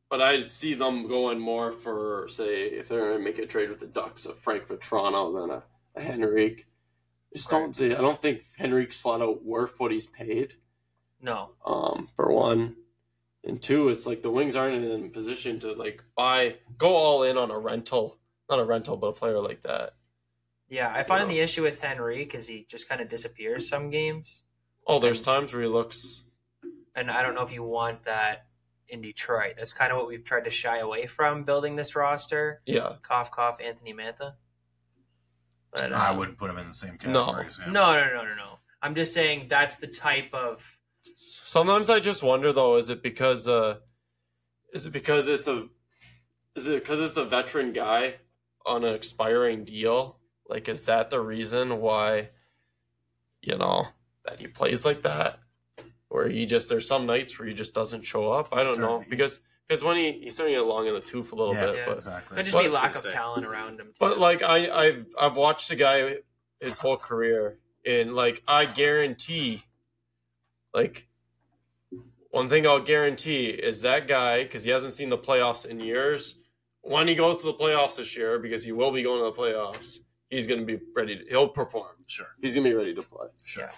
But 0.08 0.22
I 0.22 0.40
see 0.42 0.74
them 0.74 1.08
going 1.08 1.38
more 1.40 1.72
for, 1.72 2.26
say, 2.28 2.66
if 2.66 2.88
they're 2.88 3.00
going 3.08 3.18
to 3.18 3.24
make 3.24 3.38
a 3.38 3.46
trade 3.46 3.68
with 3.68 3.80
the 3.80 3.88
Ducks, 3.88 4.24
a 4.26 4.32
Frank 4.34 4.66
Vatrano 4.68 5.40
than 5.40 5.50
a, 5.50 5.64
a 5.96 6.12
Henrique. 6.12 6.66
Just 7.34 7.50
don't 7.50 7.74
see. 7.74 7.92
I 7.92 8.00
don't 8.00 8.20
think 8.20 8.42
Henrique's 8.56 9.00
flat 9.00 9.20
out 9.20 9.44
worth 9.44 9.78
what 9.80 9.90
he's 9.90 10.06
paid. 10.06 10.54
No. 11.20 11.50
Um, 11.66 12.08
for 12.14 12.32
one, 12.32 12.76
and 13.44 13.60
two, 13.60 13.88
it's 13.88 14.06
like 14.06 14.22
the 14.22 14.30
Wings 14.30 14.54
aren't 14.54 14.84
in 14.84 15.04
a 15.06 15.08
position 15.08 15.58
to 15.60 15.72
like 15.72 16.02
buy, 16.16 16.56
go 16.78 16.94
all 16.94 17.24
in 17.24 17.36
on 17.36 17.50
a 17.50 17.58
rental, 17.58 18.18
not 18.48 18.60
a 18.60 18.64
rental, 18.64 18.96
but 18.96 19.08
a 19.08 19.12
player 19.12 19.40
like 19.40 19.62
that. 19.62 19.94
Yeah, 20.68 20.92
I 20.94 21.02
find 21.02 21.28
Yeah. 21.28 21.34
the 21.36 21.40
issue 21.40 21.62
with 21.62 21.82
Henrique 21.84 22.34
is 22.34 22.46
he 22.46 22.66
just 22.70 22.88
kind 22.88 23.00
of 23.00 23.08
disappears 23.08 23.68
some 23.68 23.90
games, 23.90 24.44
Oh, 24.86 25.00
there's 25.00 25.20
times 25.20 25.52
where 25.52 25.62
he 25.62 25.68
looks. 25.68 26.24
and 26.94 27.10
I 27.10 27.22
don't 27.22 27.34
know 27.34 27.42
if 27.42 27.52
you 27.52 27.64
want 27.64 28.04
that 28.04 28.46
in 28.88 29.00
Detroit. 29.00 29.54
That's 29.58 29.72
kind 29.72 29.92
of 29.92 29.98
what 29.98 30.06
we've 30.08 30.24
tried 30.24 30.44
to 30.44 30.50
shy 30.50 30.78
away 30.78 31.06
from 31.06 31.44
building 31.44 31.76
this 31.76 31.94
roster. 31.96 32.62
Yeah, 32.66 32.94
Cough, 33.02 33.30
cough, 33.30 33.58
Anthony 33.62 33.92
Mantha. 33.94 34.34
But 35.72 35.92
I 35.92 36.08
um, 36.10 36.18
wouldn't 36.18 36.38
put 36.38 36.50
him 36.50 36.58
in 36.58 36.66
the 36.66 36.74
same 36.74 36.98
No. 37.06 37.24
category. 37.24 37.46
as 37.46 37.58
him. 37.58 37.72
No, 37.72 37.92
no, 37.92 38.08
no, 38.14 38.24
no, 38.24 38.34
no. 38.34 38.58
I'm 38.82 38.94
just 38.94 39.12
saying 39.12 39.46
that's 39.48 39.76
the 39.76 39.86
type 39.86 40.32
of. 40.32 40.78
Sometimes 41.02 41.90
I 41.90 42.00
just 42.00 42.22
wonder 42.22 42.52
though, 42.52 42.76
is 42.76 42.90
it 42.90 43.02
because 43.02 43.46
uh 43.46 43.76
is 44.72 44.86
it 44.86 44.92
because 44.92 45.28
it's 45.28 45.46
a 45.46 45.68
is 46.54 46.66
it 46.66 46.82
because 46.82 47.00
it's 47.00 47.16
a 47.16 47.24
veteran 47.24 47.72
guy 47.72 48.14
on 48.64 48.84
an 48.84 48.94
expiring 48.94 49.64
deal? 49.64 50.18
Like 50.48 50.68
is 50.68 50.86
that 50.86 51.10
the 51.10 51.20
reason 51.20 51.80
why 51.80 52.30
you 53.42 53.56
know 53.56 53.86
that 54.24 54.40
he 54.40 54.46
plays 54.46 54.84
like 54.84 55.02
that? 55.02 55.38
Where 56.16 56.30
he 56.30 56.46
just 56.46 56.70
there's 56.70 56.88
some 56.88 57.04
nights 57.04 57.38
where 57.38 57.46
he 57.46 57.52
just 57.52 57.74
doesn't 57.74 58.02
show 58.02 58.30
up. 58.32 58.48
I 58.50 58.64
don't 58.64 58.78
know 58.80 59.04
because 59.10 59.40
because 59.68 59.84
when 59.84 59.98
he 59.98 60.12
he's 60.12 60.32
starting 60.34 60.54
to 60.54 60.62
get 60.62 60.66
long 60.66 60.86
in 60.86 60.94
the 60.94 61.00
tooth 61.00 61.30
a 61.32 61.34
little 61.34 61.52
Yeah, 61.54 61.66
bit, 61.66 61.76
yeah. 61.76 61.84
but 61.86 61.96
exactly. 61.96 62.36
Could 62.38 62.46
just 62.46 62.58
be 62.58 62.68
lack 62.68 62.92
of 62.94 63.02
say. 63.02 63.12
talent 63.12 63.44
around 63.44 63.78
him. 63.78 63.88
Too. 63.88 63.92
but 64.00 64.16
like 64.18 64.42
I 64.42 64.70
I've 64.70 65.06
I've 65.20 65.36
watched 65.36 65.68
the 65.68 65.76
guy 65.76 66.16
his 66.60 66.78
whole 66.78 66.96
career 66.96 67.58
and 67.84 68.14
like 68.14 68.42
I 68.48 68.64
guarantee 68.64 69.62
like 70.72 71.06
one 72.30 72.48
thing 72.48 72.66
I'll 72.66 72.80
guarantee 72.80 73.46
is 73.46 73.82
that 73.82 74.08
guy 74.08 74.42
because 74.44 74.64
he 74.64 74.70
hasn't 74.70 74.94
seen 74.94 75.10
the 75.10 75.18
playoffs 75.18 75.66
in 75.66 75.80
years. 75.80 76.36
When 76.80 77.08
he 77.08 77.14
goes 77.14 77.40
to 77.40 77.46
the 77.48 77.54
playoffs 77.54 77.96
this 77.96 78.16
year, 78.16 78.38
because 78.38 78.64
he 78.64 78.72
will 78.72 78.90
be 78.92 79.02
going 79.02 79.18
to 79.18 79.24
the 79.24 79.32
playoffs, 79.32 79.98
he's 80.30 80.46
going 80.46 80.60
to 80.60 80.66
be 80.66 80.78
ready. 80.94 81.16
To, 81.18 81.24
he'll 81.28 81.48
perform. 81.48 81.88
sure, 82.06 82.28
He's 82.40 82.54
going 82.54 82.64
to 82.64 82.70
be 82.70 82.76
ready 82.76 82.94
to 82.94 83.02
play. 83.02 83.26
sure. 83.42 83.70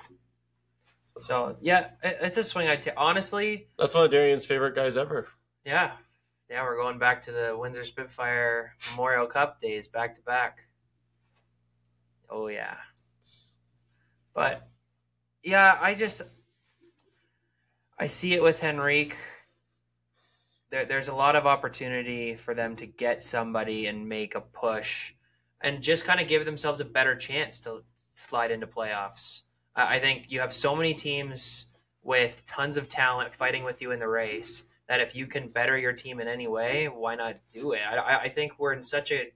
So 1.21 1.57
yeah, 1.61 1.91
it, 2.03 2.19
it's 2.23 2.37
a 2.37 2.45
swing. 2.45 2.69
I 2.69 2.77
t- 2.77 2.91
honestly, 2.97 3.69
That's 3.79 3.95
one 3.95 4.05
of 4.05 4.11
Darian's 4.11 4.45
favorite 4.45 4.75
guys 4.75 4.97
ever. 4.97 5.29
yeah, 5.65 5.93
yeah. 6.51 6.63
We're 6.63 6.77
going 6.81 6.99
back 6.99 7.23
to 7.23 7.33
the 7.33 7.57
Windsor 7.59 7.85
Spitfire 7.85 8.75
Memorial 8.91 9.27
Cup 9.27 9.61
days, 9.61 9.89
back 9.89 10.15
to 10.17 10.23
back. 10.23 10.59
Oh 12.31 12.49
yeah, 12.49 12.77
but 14.35 14.69
yeah, 15.43 15.79
I 15.81 15.95
just 15.95 16.23
I 17.99 18.07
see 18.07 18.35
it 18.35 18.43
with 18.43 18.63
Henrique. 18.63 19.17
There, 20.71 20.85
there's 20.85 21.09
a 21.09 21.15
lot 21.15 21.35
of 21.37 21.47
opportunity 21.47 22.35
for 22.37 22.53
them 22.53 22.77
to 22.77 22.87
get 22.87 23.23
somebody 23.23 23.87
and 23.87 24.07
make 24.09 24.35
a 24.35 24.41
push, 24.43 25.15
and 25.63 25.83
just 25.83 26.05
kind 26.05 26.21
of 26.21 26.29
give 26.29 26.45
themselves 26.45 26.81
a 26.81 26.85
better 26.85 27.17
chance 27.17 27.61
to 27.61 27.83
slide 28.13 28.51
into 28.51 28.67
playoffs. 28.67 29.43
I 29.87 29.99
think 29.99 30.31
you 30.31 30.41
have 30.41 30.53
so 30.53 30.74
many 30.74 30.95
teams 30.95 31.66
with 32.03 32.45
tons 32.47 32.76
of 32.76 32.89
talent 32.89 33.33
fighting 33.35 33.64
with 33.64 33.81
you 33.81 33.93
in 33.93 33.99
the 34.01 34.09
race 34.09 34.64
that 34.89 35.01
if 35.01 35.14
you 35.14 35.26
can 35.26 35.49
better 35.49 35.76
your 35.76 35.93
team 35.93 36.20
in 36.20 36.29
any 36.29 36.49
way, 36.49 36.87
why 36.89 37.14
not 37.14 37.37
do 37.53 37.72
it? 37.72 37.81
I, 37.87 37.97
I- 37.97 38.20
I 38.22 38.29
think 38.29 38.53
we're 38.59 38.72
in 38.72 38.83
such 38.83 39.12
a 39.12 39.33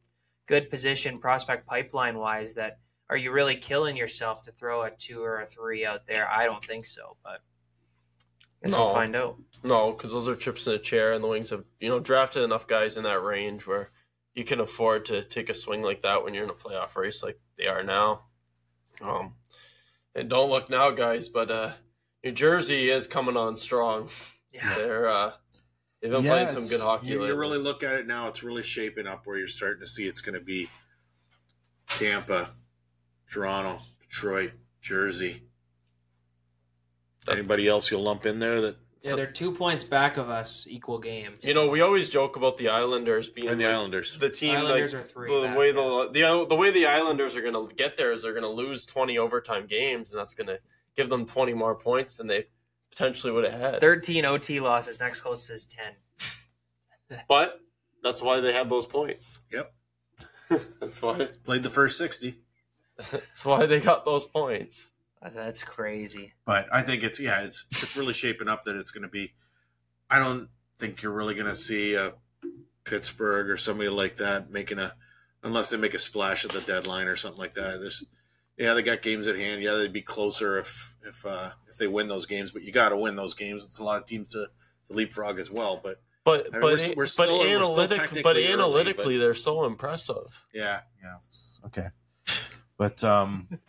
good 0.46 0.70
position, 0.70 1.18
prospect 1.18 1.66
pipeline 1.66 2.18
wise, 2.18 2.54
that 2.54 2.78
are 3.10 3.16
you 3.16 3.30
really 3.30 3.56
killing 3.56 3.96
yourself 3.96 4.42
to 4.44 4.50
throw 4.50 4.82
a 4.82 4.90
two 4.90 5.22
or 5.22 5.42
a 5.42 5.46
three 5.46 5.84
out 5.84 6.06
there? 6.06 6.28
I 6.28 6.44
don't 6.46 6.64
think 6.64 6.86
so, 6.86 7.16
but 7.22 7.42
guess 8.62 8.72
No. 8.72 8.86
we'll 8.86 8.94
find 8.94 9.14
out. 9.14 9.36
No, 9.62 9.92
because 9.92 10.10
those 10.12 10.26
are 10.28 10.34
chips 10.36 10.66
in 10.66 10.72
a 10.74 10.78
chair, 10.78 11.12
and 11.12 11.22
the 11.22 11.28
Wings 11.28 11.50
have 11.50 11.64
you 11.80 11.88
know 11.90 12.00
drafted 12.00 12.42
enough 12.42 12.66
guys 12.66 12.96
in 12.96 13.02
that 13.04 13.22
range 13.22 13.66
where 13.66 13.90
you 14.34 14.44
can 14.44 14.60
afford 14.60 15.04
to 15.06 15.22
take 15.22 15.50
a 15.50 15.54
swing 15.54 15.82
like 15.82 16.00
that 16.02 16.24
when 16.24 16.32
you're 16.32 16.44
in 16.44 16.50
a 16.50 16.54
playoff 16.54 16.96
race 16.96 17.22
like 17.22 17.38
they 17.58 17.66
are 17.66 17.82
now. 17.82 18.22
Um, 19.02 19.34
and 20.14 20.28
don't 20.28 20.50
look 20.50 20.70
now, 20.70 20.90
guys, 20.90 21.28
but 21.28 21.50
uh, 21.50 21.70
New 22.24 22.32
Jersey 22.32 22.90
is 22.90 23.06
coming 23.06 23.36
on 23.36 23.56
strong. 23.56 24.08
Yeah. 24.52 24.74
They're 24.76 25.08
uh, 25.08 25.32
they've 26.00 26.10
been 26.10 26.24
Yeah, 26.24 26.30
playing 26.30 26.48
some 26.50 26.68
good 26.68 26.80
hockey. 26.80 27.08
You, 27.08 27.24
you 27.24 27.34
really 27.36 27.58
look 27.58 27.82
at 27.82 27.94
it 27.94 28.06
now; 28.06 28.28
it's 28.28 28.42
really 28.42 28.62
shaping 28.62 29.06
up 29.06 29.22
where 29.26 29.38
you're 29.38 29.48
starting 29.48 29.80
to 29.80 29.86
see 29.86 30.06
it's 30.06 30.20
going 30.20 30.38
to 30.38 30.44
be 30.44 30.68
Tampa, 31.86 32.50
Toronto, 33.30 33.80
Detroit, 34.00 34.52
Jersey. 34.80 35.42
Anybody 37.30 37.68
else 37.68 37.90
you'll 37.90 38.02
lump 38.02 38.26
in 38.26 38.40
there 38.40 38.60
that 38.60 38.76
Yeah, 39.02 39.16
they're 39.16 39.30
two 39.30 39.52
points 39.52 39.82
back 39.82 40.16
of 40.16 40.30
us, 40.30 40.64
equal 40.68 40.98
games. 40.98 41.38
You 41.42 41.54
know, 41.54 41.68
we 41.68 41.80
always 41.80 42.08
joke 42.08 42.36
about 42.36 42.56
the 42.56 42.68
Islanders 42.68 43.28
being 43.30 43.48
and 43.48 43.60
the 43.60 43.64
like, 43.64 43.74
Islanders? 43.74 44.16
the 44.16 44.30
team 44.30 44.56
Islanders 44.56 44.94
like 44.94 45.02
are 45.02 45.06
three 45.06 45.40
the 45.40 45.48
back, 45.48 45.58
way 45.58 45.66
yeah. 45.68 45.72
the, 45.72 46.10
the 46.12 46.46
the 46.46 46.56
way 46.56 46.70
the 46.70 46.86
Islanders 46.86 47.34
are 47.34 47.42
going 47.42 47.54
to 47.54 47.74
get 47.74 47.96
there 47.96 48.12
is 48.12 48.22
they're 48.22 48.32
going 48.32 48.44
to 48.44 48.48
lose 48.48 48.86
20 48.86 49.18
overtime 49.18 49.66
games 49.66 50.12
and 50.12 50.20
that's 50.20 50.34
going 50.34 50.46
to 50.46 50.60
give 50.96 51.10
them 51.10 51.26
20 51.26 51.52
more 51.54 51.74
points 51.74 52.16
than 52.16 52.28
they 52.28 52.46
potentially 52.90 53.32
would 53.32 53.44
have 53.44 53.60
had. 53.60 53.80
13 53.80 54.24
OT 54.24 54.60
losses. 54.60 55.00
Next 55.00 55.20
closest 55.20 55.50
is 55.50 55.66
10. 57.10 57.20
but 57.28 57.60
that's 58.04 58.22
why 58.22 58.40
they 58.40 58.52
have 58.52 58.68
those 58.68 58.86
points. 58.86 59.40
Yep. 59.50 59.72
that's 60.80 61.02
why 61.02 61.28
Played 61.44 61.62
the 61.62 61.70
first 61.70 61.98
sixty, 61.98 62.36
that's 63.10 63.44
why 63.44 63.66
they 63.66 63.80
got 63.80 64.04
those 64.04 64.26
points. 64.26 64.91
That's 65.34 65.62
crazy. 65.62 66.32
but 66.44 66.66
I 66.72 66.82
think 66.82 67.02
it's 67.04 67.20
yeah, 67.20 67.42
it's 67.42 67.64
it's 67.70 67.96
really 67.96 68.12
shaping 68.12 68.48
up 68.48 68.62
that 68.62 68.76
it's 68.76 68.90
going 68.90 69.02
to 69.02 69.08
be. 69.08 69.32
I 70.10 70.18
don't 70.18 70.48
think 70.78 71.02
you're 71.02 71.12
really 71.12 71.34
going 71.34 71.46
to 71.46 71.54
see 71.54 71.94
a 71.94 72.12
Pittsburgh 72.84 73.48
or 73.48 73.56
somebody 73.56 73.88
like 73.88 74.16
that 74.18 74.50
making 74.50 74.78
a 74.78 74.94
unless 75.44 75.70
they 75.70 75.76
make 75.76 75.94
a 75.94 75.98
splash 75.98 76.44
at 76.44 76.50
the 76.52 76.60
deadline 76.60 77.06
or 77.06 77.16
something 77.16 77.38
like 77.40 77.54
that. 77.54 77.80
There's, 77.80 78.04
yeah, 78.58 78.74
they 78.74 78.82
got 78.82 79.02
games 79.02 79.26
at 79.26 79.36
hand. 79.36 79.62
Yeah, 79.62 79.74
they'd 79.76 79.92
be 79.92 80.02
closer 80.02 80.58
if 80.58 80.94
if 81.06 81.24
uh, 81.24 81.50
if 81.68 81.78
they 81.78 81.86
win 81.86 82.08
those 82.08 82.26
games, 82.26 82.50
but 82.52 82.62
you 82.62 82.72
got 82.72 82.90
to 82.90 82.96
win 82.96 83.14
those 83.16 83.34
games. 83.34 83.62
It's 83.64 83.78
a 83.78 83.84
lot 83.84 83.98
of 84.00 84.06
teams 84.06 84.32
to, 84.32 84.46
to 84.88 84.92
leapfrog 84.92 85.38
as 85.38 85.50
well, 85.50 85.80
but 85.82 86.00
But 86.24 86.40
I 86.40 86.58
mean, 86.58 86.60
but 86.60 86.62
we're- 86.62 86.94
we're 86.96 87.04
but 87.04 87.08
still- 87.08 87.38
we're 87.38 87.38
still 87.38 87.42
analytic 87.44 87.98
technically 87.98 88.22
but 88.22 88.36
early, 88.36 88.46
analytically 88.52 89.14
but- 89.16 89.20
they're 89.20 89.34
so 89.34 89.64
impressive. 89.64 90.44
yeah, 90.52 90.80
Yeah. 91.02 91.16
Okay. 91.66 91.86
But 92.76 93.02
um, 93.04 93.48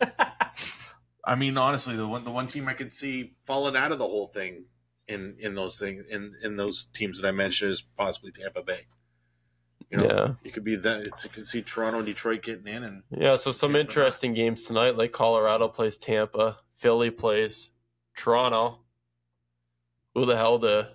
I 1.26 1.34
mean, 1.36 1.56
honestly, 1.56 1.96
the 1.96 2.06
one 2.08 2.24
the 2.24 2.30
one 2.30 2.46
team 2.46 2.68
I 2.68 2.74
could 2.74 2.92
see 2.92 3.32
falling 3.44 3.76
out 3.76 3.92
of 3.92 3.98
the 3.98 4.06
whole 4.06 4.28
thing 4.28 4.66
in 5.08 5.36
in 5.38 5.54
those 5.54 5.78
things 5.78 6.04
in 6.10 6.34
in 6.42 6.56
those 6.56 6.84
teams 6.84 7.20
that 7.20 7.26
I 7.28 7.32
mentioned 7.32 7.70
is 7.70 7.80
possibly 7.80 8.30
Tampa 8.30 8.62
Bay. 8.62 8.80
You 9.90 9.98
know, 9.98 10.04
Yeah. 10.04 10.34
you 10.42 10.50
could 10.50 10.64
be 10.64 10.76
that. 10.76 11.02
It's, 11.06 11.24
you 11.24 11.30
could 11.30 11.44
see 11.44 11.62
Toronto, 11.62 11.98
and 11.98 12.06
Detroit 12.06 12.42
getting 12.42 12.66
in, 12.66 12.82
and 12.82 13.02
Yeah, 13.10 13.36
so 13.36 13.52
some 13.52 13.68
Tampa. 13.72 13.80
interesting 13.80 14.34
games 14.34 14.62
tonight. 14.62 14.96
Like 14.96 15.12
Colorado 15.12 15.68
plays 15.68 15.96
Tampa, 15.98 16.58
Philly 16.78 17.10
plays 17.10 17.70
Toronto. 18.16 18.80
Who 20.14 20.24
the 20.26 20.36
hell 20.36 20.58
the 20.58 20.88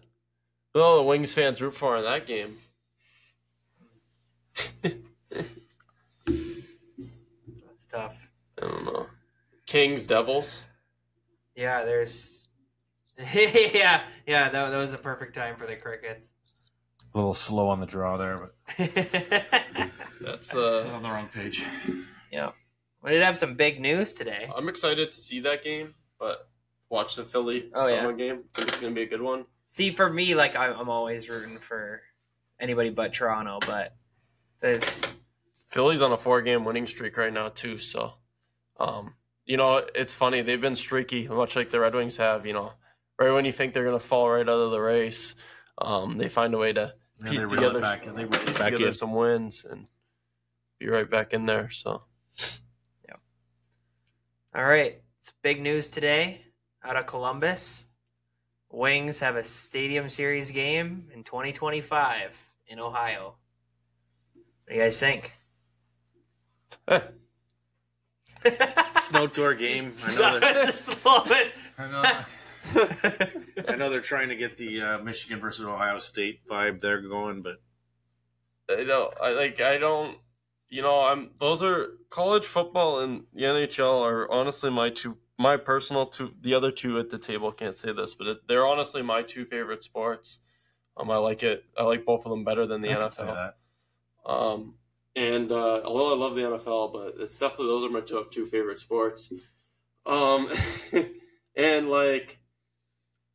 who 0.73 0.79
the 0.79 0.95
the 0.97 1.03
Wings 1.03 1.33
fans 1.33 1.61
root 1.61 1.73
for 1.73 1.97
in 1.97 2.03
that 2.03 2.25
game? 2.25 2.57
That's 6.25 7.87
tough. 7.89 8.17
I 8.61 8.65
don't 8.67 8.85
know. 8.85 9.07
Kings, 9.69 10.07
Devils. 10.07 10.63
Yeah, 11.55 11.83
there's. 11.83 12.49
yeah, 13.35 14.01
yeah, 14.25 14.49
that, 14.49 14.51
that 14.71 14.79
was 14.79 14.95
a 14.95 14.97
perfect 14.97 15.35
time 15.35 15.57
for 15.57 15.67
the 15.67 15.75
Crickets. 15.75 16.31
a 17.13 17.17
little 17.17 17.35
slow 17.35 17.67
on 17.67 17.79
the 17.79 17.85
draw 17.85 18.17
there, 18.17 18.35
but 18.35 18.55
That's 20.21 20.55
I 20.55 20.57
was 20.57 20.91
uh 20.91 20.91
on 20.95 21.03
the 21.03 21.09
wrong 21.09 21.27
page. 21.27 21.63
yeah. 22.31 22.49
We 23.03 23.11
did 23.11 23.21
have 23.21 23.37
some 23.37 23.53
big 23.53 23.79
news 23.79 24.15
today. 24.15 24.49
I'm 24.55 24.69
excited 24.69 25.11
to 25.11 25.21
see 25.21 25.39
that 25.41 25.63
game, 25.63 25.93
but 26.17 26.49
watch 26.89 27.15
the 27.15 27.23
Philly 27.23 27.69
Oh, 27.75 27.85
yeah. 27.85 28.11
Game. 28.13 28.45
I 28.55 28.59
think 28.59 28.69
it's 28.69 28.79
gonna 28.81 28.95
be 28.95 29.03
a 29.03 29.07
good 29.07 29.21
one. 29.21 29.45
See, 29.67 29.91
for 29.91 30.11
me, 30.11 30.33
like, 30.33 30.55
I'm, 30.55 30.73
I'm 30.73 30.89
always 30.89 31.29
rooting 31.29 31.59
for 31.59 32.01
anybody 32.59 32.89
but 32.89 33.13
Toronto, 33.13 33.59
but 33.67 33.95
the, 34.61 34.79
Philly's 35.69 36.01
on 36.01 36.11
a 36.11 36.17
four 36.17 36.41
game 36.41 36.65
winning 36.65 36.87
streak 36.87 37.17
right 37.17 37.31
now 37.31 37.49
too, 37.49 37.77
so 37.77 38.13
um 38.79 39.13
you 39.49 39.57
know, 39.57 39.83
it's 39.95 40.13
funny, 40.13 40.43
they've 40.43 40.61
been 40.61 40.75
streaky, 40.75 41.27
much 41.27 41.55
like 41.55 41.71
the 41.71 41.79
Red 41.79 41.95
Wings 41.95 42.17
have, 42.17 42.45
you 42.45 42.53
know. 42.53 42.73
Right 43.19 43.31
when 43.31 43.45
you 43.45 43.51
think 43.51 43.73
they're 43.73 43.83
gonna 43.83 43.97
fall 43.97 44.29
right 44.29 44.47
out 44.47 44.47
of 44.47 44.69
the 44.71 44.79
race, 44.79 45.33
um, 45.79 46.19
they 46.19 46.29
find 46.29 46.53
a 46.53 46.57
way 46.57 46.71
to 46.71 46.93
Yeah, 47.25 47.31
piece 47.31 47.45
they 47.45 47.55
together 47.55 47.81
back. 47.81 48.03
They 48.03 48.27
piece 48.27 48.59
back 48.59 48.67
together 48.67 48.87
in. 48.87 48.93
some 48.93 49.13
wins 49.13 49.65
and 49.69 49.87
be 50.79 50.87
right 50.87 51.09
back 51.09 51.33
in 51.33 51.45
there. 51.45 51.69
So 51.71 52.03
yeah. 53.05 53.15
all 54.55 54.65
right, 54.65 55.01
it's 55.17 55.33
big 55.41 55.61
news 55.61 55.89
today 55.89 56.45
out 56.83 56.95
of 56.95 57.07
Columbus. 57.07 57.87
Wings 58.71 59.19
have 59.19 59.35
a 59.35 59.43
Stadium 59.43 60.07
Series 60.07 60.51
game 60.51 61.09
in 61.11 61.23
2025 61.23 62.39
in 62.67 62.79
Ohio. 62.79 63.33
What 64.35 64.69
do 64.69 64.75
you 64.75 64.81
guys 64.81 64.99
think? 64.99 65.33
snow 69.09 69.27
tour 69.27 69.53
game. 69.53 69.95
I 70.05 70.15
know 70.15 70.39
that. 70.39 70.65
Just 70.67 71.05
love 71.05 71.31
it. 71.31 71.53
I 71.77 71.87
know, 71.91 73.63
I 73.67 73.75
know 73.75 73.89
they're 73.89 74.01
trying 74.01 74.29
to 74.29 74.35
get 74.35 74.57
the 74.57 74.81
uh, 74.81 74.99
Michigan 74.99 75.39
versus 75.39 75.65
Ohio 75.65 75.97
State 75.97 76.45
vibe 76.47 76.79
there 76.79 77.01
going, 77.01 77.41
but 77.41 77.61
I 78.69 78.83
don't 78.83 79.13
I 79.21 79.31
like 79.31 79.59
I 79.61 79.77
don't 79.77 80.17
you 80.69 80.81
know, 80.83 81.01
I'm 81.01 81.31
those 81.39 81.63
are 81.63 81.87
college 82.09 82.45
football 82.45 82.99
and 82.99 83.23
the 83.33 83.43
NHL 83.43 84.01
are 84.03 84.29
honestly 84.31 84.69
my 84.69 84.89
two 84.89 85.17
my 85.37 85.57
personal 85.57 86.05
two 86.05 86.33
the 86.41 86.53
other 86.53 86.71
two 86.71 86.99
at 86.99 87.09
the 87.09 87.17
table 87.17 87.51
can't 87.51 87.77
say 87.77 87.91
this, 87.93 88.13
but 88.13 88.27
it, 88.27 88.47
they're 88.47 88.67
honestly 88.67 89.01
my 89.01 89.23
two 89.23 89.45
favorite 89.45 89.81
sports. 89.83 90.41
Um 90.97 91.09
I 91.09 91.17
like 91.17 91.41
it 91.43 91.63
I 91.77 91.83
like 91.83 92.05
both 92.05 92.25
of 92.25 92.29
them 92.29 92.43
better 92.43 92.67
than 92.67 92.81
the 92.81 92.91
I 92.91 92.95
can 92.95 93.11
say 93.11 93.23
NFL. 93.23 93.33
that. 93.35 93.55
Um, 94.31 94.75
and 95.15 95.51
uh, 95.51 95.81
although 95.83 96.13
I 96.13 96.15
love 96.17 96.35
the 96.35 96.41
NFL, 96.41 96.93
but 96.93 97.15
it's 97.19 97.37
definitely 97.37 97.67
those 97.67 97.83
are 97.83 97.89
my 97.89 98.01
two, 98.01 98.25
two 98.31 98.45
favorite 98.45 98.79
sports. 98.79 99.33
Um, 100.05 100.49
and 101.55 101.89
like, 101.89 102.39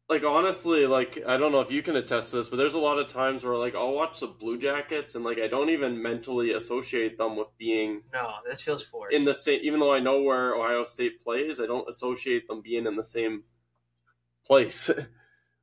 like 0.09 0.25
honestly, 0.25 0.87
like 0.87 1.23
I 1.27 1.37
don't 1.37 1.53
know 1.53 1.61
if 1.61 1.71
you 1.71 1.83
can 1.83 1.97
attest 1.97 2.31
to 2.31 2.37
this, 2.37 2.49
but 2.49 2.57
there's 2.57 2.75
a 2.75 2.79
lot 2.79 2.99
of 2.99 3.07
times 3.09 3.45
where 3.45 3.57
like 3.57 3.75
I'll 3.75 3.95
watch 3.95 4.21
the 4.21 4.27
Blue 4.27 4.59
Jackets 4.59 5.15
and 5.15 5.25
like 5.25 5.39
I 5.39 5.47
don't 5.49 5.71
even 5.71 6.01
mentally 6.01 6.53
associate 6.53 7.17
them 7.19 7.37
with 7.37 7.49
being 7.59 8.03
No, 8.13 8.35
this 8.47 8.61
feels 8.61 8.83
forced. 8.83 9.15
in 9.15 9.25
the 9.25 9.35
same. 9.35 9.61
Even 9.63 9.81
though 9.81 9.93
I 9.93 10.01
know 10.01 10.23
where 10.23 10.55
Ohio 10.55 10.85
State 10.85 11.21
plays, 11.21 11.59
I 11.61 11.67
don't 11.67 11.89
associate 11.89 12.47
them 12.49 12.61
being 12.61 12.87
in 12.87 12.97
the 12.97 13.05
same 13.05 13.45
place. 14.47 14.91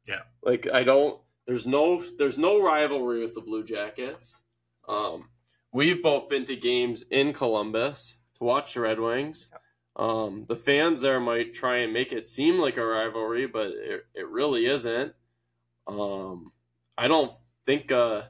Yeah. 0.07 0.22
like 0.41 0.68
I 0.74 0.84
don't. 0.84 1.22
There's 1.45 1.68
no. 1.68 2.01
There's 2.18 2.38
no 2.39 2.59
rivalry 2.62 3.22
with 3.22 3.36
the 3.36 3.41
Blue 3.41 3.64
Jackets. 3.64 4.43
Um, 4.89 5.30
we've 5.72 6.01
both 6.01 6.30
been 6.30 6.45
to 6.45 6.55
games 6.55 7.03
in 7.11 7.34
Columbus 7.34 8.17
to 8.38 8.43
watch 8.43 8.74
the 8.74 8.82
Red 8.82 8.99
Wings. 8.99 9.51
Um, 9.95 10.45
the 10.47 10.55
fans 10.55 11.01
there 11.01 11.19
might 11.19 11.53
try 11.53 11.78
and 11.78 11.93
make 11.93 12.13
it 12.13 12.28
seem 12.28 12.59
like 12.59 12.78
a 12.78 12.86
rivalry, 12.86 13.47
but 13.47 13.67
it, 13.67 14.05
it 14.13 14.28
really 14.28 14.65
isn't. 14.65 15.13
Um, 15.88 16.51
I 16.97 17.07
don't 17.07 17.34
think 17.65 17.91
uh, 17.91 18.24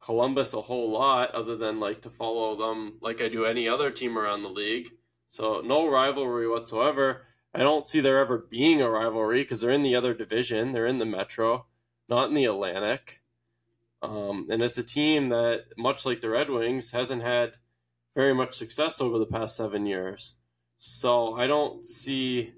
Columbus 0.00 0.54
a 0.54 0.60
whole 0.60 0.90
lot 0.90 1.30
other 1.32 1.56
than 1.56 1.78
like 1.78 2.02
to 2.02 2.10
follow 2.10 2.56
them 2.56 2.98
like 3.00 3.20
I 3.20 3.28
do 3.28 3.44
any 3.44 3.68
other 3.68 3.90
team 3.90 4.18
around 4.18 4.42
the 4.42 4.48
league. 4.48 4.90
So 5.28 5.62
no 5.64 5.90
rivalry 5.90 6.48
whatsoever. 6.48 7.26
I 7.54 7.60
don't 7.60 7.86
see 7.86 8.00
there 8.00 8.18
ever 8.18 8.46
being 8.50 8.82
a 8.82 8.90
rivalry 8.90 9.42
because 9.42 9.60
they're 9.60 9.70
in 9.70 9.82
the 9.82 9.96
other 9.96 10.14
division. 10.14 10.72
They're 10.72 10.86
in 10.86 10.98
the 10.98 11.06
Metro, 11.06 11.66
not 12.08 12.28
in 12.28 12.34
the 12.34 12.44
Atlantic. 12.44 13.22
Um, 14.06 14.46
and 14.50 14.62
it's 14.62 14.78
a 14.78 14.82
team 14.82 15.28
that, 15.28 15.64
much 15.76 16.06
like 16.06 16.20
the 16.20 16.30
Red 16.30 16.50
Wings, 16.50 16.90
hasn't 16.90 17.22
had 17.22 17.56
very 18.14 18.34
much 18.34 18.54
success 18.56 19.00
over 19.00 19.18
the 19.18 19.26
past 19.26 19.56
seven 19.56 19.86
years. 19.86 20.34
So 20.78 21.34
I 21.36 21.46
don't 21.46 21.86
see. 21.86 22.52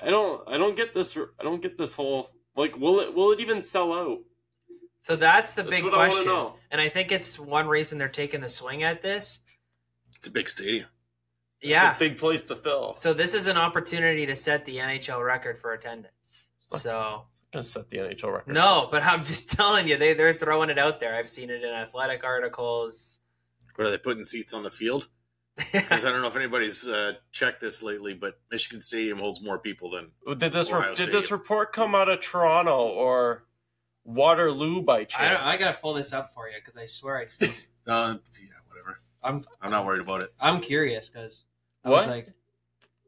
I 0.00 0.10
don't. 0.10 0.42
I 0.48 0.58
don't 0.58 0.76
get 0.76 0.94
this. 0.94 1.16
I 1.16 1.42
don't 1.42 1.62
get 1.62 1.78
this 1.78 1.94
whole 1.94 2.30
like. 2.56 2.76
Will 2.78 3.00
it? 3.00 3.14
Will 3.14 3.30
it 3.32 3.40
even 3.40 3.62
sell 3.62 3.92
out? 3.92 4.20
so 5.00 5.16
that's 5.16 5.52
the 5.52 5.62
That's 5.62 5.76
big 5.82 5.84
what 5.84 5.94
I 5.94 6.08
question. 6.08 6.24
know. 6.26 6.54
And 6.70 6.80
I 6.80 6.88
think 6.88 7.12
it's 7.12 7.38
one 7.38 7.68
reason 7.68 7.98
they're 7.98 8.08
taking 8.08 8.40
the 8.40 8.48
swing 8.48 8.84
at 8.84 9.02
this. 9.02 9.40
it's 10.16 10.26
a 10.26 10.30
big 10.30 10.48
stadium. 10.48 10.88
Yeah. 11.60 11.90
It's 11.90 11.96
a 11.96 12.08
big 12.08 12.16
place 12.18 12.46
to 12.46 12.56
fill. 12.56 12.94
So 12.96 13.12
this 13.12 13.34
is 13.34 13.46
an 13.46 13.58
opportunity 13.58 14.24
to 14.24 14.34
set 14.34 14.64
the 14.64 14.78
NHL 14.78 15.22
record 15.22 15.58
for 15.60 15.74
attendance. 15.74 16.48
So 16.78 17.26
gonna 17.54 17.64
set 17.64 17.88
the 17.88 17.96
NHL 17.98 18.32
record. 18.32 18.52
No, 18.54 18.88
but 18.90 19.02
I'm 19.02 19.24
just 19.24 19.50
telling 19.56 19.88
you, 19.88 19.96
they 19.96 20.12
they're 20.14 20.34
throwing 20.34 20.68
it 20.70 20.78
out 20.78 21.00
there. 21.00 21.14
I've 21.14 21.28
seen 21.28 21.48
it 21.50 21.64
in 21.64 21.70
athletic 21.72 22.22
articles. 22.24 23.20
What 23.76 23.88
are 23.88 23.90
they 23.90 23.98
putting 23.98 24.24
seats 24.24 24.52
on 24.52 24.62
the 24.62 24.70
field? 24.70 25.08
Because 25.72 26.04
I 26.04 26.10
don't 26.10 26.20
know 26.20 26.26
if 26.28 26.36
anybody's 26.36 26.86
uh, 26.88 27.12
checked 27.30 27.60
this 27.60 27.80
lately, 27.82 28.12
but 28.12 28.40
Michigan 28.50 28.80
Stadium 28.80 29.18
holds 29.18 29.40
more 29.40 29.58
people 29.58 29.88
than. 29.90 30.10
Did 30.36 30.52
this 30.52 30.72
Ohio 30.72 30.94
did 30.94 31.12
this 31.12 31.30
report 31.30 31.72
come 31.72 31.94
out 31.94 32.08
of 32.08 32.20
Toronto 32.20 32.76
or 32.88 33.44
Waterloo 34.04 34.82
by 34.82 35.04
chance? 35.04 35.40
I, 35.40 35.50
I 35.52 35.56
gotta 35.56 35.78
pull 35.78 35.94
this 35.94 36.12
up 36.12 36.34
for 36.34 36.48
you 36.48 36.56
because 36.64 36.76
I 36.76 36.86
swear 36.86 37.18
I. 37.18 37.26
See, 37.26 37.52
Uh, 37.86 38.16
yeah, 38.40 38.48
whatever. 38.68 38.98
I'm 39.22 39.44
I'm 39.62 39.70
not 39.70 39.84
worried 39.86 40.00
about 40.00 40.22
it. 40.22 40.32
I'm 40.40 40.60
curious 40.60 41.08
because 41.10 41.44
I 41.84 41.90
What? 41.90 41.98
was 41.98 42.06
like, 42.08 42.32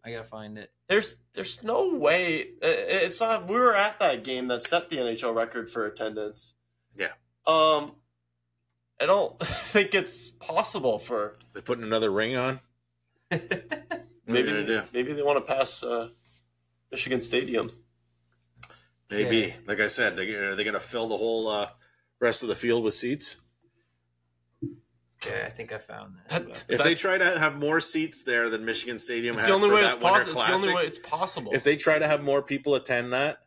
I 0.04 0.12
gotta 0.12 0.28
find 0.28 0.56
it. 0.58 0.70
There's 0.88 1.16
there's 1.34 1.62
no 1.62 1.94
way. 1.94 2.42
i- 2.62 2.66
i- 2.66 3.02
It's 3.06 3.20
not. 3.20 3.48
We 3.48 3.54
were 3.56 3.74
at 3.74 3.98
that 3.98 4.22
game 4.24 4.46
that 4.48 4.62
set 4.62 4.88
the 4.90 4.96
NHL 4.98 5.34
record 5.34 5.68
for 5.70 5.84
attendance. 5.86 6.54
Yeah. 6.96 7.12
Um, 7.46 7.96
I 9.00 9.06
don't 9.06 9.38
think 9.42 9.94
it's 9.94 10.30
possible 10.30 10.98
for 10.98 11.36
They're 11.52 11.62
putting 11.62 11.84
another 11.84 12.10
ring 12.10 12.36
on. 12.36 12.60
maybe 13.30 13.50
gonna 14.26 14.66
do? 14.66 14.82
maybe 14.92 15.12
they 15.12 15.22
want 15.22 15.44
to 15.44 15.52
pass 15.54 15.82
uh, 15.82 16.08
Michigan 16.92 17.20
Stadium. 17.22 17.72
Maybe, 19.10 19.38
Yeah. 19.38 19.54
like 19.68 19.80
I 19.80 19.86
said, 19.88 20.16
they, 20.16 20.28
are 20.34 20.54
they 20.56 20.64
going 20.64 20.74
to 20.74 20.80
fill 20.80 21.06
the 21.08 21.16
whole 21.16 21.46
uh, 21.48 21.68
rest 22.20 22.42
of 22.42 22.48
the 22.48 22.56
field 22.56 22.82
with 22.82 22.94
seats? 22.94 23.36
Okay, 25.22 25.44
I 25.44 25.50
think 25.50 25.72
I 25.72 25.78
found 25.78 26.16
that. 26.16 26.28
That- 26.28 26.64
If 26.68 26.78
That- 26.78 26.84
they 26.84 26.94
try 26.94 27.16
to 27.18 27.38
have 27.38 27.56
more 27.56 27.80
seats 27.80 28.22
there 28.22 28.50
than 28.50 28.64
Michigan 28.64 28.98
Stadium 28.98 29.36
It's 29.36 29.46
the 29.46 29.52
only 29.52 29.68
for 29.70 29.76
way 29.76 29.80
that 29.82 29.94
it's 29.94 30.02
possible. 30.02 30.40
It's 30.40 30.46
the 30.46 30.54
only 30.54 30.74
way 30.74 30.82
it's 30.86 30.98
possible. 30.98 31.52
if 31.54 31.62
they 31.64 31.76
try 31.76 31.98
to 31.98 32.06
have 32.06 32.22
more 32.22 32.42
people 32.42 32.74
attend 32.74 33.12
that, 33.12 33.40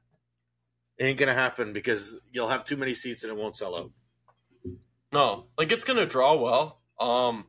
it 0.97 1.05
ain't 1.05 1.20
going 1.20 1.28
to 1.28 1.34
happen 1.34 1.72
because 1.72 2.20
you'll 2.32 2.49
have 2.49 2.63
too 2.63 2.76
many 2.76 2.93
seats 2.93 3.24
and 3.24 3.32
it 3.32 3.38
won't 3.38 3.55
sell 3.55 3.76
out. 3.76 3.91
No, 5.11 5.47
like 5.57 5.72
it's 5.72 5.84
gonna 5.84 6.05
draw 6.05 6.36
well. 6.36 6.82
Um, 6.99 7.47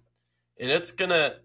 and 0.58 0.70
it's 0.70 0.92
gonna, 0.92 1.40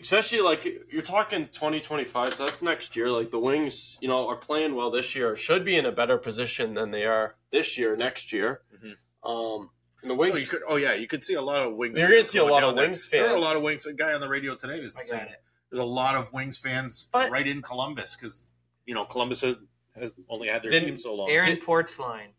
especially 0.00 0.40
like 0.40 0.64
you're 0.92 1.02
talking 1.02 1.46
2025, 1.48 2.34
so 2.34 2.44
that's 2.44 2.62
next 2.62 2.94
year. 2.94 3.08
Like 3.10 3.30
the 3.32 3.40
Wings, 3.40 3.98
you 4.00 4.06
know, 4.08 4.28
are 4.28 4.36
playing 4.36 4.76
well 4.76 4.90
this 4.90 5.16
year. 5.16 5.34
Should 5.34 5.64
be 5.64 5.76
in 5.76 5.84
a 5.86 5.90
better 5.92 6.16
position 6.18 6.74
than 6.74 6.90
they 6.92 7.06
are 7.06 7.36
this 7.50 7.76
year, 7.76 7.96
next 7.96 8.32
year. 8.32 8.62
Mhm. 8.72 8.96
Um, 9.28 9.70
and 10.02 10.10
the 10.10 10.14
So 10.14 10.18
Wings. 10.20 10.42
you 10.42 10.48
could, 10.48 10.62
oh 10.68 10.76
yeah, 10.76 10.94
you 10.94 11.06
could 11.06 11.22
see 11.24 11.34
a 11.34 11.40
lot 11.42 11.60
of 11.60 11.74
Wings. 11.74 11.98
You're 11.98 12.08
gonna 12.08 12.24
see 12.24 12.38
a 12.38 12.44
lot 12.44 12.60
down 12.60 12.70
of 12.70 12.76
there. 12.76 12.86
Wings 12.86 13.08
There 13.08 13.26
are 13.26 13.36
a 13.36 13.40
lot 13.40 13.56
of 13.56 13.62
Wings. 13.62 13.86
A 13.86 13.92
guy 13.92 14.12
on 14.12 14.20
the 14.20 14.28
radio 14.28 14.54
today 14.54 14.80
was 14.80 14.94
saying 15.08 15.22
it. 15.28 15.42
there's 15.70 15.80
a 15.80 15.84
lot 15.84 16.14
of 16.16 16.32
Wings 16.32 16.58
fans 16.58 17.08
But- 17.12 17.30
right 17.30 17.46
in 17.46 17.62
Columbus 17.62 18.16
because 18.16 18.50
you 18.86 18.94
know 18.94 19.04
Columbus 19.04 19.40
has, 19.42 19.58
has 19.98 20.14
only 20.28 20.48
had 20.48 20.62
their 20.62 20.78
team 20.80 20.98
so 20.98 21.14
long. 21.14 21.30
Aaron 21.30 21.46
Did- 21.48 21.62
Portzline, 21.64 22.32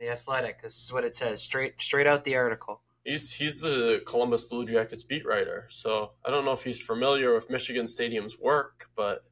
the 0.00 0.08
Athletic. 0.10 0.62
This 0.62 0.82
is 0.82 0.92
what 0.92 1.04
it 1.04 1.14
says 1.14 1.40
straight 1.42 1.80
straight 1.80 2.06
out 2.06 2.24
the 2.24 2.36
article. 2.36 2.82
He's 3.04 3.32
he's 3.32 3.60
the 3.60 4.02
Columbus 4.06 4.44
Blue 4.44 4.66
Jackets 4.66 5.02
beat 5.02 5.24
writer, 5.24 5.66
so 5.70 6.12
I 6.26 6.30
don't 6.30 6.44
know 6.44 6.52
if 6.52 6.62
he's 6.64 6.80
familiar 6.80 7.32
with 7.34 7.48
Michigan 7.48 7.86
Stadium's 7.86 8.38
work, 8.38 8.90
but 8.96 9.24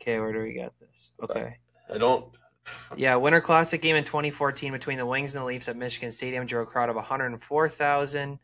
Okay, 0.00 0.20
where 0.20 0.32
do 0.32 0.38
we 0.40 0.52
get 0.52 0.72
this? 0.80 1.10
Okay. 1.22 1.56
I 1.92 1.98
don't. 1.98 2.26
Yeah, 2.96 3.16
Winter 3.16 3.40
Classic 3.40 3.80
game 3.80 3.96
in 3.96 4.04
2014 4.04 4.72
between 4.72 4.98
the 4.98 5.06
Wings 5.06 5.34
and 5.34 5.42
the 5.42 5.46
Leafs 5.46 5.68
at 5.68 5.76
Michigan 5.76 6.12
Stadium 6.12 6.46
drew 6.46 6.62
a 6.62 6.66
crowd 6.66 6.88
of 6.88 6.96
104,000. 6.96 8.38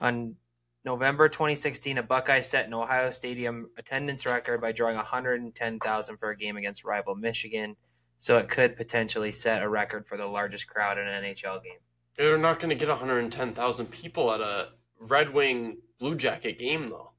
On 0.00 0.36
November 0.84 1.28
2016, 1.28 1.96
the 1.96 2.02
Buckeyes 2.02 2.48
set 2.48 2.66
an 2.66 2.74
Ohio 2.74 3.10
Stadium 3.10 3.70
attendance 3.76 4.24
record 4.26 4.60
by 4.60 4.72
drawing 4.72 4.96
110,000 4.96 6.16
for 6.16 6.30
a 6.30 6.36
game 6.36 6.56
against 6.56 6.84
rival 6.84 7.14
Michigan. 7.14 7.76
So 8.18 8.38
it 8.38 8.48
could 8.48 8.76
potentially 8.76 9.32
set 9.32 9.62
a 9.62 9.68
record 9.68 10.06
for 10.06 10.16
the 10.16 10.26
largest 10.26 10.66
crowd 10.66 10.98
in 10.98 11.06
an 11.06 11.24
NHL 11.24 11.62
game. 11.62 11.78
They're 12.16 12.38
not 12.38 12.60
going 12.60 12.70
to 12.70 12.76
get 12.76 12.88
110,000 12.88 13.86
people 13.90 14.32
at 14.32 14.40
a 14.40 14.68
Red 15.00 15.34
Wing 15.34 15.78
Blue 15.98 16.16
Jacket 16.16 16.58
game, 16.58 16.88
though. 16.88 17.12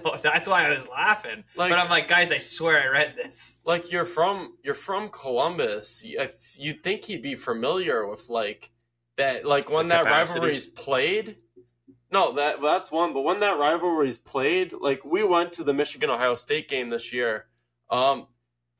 That's 0.22 0.48
why 0.48 0.66
I 0.66 0.70
was 0.70 0.86
laughing. 0.88 1.44
Like- 1.56 1.70
but 1.70 1.78
I'm 1.78 1.88
like, 1.90 2.08
guys, 2.08 2.30
I 2.32 2.38
swear 2.38 2.82
I 2.82 2.86
read 2.86 3.14
this. 3.16 3.56
Like 3.64 3.92
you're 3.92 4.04
from 4.04 4.56
you're 4.62 4.74
from 4.74 5.08
Columbus. 5.08 6.04
You- 6.04 6.20
if 6.20 6.56
You'd 6.58 6.82
think 6.82 7.04
he'd 7.04 7.22
be 7.22 7.34
familiar 7.34 8.06
with 8.06 8.28
like 8.30 8.70
that. 9.16 9.44
Like 9.44 9.70
when 9.70 9.88
that 9.88 10.04
capacity. 10.04 10.40
rivalry's 10.40 10.66
played. 10.66 11.36
No, 12.10 12.32
that 12.32 12.60
that's 12.60 12.92
one. 12.92 13.12
But 13.14 13.22
when 13.22 13.40
that 13.40 13.58
rivalry's 13.58 14.18
played, 14.18 14.72
like 14.72 15.04
we 15.04 15.24
went 15.24 15.52
to 15.54 15.64
the 15.64 15.72
Michigan 15.72 16.10
Ohio 16.10 16.34
State 16.34 16.68
game 16.68 16.90
this 16.90 17.12
year. 17.12 17.46
Um, 17.90 18.26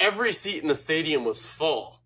every 0.00 0.32
seat 0.32 0.62
in 0.62 0.68
the 0.68 0.74
stadium 0.74 1.24
was 1.24 1.44
full. 1.46 2.00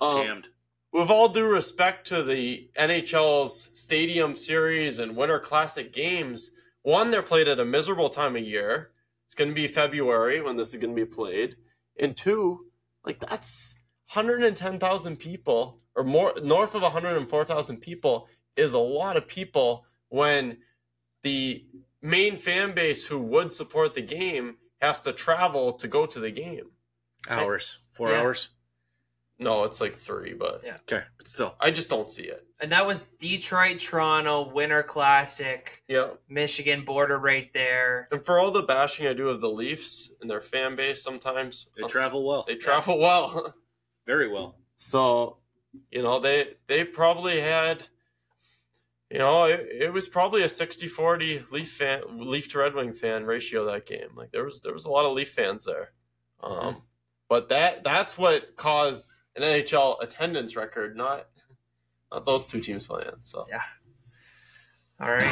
Um, 0.00 0.10
Jammed. 0.24 0.48
with 0.92 1.08
all 1.10 1.28
due 1.28 1.50
respect 1.50 2.06
to 2.08 2.22
the 2.22 2.68
NHL's 2.78 3.70
Stadium 3.74 4.36
Series 4.36 4.98
and 4.98 5.16
Winter 5.16 5.38
Classic 5.40 5.92
games, 5.92 6.50
one, 6.86 7.10
they're 7.10 7.20
played 7.20 7.48
at 7.48 7.58
a 7.58 7.64
miserable 7.64 8.08
time 8.08 8.36
of 8.36 8.42
year. 8.42 8.92
It's 9.26 9.34
going 9.34 9.50
to 9.50 9.54
be 9.54 9.66
February 9.66 10.40
when 10.40 10.54
this 10.56 10.72
is 10.72 10.80
going 10.80 10.94
to 10.94 11.04
be 11.04 11.04
played. 11.04 11.56
And 11.98 12.16
two, 12.16 12.66
like 13.04 13.18
that's 13.18 13.74
110,000 14.12 15.16
people 15.16 15.80
or 15.96 16.04
more, 16.04 16.32
north 16.44 16.76
of 16.76 16.82
104,000 16.82 17.78
people 17.78 18.28
is 18.56 18.72
a 18.72 18.78
lot 18.78 19.16
of 19.16 19.26
people 19.26 19.84
when 20.10 20.58
the 21.22 21.66
main 22.02 22.36
fan 22.36 22.72
base 22.72 23.04
who 23.04 23.18
would 23.18 23.52
support 23.52 23.94
the 23.94 24.00
game 24.00 24.56
has 24.80 25.02
to 25.02 25.12
travel 25.12 25.72
to 25.72 25.88
go 25.88 26.06
to 26.06 26.20
the 26.20 26.30
game. 26.30 26.70
Hours, 27.28 27.80
four 27.88 28.10
Yeah. 28.10 28.20
hours. 28.20 28.50
No, 29.38 29.64
it's 29.64 29.80
like 29.82 29.94
three, 29.94 30.32
but 30.34 30.62
Yeah. 30.64 30.76
Okay, 30.90 31.04
but 31.18 31.28
still, 31.28 31.56
I 31.60 31.70
just 31.70 31.90
don't 31.90 32.10
see 32.10 32.24
it. 32.24 32.46
And 32.58 32.72
that 32.72 32.86
was 32.86 33.04
Detroit, 33.18 33.80
Toronto, 33.80 34.48
Winter 34.50 34.82
Classic, 34.82 35.82
Yeah. 35.88 36.10
Michigan 36.28 36.84
border 36.86 37.18
right 37.18 37.52
there. 37.52 38.08
And 38.10 38.24
for 38.24 38.38
all 38.38 38.50
the 38.50 38.62
bashing 38.62 39.06
I 39.06 39.12
do 39.12 39.28
of 39.28 39.42
the 39.42 39.50
Leafs 39.50 40.10
and 40.22 40.30
their 40.30 40.40
fan 40.40 40.74
base, 40.74 41.02
sometimes 41.02 41.68
they 41.76 41.82
uh, 41.82 41.88
travel 41.88 42.24
well, 42.26 42.44
they 42.46 42.54
travel 42.56 42.98
well. 42.98 43.54
very 44.06 44.28
well. 44.28 44.56
so, 44.76 45.36
you 45.90 46.02
know, 46.02 46.18
they 46.18 46.54
they 46.66 46.82
probably 46.84 47.38
had, 47.40 47.86
you 49.10 49.18
know, 49.18 49.44
it, 49.44 49.68
it 49.70 49.92
was 49.92 50.08
probably 50.08 50.42
a 50.42 50.46
60-40 50.46 51.50
Leaf 51.52 51.70
fan, 51.72 52.00
Leaf 52.18 52.48
to 52.52 52.58
Red 52.58 52.74
Wing 52.74 52.92
fan 52.94 53.24
ratio 53.26 53.66
that 53.66 53.84
game. 53.84 54.08
Like 54.14 54.32
there 54.32 54.44
was 54.44 54.62
there 54.62 54.72
was 54.72 54.86
a 54.86 54.90
lot 54.90 55.04
of 55.04 55.12
Leaf 55.12 55.28
fans 55.30 55.66
there, 55.66 55.92
um, 56.42 56.80
but 57.28 57.50
that 57.50 57.84
that's 57.84 58.16
what 58.16 58.56
caused 58.56 59.10
an 59.36 59.42
NHL 59.42 60.02
attendance 60.02 60.56
record, 60.56 60.96
not 60.96 61.26
not 62.10 62.24
those 62.24 62.46
two 62.46 62.60
teams 62.60 62.86
playing. 62.86 63.10
So 63.22 63.46
yeah. 63.48 63.62
All 65.00 65.12
right. 65.12 65.22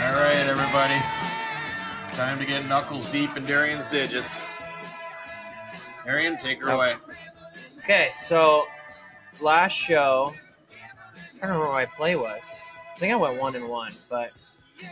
All 0.00 0.16
right, 0.16 0.46
everybody, 0.46 2.14
time 2.14 2.38
to 2.38 2.46
get 2.46 2.66
knuckles 2.66 3.06
deep 3.06 3.36
in 3.36 3.44
Darian's 3.44 3.86
digits. 3.86 4.40
Darian, 6.04 6.36
take 6.38 6.62
her 6.62 6.70
away. 6.70 6.96
Okay, 7.78 8.08
so 8.16 8.66
last 9.40 9.72
show, 9.72 10.34
I 11.42 11.46
don't 11.46 11.50
remember 11.50 11.66
what 11.66 11.72
my 11.72 11.84
play 11.84 12.16
was. 12.16 12.42
I 12.96 12.98
think 12.98 13.12
I 13.12 13.16
went 13.16 13.38
one 13.40 13.54
and 13.54 13.68
one, 13.68 13.92
but 14.08 14.32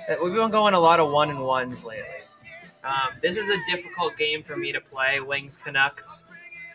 uh, 0.09 0.17
we've 0.23 0.35
been 0.35 0.51
going 0.51 0.75
a 0.75 0.81
lot 0.81 1.01
of 1.01 1.11
one 1.11 1.31
and 1.31 1.41
ones 1.41 1.85
lately. 1.85 2.05
Um, 2.85 3.11
this 3.23 3.37
is 3.37 3.49
a 3.49 3.57
difficult 3.71 4.17
game 4.17 4.43
for 4.43 4.57
me 4.57 4.73
to 4.73 4.81
play, 4.81 5.21
Wings 5.21 5.57
Canucks. 5.57 6.25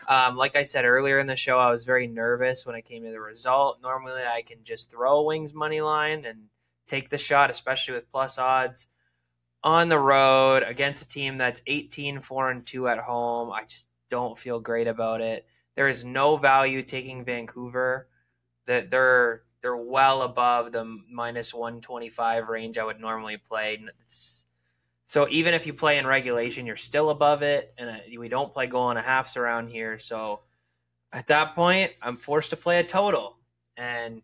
Um, 0.07 0.35
like 0.35 0.55
I 0.55 0.63
said 0.63 0.85
earlier 0.85 1.19
in 1.19 1.27
the 1.27 1.35
show, 1.35 1.57
I 1.57 1.71
was 1.71 1.85
very 1.85 2.07
nervous 2.07 2.65
when 2.65 2.75
it 2.75 2.85
came 2.85 3.03
to 3.03 3.11
the 3.11 3.19
result. 3.19 3.81
Normally, 3.81 4.21
I 4.21 4.41
can 4.41 4.63
just 4.63 4.91
throw 4.91 5.23
Wings 5.23 5.53
money 5.53 5.81
line 5.81 6.25
and 6.25 6.45
take 6.87 7.09
the 7.09 7.17
shot, 7.17 7.49
especially 7.49 7.93
with 7.93 8.11
plus 8.11 8.37
odds. 8.37 8.87
On 9.63 9.87
the 9.87 9.99
road 9.99 10.63
against 10.63 11.03
a 11.03 11.07
team 11.07 11.37
that's 11.37 11.61
18 11.67 12.21
4 12.21 12.51
and 12.51 12.65
2 12.65 12.87
at 12.89 12.99
home, 12.99 13.51
I 13.51 13.63
just 13.63 13.87
don't 14.09 14.37
feel 14.37 14.59
great 14.59 14.87
about 14.87 15.21
it. 15.21 15.45
There 15.75 15.87
is 15.87 16.03
no 16.03 16.37
value 16.37 16.83
taking 16.83 17.23
Vancouver. 17.23 18.07
That 18.65 18.89
they're 18.89 19.43
they're 19.61 19.77
well 19.77 20.21
above 20.23 20.73
the 20.73 20.85
minus 21.09 21.53
125 21.53 22.49
range 22.49 22.77
I 22.77 22.83
would 22.83 22.99
normally 22.99 23.37
play. 23.37 23.81
It's, 24.05 24.42
so 25.13 25.27
even 25.29 25.53
if 25.53 25.67
you 25.67 25.75
play 25.75 25.99
in 25.99 26.07
regulation, 26.07 26.65
you're 26.65 26.75
still 26.75 27.11
above 27.11 27.43
it, 27.43 27.71
and 27.77 27.87
uh, 27.87 27.97
we 28.17 28.29
don't 28.29 28.51
play 28.51 28.65
goal 28.65 28.89
and 28.89 28.97
a 28.97 29.01
halves 29.03 29.37
around 29.37 29.67
here. 29.67 29.99
So 29.99 30.39
at 31.11 31.27
that 31.27 31.53
point, 31.53 31.91
I'm 32.01 32.17
forced 32.17 32.49
to 32.49 32.57
play 32.57 32.79
a 32.79 32.83
total, 32.83 33.37
and 33.77 34.23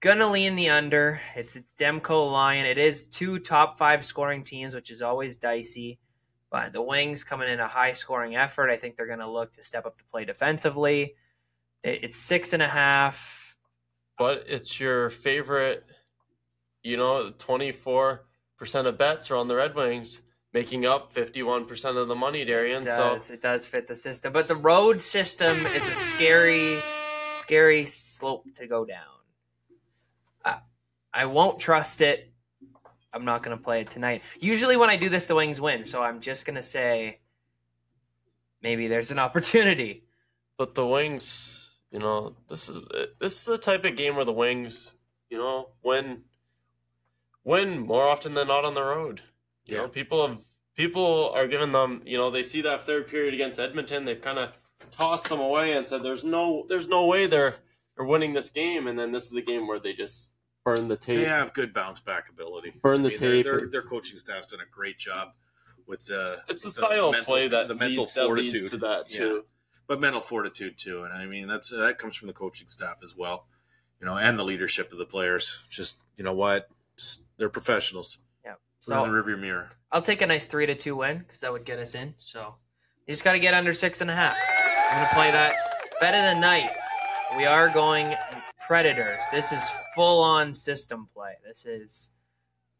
gonna 0.00 0.30
lean 0.30 0.56
the 0.56 0.70
under. 0.70 1.20
It's 1.36 1.56
it's 1.56 1.74
Demko 1.74 2.32
Lyon. 2.32 2.64
It 2.64 2.78
is 2.78 3.06
two 3.08 3.38
top 3.38 3.76
five 3.76 4.02
scoring 4.02 4.44
teams, 4.44 4.74
which 4.74 4.90
is 4.90 5.02
always 5.02 5.36
dicey. 5.36 5.98
But 6.50 6.72
the 6.72 6.80
Wings 6.80 7.22
coming 7.22 7.50
in 7.50 7.60
a 7.60 7.68
high 7.68 7.92
scoring 7.92 8.34
effort. 8.34 8.70
I 8.70 8.78
think 8.78 8.96
they're 8.96 9.14
to 9.14 9.30
look 9.30 9.52
to 9.52 9.62
step 9.62 9.84
up 9.84 9.98
to 9.98 10.04
play 10.06 10.24
defensively. 10.24 11.16
It, 11.82 12.04
it's 12.04 12.16
six 12.16 12.54
and 12.54 12.62
a 12.62 12.66
half. 12.68 13.58
but 14.16 14.44
it's 14.46 14.80
your 14.80 15.10
favorite. 15.10 15.84
You 16.82 16.96
know, 16.96 17.30
twenty 17.36 17.72
four 17.72 18.27
percent 18.58 18.86
of 18.86 18.98
bets 18.98 19.30
are 19.30 19.36
on 19.36 19.46
the 19.46 19.56
Red 19.56 19.74
Wings. 19.74 20.20
making 20.52 20.86
up 20.86 21.12
51% 21.12 21.96
of 21.96 22.08
the 22.08 22.14
money, 22.14 22.44
Darian. 22.44 22.82
It 22.82 22.90
So. 22.90 23.18
It 23.32 23.42
does 23.42 23.66
fit 23.66 23.86
the 23.86 23.96
system, 23.96 24.32
but 24.32 24.48
the 24.48 24.56
road 24.56 25.00
system 25.00 25.56
is 25.66 25.86
a 25.88 25.94
scary, 25.94 26.78
scary 27.32 27.86
slope 27.86 28.46
to 28.56 28.66
go 28.66 28.84
down. 28.84 29.04
I, 30.44 30.58
I 31.12 31.26
won't 31.26 31.58
trust 31.58 32.00
it. 32.00 32.32
I'm 33.12 33.24
not 33.24 33.42
going 33.42 33.56
to 33.56 33.62
play 33.62 33.80
it 33.82 33.90
tonight. 33.90 34.22
Usually, 34.40 34.76
when 34.76 34.90
I 34.90 34.96
do 34.96 35.08
this, 35.08 35.26
the 35.26 35.34
Wings 35.34 35.60
win. 35.60 35.84
So 35.84 36.02
I'm 36.02 36.20
just 36.20 36.44
going 36.44 36.56
to 36.56 36.62
say 36.62 37.20
maybe 38.62 38.88
there's 38.88 39.10
an 39.10 39.18
opportunity. 39.18 40.04
But 40.56 40.74
the 40.74 40.86
Wings, 40.86 41.76
you 41.90 41.98
know, 41.98 42.36
this 42.48 42.68
is 42.68 42.82
this 43.20 43.38
is 43.38 43.44
the 43.44 43.58
type 43.58 43.84
of 43.84 43.96
game 43.96 44.16
where 44.16 44.24
the 44.24 44.32
Wings, 44.32 44.94
you 45.30 45.38
know, 45.38 45.70
win 45.82 46.24
win 47.48 47.80
more 47.80 48.02
often 48.02 48.34
than 48.34 48.48
not 48.48 48.64
on 48.64 48.74
the 48.74 48.82
road. 48.84 49.22
You 49.66 49.76
Yeah. 49.76 49.82
know, 49.82 49.88
people 49.88 50.26
have 50.26 50.38
people 50.76 51.30
are 51.34 51.48
giving 51.48 51.72
them, 51.72 52.02
you 52.06 52.16
know, 52.16 52.30
they 52.30 52.42
see 52.42 52.60
that 52.62 52.84
third 52.84 53.08
period 53.08 53.34
against 53.34 53.58
Edmonton, 53.58 54.04
they've 54.04 54.20
kind 54.20 54.38
of 54.38 54.52
tossed 54.92 55.28
them 55.28 55.40
away 55.40 55.72
and 55.72 55.86
said 55.88 56.02
there's 56.02 56.24
no 56.24 56.64
there's 56.68 56.86
no 56.86 57.06
way 57.06 57.26
they're 57.26 57.56
they're 57.96 58.06
winning 58.06 58.32
this 58.32 58.48
game 58.50 58.86
and 58.86 58.98
then 58.98 59.10
this 59.12 59.26
is 59.30 59.34
a 59.36 59.42
game 59.42 59.66
where 59.66 59.80
they 59.80 59.92
just 59.92 60.32
burn 60.64 60.88
the 60.88 60.96
tape. 60.96 61.16
They 61.16 61.24
have 61.24 61.52
good 61.54 61.72
bounce 61.72 62.00
back 62.00 62.28
ability. 62.28 62.74
Burn 62.82 63.02
the 63.02 63.08
I 63.08 63.12
mean, 63.12 63.18
tape 63.18 63.44
Their, 63.46 63.66
their 63.68 63.82
coaching 63.82 64.16
staff's 64.18 64.46
done 64.46 64.60
a 64.60 64.66
great 64.70 64.98
job 64.98 65.32
with 65.86 66.04
the. 66.06 66.42
It's 66.48 66.62
the 66.62 66.68
the 66.68 66.86
style 66.86 67.06
of 67.06 67.12
mental- 67.12 67.32
play 67.32 67.48
that 67.48 67.66
the 67.68 67.74
mental 67.74 68.04
that 68.14 68.28
leads 68.30 68.52
fortitude. 68.52 68.70
to 68.70 68.76
that 68.78 69.12
Yeah. 69.12 69.18
too. 69.18 69.46
but 69.86 69.98
mental 70.00 70.20
fortitude 70.20 70.76
too, 70.76 71.02
and 71.04 71.12
I 71.14 71.24
mean 71.24 71.48
that's 71.48 71.70
that 71.70 71.96
comes 71.98 72.14
from 72.14 72.26
the 72.28 72.34
coaching 72.34 72.68
staff 72.68 72.98
as 73.02 73.16
well, 73.16 73.46
you 74.00 74.06
know, 74.06 74.16
and 74.18 74.38
the 74.38 74.44
leadership 74.44 74.92
of 74.92 74.98
the 74.98 75.06
players. 75.06 75.64
Just 75.70 75.98
you 76.18 76.22
know 76.24 76.34
what, 76.34 76.68
they're 77.36 77.48
professionals. 77.48 78.18
Yeah. 78.44 78.54
Look 78.86 79.06
in 79.06 79.12
the 79.12 79.18
rearview 79.18 79.40
mirror. 79.40 79.72
I'll 79.90 80.02
take 80.02 80.22
a 80.22 80.26
nice 80.26 80.46
three 80.46 80.66
to 80.66 80.74
two 80.74 80.96
win 80.96 81.18
because 81.18 81.40
that 81.40 81.52
would 81.52 81.64
get 81.64 81.78
us 81.78 81.94
in. 81.94 82.14
So 82.18 82.54
you 83.06 83.12
just 83.12 83.24
got 83.24 83.32
to 83.32 83.38
get 83.38 83.54
under 83.54 83.72
six 83.72 84.00
and 84.00 84.10
a 84.10 84.14
half. 84.14 84.36
I'm 84.90 85.02
gonna 85.02 85.14
play 85.14 85.30
that 85.30 85.54
bet 86.00 86.14
of 86.14 86.34
the 86.34 86.40
night. 86.40 86.70
We 87.36 87.44
are 87.44 87.68
going 87.68 88.14
Predators. 88.66 89.24
This 89.32 89.50
is 89.50 89.62
full 89.94 90.22
on 90.22 90.52
system 90.52 91.08
play. 91.14 91.32
This 91.42 91.64
is 91.64 92.10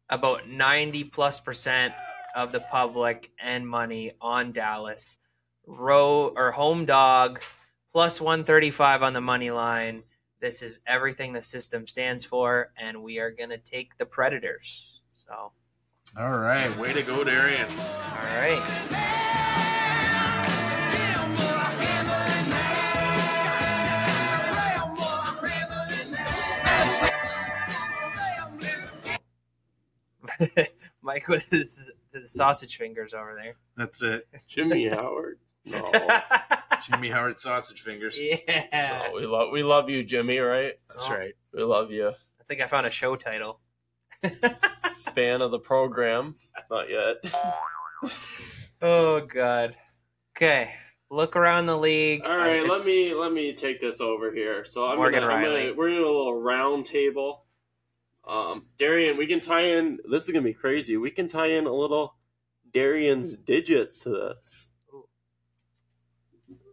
about 0.09 0.47
90 0.47 1.05
plus 1.05 1.39
percent 1.39 1.95
of 2.35 2.51
the 2.51 2.59
public 2.59 3.31
and 3.39 3.67
money 3.67 4.11
on 4.21 4.51
Dallas. 4.51 5.17
Row 5.65 6.31
or 6.35 6.51
home 6.51 6.85
dog 6.85 7.41
plus 7.91 8.21
135 8.21 9.01
on 9.01 9.13
the 9.13 9.21
money 9.21 9.49
line. 9.49 10.03
This 10.39 10.61
is 10.61 10.79
everything 10.87 11.33
the 11.33 11.41
system 11.41 11.85
stands 11.85 12.23
for, 12.23 12.71
and 12.77 13.03
we 13.03 13.19
are 13.19 13.29
gonna 13.29 13.57
take 13.57 13.97
the 13.97 14.05
Predators. 14.05 15.01
So. 15.27 15.51
All 16.17 16.37
right, 16.37 16.75
way 16.77 16.93
to 16.93 17.03
go, 17.03 17.25
Darian. 17.25 17.67
All 17.69 18.25
right. 18.39 18.63
Mike 31.01 31.27
with 31.27 31.49
his, 31.49 31.91
his 32.13 32.31
sausage 32.31 32.77
fingers 32.77 33.13
over 33.13 33.35
there. 33.35 33.55
That's 33.75 34.01
it, 34.01 34.25
Jimmy 34.47 34.87
Howard. 34.87 35.39
No. 35.65 35.91
Jimmy 36.81 37.09
Howard 37.09 37.37
sausage 37.37 37.81
fingers. 37.81 38.19
yeah. 38.47 39.07
No, 39.07 39.15
we 39.15 39.25
love 39.25 39.51
we 39.51 39.63
love 39.63 39.89
you, 39.89 40.03
Jimmy, 40.03 40.39
right? 40.39 40.73
That's 40.89 41.07
Oh. 41.07 41.13
right. 41.13 41.33
We 41.53 41.63
love 41.63 41.91
you. 41.91 42.09
I 42.09 42.43
think 42.47 42.61
I 42.61 42.67
found 42.67 42.85
a 42.85 42.89
show 42.91 43.15
title. 43.15 43.59
Fan 45.15 45.41
of 45.41 45.51
the 45.51 45.59
program. 45.59 46.35
Not 46.69 46.89
yet. 46.89 47.15
Oh 48.81 49.19
God. 49.19 49.75
Okay. 50.37 50.73
Look 51.11 51.35
around 51.35 51.65
the 51.65 51.77
league. 51.77 52.21
All 52.23 52.37
right, 52.37 52.57
It's- 52.63 52.69
let 52.69 52.85
me 52.85 53.13
let 53.13 53.33
me 53.33 53.51
take 53.53 53.81
this 53.81 53.99
over 53.99 54.31
here. 54.31 54.63
So 54.63 54.87
I'm 54.87 54.95
Morgan 54.97 55.19
gonna, 55.21 55.33
I'm 55.33 55.43
gonna 55.43 55.73
we're 55.75 55.89
gonna 55.89 56.01
a 56.03 56.05
little 56.05 56.41
round 56.41 56.85
table. 56.85 57.43
Um, 58.25 58.67
Darian, 58.77 59.17
we 59.17 59.27
can 59.27 59.41
tie 59.41 59.71
in. 59.75 59.99
This 60.09 60.23
is 60.23 60.29
gonna 60.29 60.43
be 60.45 60.53
crazy. 60.53 60.95
We 60.95 61.11
can 61.11 61.27
tie 61.27 61.47
in 61.53 61.65
a 61.65 61.73
little 61.73 62.15
Darian's 62.71 63.35
digits 63.35 63.99
to 64.01 64.11
this. 64.11 64.68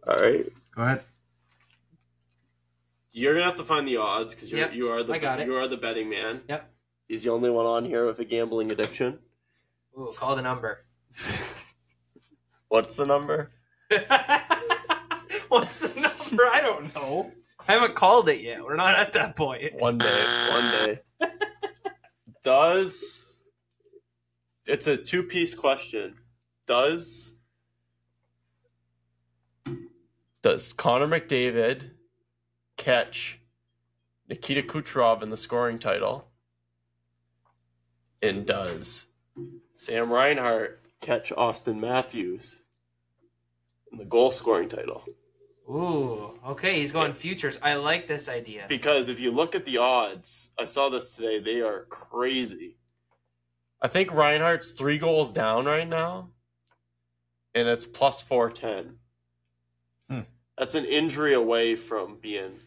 All 0.09 0.15
right, 0.17 0.45
Go 0.75 0.81
ahead. 0.83 1.03
you're 3.11 3.33
gonna 3.33 3.45
have 3.45 3.57
to 3.57 3.63
find 3.65 3.87
the 3.87 3.97
odds 3.97 4.33
because 4.33 4.51
Yep, 4.51 4.73
you 4.73 4.89
are 4.89 5.03
the 5.03 5.13
I 5.13 5.17
got 5.17 5.39
it. 5.41 5.47
you 5.47 5.55
are 5.55 5.67
the 5.67 5.77
betting 5.77 6.09
man. 6.09 6.41
Yep. 6.47 6.71
He's 7.07 7.23
the 7.23 7.31
only 7.31 7.49
one 7.49 7.65
on 7.65 7.85
here 7.85 8.05
with 8.05 8.19
a 8.19 8.25
gambling 8.25 8.71
addiction. 8.71 9.19
Ooh, 9.97 10.11
call 10.17 10.35
the 10.35 10.41
number. 10.41 10.85
What's 12.69 12.95
the 12.97 13.05
number? 13.05 13.51
What's 15.49 15.79
the 15.79 15.99
number? 15.99 16.45
I 16.45 16.61
don't 16.61 16.93
know. 16.93 17.31
I 17.67 17.71
haven't 17.73 17.95
called 17.95 18.29
it 18.29 18.41
yet. 18.41 18.63
We're 18.63 18.75
not 18.75 18.95
at 18.95 19.13
that 19.13 19.35
point. 19.35 19.73
One 19.75 19.97
day, 19.97 20.23
one 20.51 20.71
day. 20.71 20.99
Does 22.43 23.25
it's 24.67 24.87
a 24.87 24.95
two 24.97 25.23
piece 25.23 25.53
question. 25.53 26.15
Does 26.65 27.33
does 30.47 30.71
Connor 30.71 31.07
McDavid 31.07 31.89
catch 32.77 33.41
Nikita 34.29 34.61
Kucherov 34.61 35.21
in 35.21 35.29
the 35.29 35.35
scoring 35.35 35.77
title? 35.77 36.29
And 38.21 38.45
does 38.45 39.07
Sam 39.73 40.09
Reinhart 40.09 40.85
catch 41.01 41.33
Austin 41.33 41.81
Matthews 41.81 42.63
in 43.91 43.97
the 43.97 44.05
goal 44.05 44.31
scoring 44.31 44.69
title? 44.69 45.03
Ooh, 45.69 46.39
okay. 46.47 46.79
He's 46.79 46.93
going 46.93 47.11
futures. 47.11 47.59
I 47.61 47.73
like 47.73 48.07
this 48.07 48.29
idea. 48.29 48.67
Because 48.69 49.09
if 49.09 49.19
you 49.19 49.31
look 49.31 49.53
at 49.53 49.65
the 49.65 49.79
odds, 49.79 50.51
I 50.57 50.63
saw 50.63 50.87
this 50.87 51.13
today, 51.13 51.39
they 51.39 51.59
are 51.59 51.87
crazy. 51.89 52.77
I 53.81 53.89
think 53.89 54.13
Reinhart's 54.13 54.71
three 54.71 54.97
goals 54.97 55.29
down 55.29 55.65
right 55.65 55.87
now, 55.87 56.29
and 57.53 57.67
it's 57.67 57.85
plus 57.85 58.21
410. 58.21 58.99
That's 60.57 60.75
an 60.75 60.85
injury 60.85 61.33
away 61.33 61.75
from 61.75 62.17
being 62.19 62.59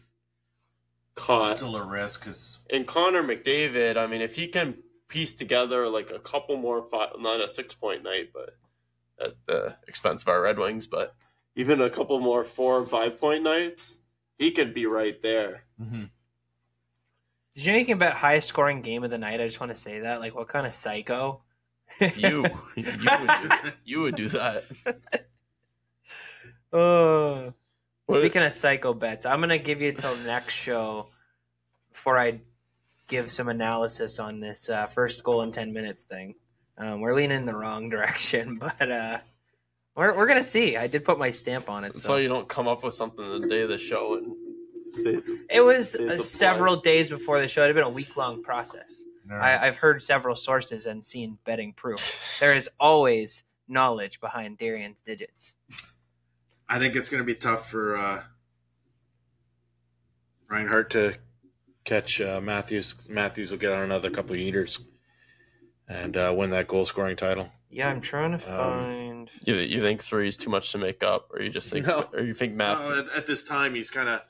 caught. 1.15 1.57
Still 1.57 1.75
a 1.75 1.83
risk 1.83 2.21
because 2.21 2.59
and 2.69 2.87
Connor 2.87 3.23
McDavid, 3.23 3.97
I 3.97 4.07
mean, 4.07 4.21
if 4.21 4.35
he 4.35 4.47
can 4.47 4.77
piece 5.07 5.35
together 5.35 5.87
like 5.87 6.09
a 6.09 6.19
couple 6.19 6.57
more, 6.57 6.83
five, 6.89 7.11
not 7.19 7.41
a 7.41 7.47
six 7.47 7.75
point 7.75 8.03
night, 8.03 8.29
but 8.33 8.55
at 9.19 9.35
the 9.45 9.75
expense 9.87 10.21
of 10.21 10.29
our 10.29 10.41
Red 10.41 10.57
Wings, 10.57 10.87
but 10.87 11.15
even 11.55 11.81
a 11.81 11.89
couple 11.89 12.19
more 12.19 12.43
four 12.43 12.79
and 12.79 12.89
five 12.89 13.19
point 13.19 13.43
nights, 13.43 13.99
he 14.37 14.51
could 14.51 14.73
be 14.73 14.85
right 14.85 15.21
there. 15.21 15.63
Mm-hmm. 15.81 16.05
Did 17.55 17.65
you 17.65 17.71
know 17.73 17.79
you 17.79 17.85
can 17.85 17.97
bet 17.97 18.13
highest 18.13 18.47
scoring 18.47 18.81
game 18.81 19.03
of 19.03 19.11
the 19.11 19.17
night? 19.17 19.41
I 19.41 19.45
just 19.45 19.59
want 19.59 19.75
to 19.75 19.79
say 19.79 19.99
that. 19.99 20.21
Like, 20.21 20.33
what 20.33 20.47
kind 20.47 20.65
of 20.65 20.73
psycho? 20.73 21.41
You, 21.99 22.45
you 22.75 22.85
would 22.85 23.29
do, 23.41 23.71
you 23.83 24.01
would 24.01 24.15
do 24.15 24.29
that. 24.29 24.63
Oh. 26.71 27.50
Speaking 28.19 28.43
of 28.43 28.51
psycho 28.51 28.93
bets, 28.93 29.25
I'm 29.25 29.39
gonna 29.39 29.57
give 29.57 29.81
you 29.81 29.91
till 29.93 30.15
next 30.17 30.53
show 30.53 31.07
before 31.91 32.17
I 32.17 32.41
give 33.07 33.31
some 33.31 33.49
analysis 33.49 34.19
on 34.19 34.39
this 34.39 34.69
uh, 34.69 34.87
first 34.87 35.23
goal 35.23 35.41
in 35.41 35.51
ten 35.51 35.73
minutes 35.73 36.03
thing. 36.03 36.35
Um, 36.77 37.01
we're 37.01 37.13
leaning 37.13 37.37
in 37.37 37.45
the 37.45 37.55
wrong 37.55 37.89
direction, 37.95 38.57
but 38.57 38.91
uh, 38.91 39.19
we're 39.95 40.15
we're 40.15 40.27
gonna 40.27 40.43
see. 40.43 40.77
I 40.77 40.87
did 40.87 41.03
put 41.05 41.19
my 41.19 41.31
stamp 41.31 41.69
on 41.69 41.83
it. 41.83 41.95
So 41.95 42.13
So 42.13 42.17
you 42.17 42.27
don't 42.27 42.47
come 42.47 42.67
up 42.67 42.83
with 42.83 42.93
something 42.93 43.23
the 43.41 43.47
day 43.47 43.61
of 43.61 43.69
the 43.69 43.77
show 43.77 44.15
and 44.17 44.35
say 44.87 45.11
it's 45.11 45.31
it 45.49 45.61
was 45.61 45.95
it's 45.95 46.19
a 46.19 46.23
several 46.23 46.77
days 46.77 47.09
before 47.09 47.39
the 47.39 47.47
show. 47.47 47.63
It 47.63 47.67
had 47.67 47.75
been 47.75 47.83
a 47.83 47.89
week 47.89 48.17
long 48.17 48.43
process. 48.43 49.03
Right. 49.27 49.59
I, 49.59 49.67
I've 49.67 49.77
heard 49.77 50.01
several 50.01 50.35
sources 50.35 50.87
and 50.87 51.03
seen 51.03 51.37
betting 51.45 51.73
proof. 51.73 52.37
There 52.39 52.53
is 52.53 52.69
always 52.79 53.43
knowledge 53.67 54.19
behind 54.19 54.57
Darian's 54.57 55.01
digits. 55.01 55.55
I 56.73 56.79
think 56.79 56.95
it's 56.95 57.09
going 57.09 57.19
to 57.21 57.25
be 57.25 57.35
tough 57.35 57.69
for 57.69 57.97
uh, 57.97 58.23
Reinhart 60.49 60.89
to 60.91 61.17
catch 61.83 62.21
uh, 62.21 62.39
Matthews. 62.41 62.95
Matthews 63.09 63.51
will 63.51 63.57
get 63.59 63.73
on 63.73 63.81
another 63.83 64.09
couple 64.09 64.31
of 64.35 64.39
eaters 64.39 64.79
and 65.89 66.15
uh, 66.15 66.33
win 66.35 66.51
that 66.51 66.67
goal 66.67 66.85
scoring 66.85 67.17
title. 67.17 67.51
Yeah, 67.69 67.89
I'm 67.89 67.99
trying 67.99 68.37
to 68.37 68.51
Um, 68.53 68.57
find. 68.85 69.31
You, 69.45 69.55
you 69.55 69.81
think 69.81 70.01
three 70.01 70.27
is 70.29 70.37
too 70.37 70.49
much 70.49 70.71
to 70.71 70.77
make 70.77 71.03
up, 71.03 71.27
or 71.33 71.41
you 71.41 71.49
just 71.49 71.71
think, 71.71 71.85
No. 71.87 72.07
or 72.13 72.21
you 72.21 72.33
think 72.33 72.53
math? 72.53 72.79
No, 72.79 72.99
at, 72.99 73.17
at 73.19 73.25
this 73.27 73.43
time, 73.43 73.75
he's 73.75 73.89
kind 73.89 74.07
of 74.09 74.21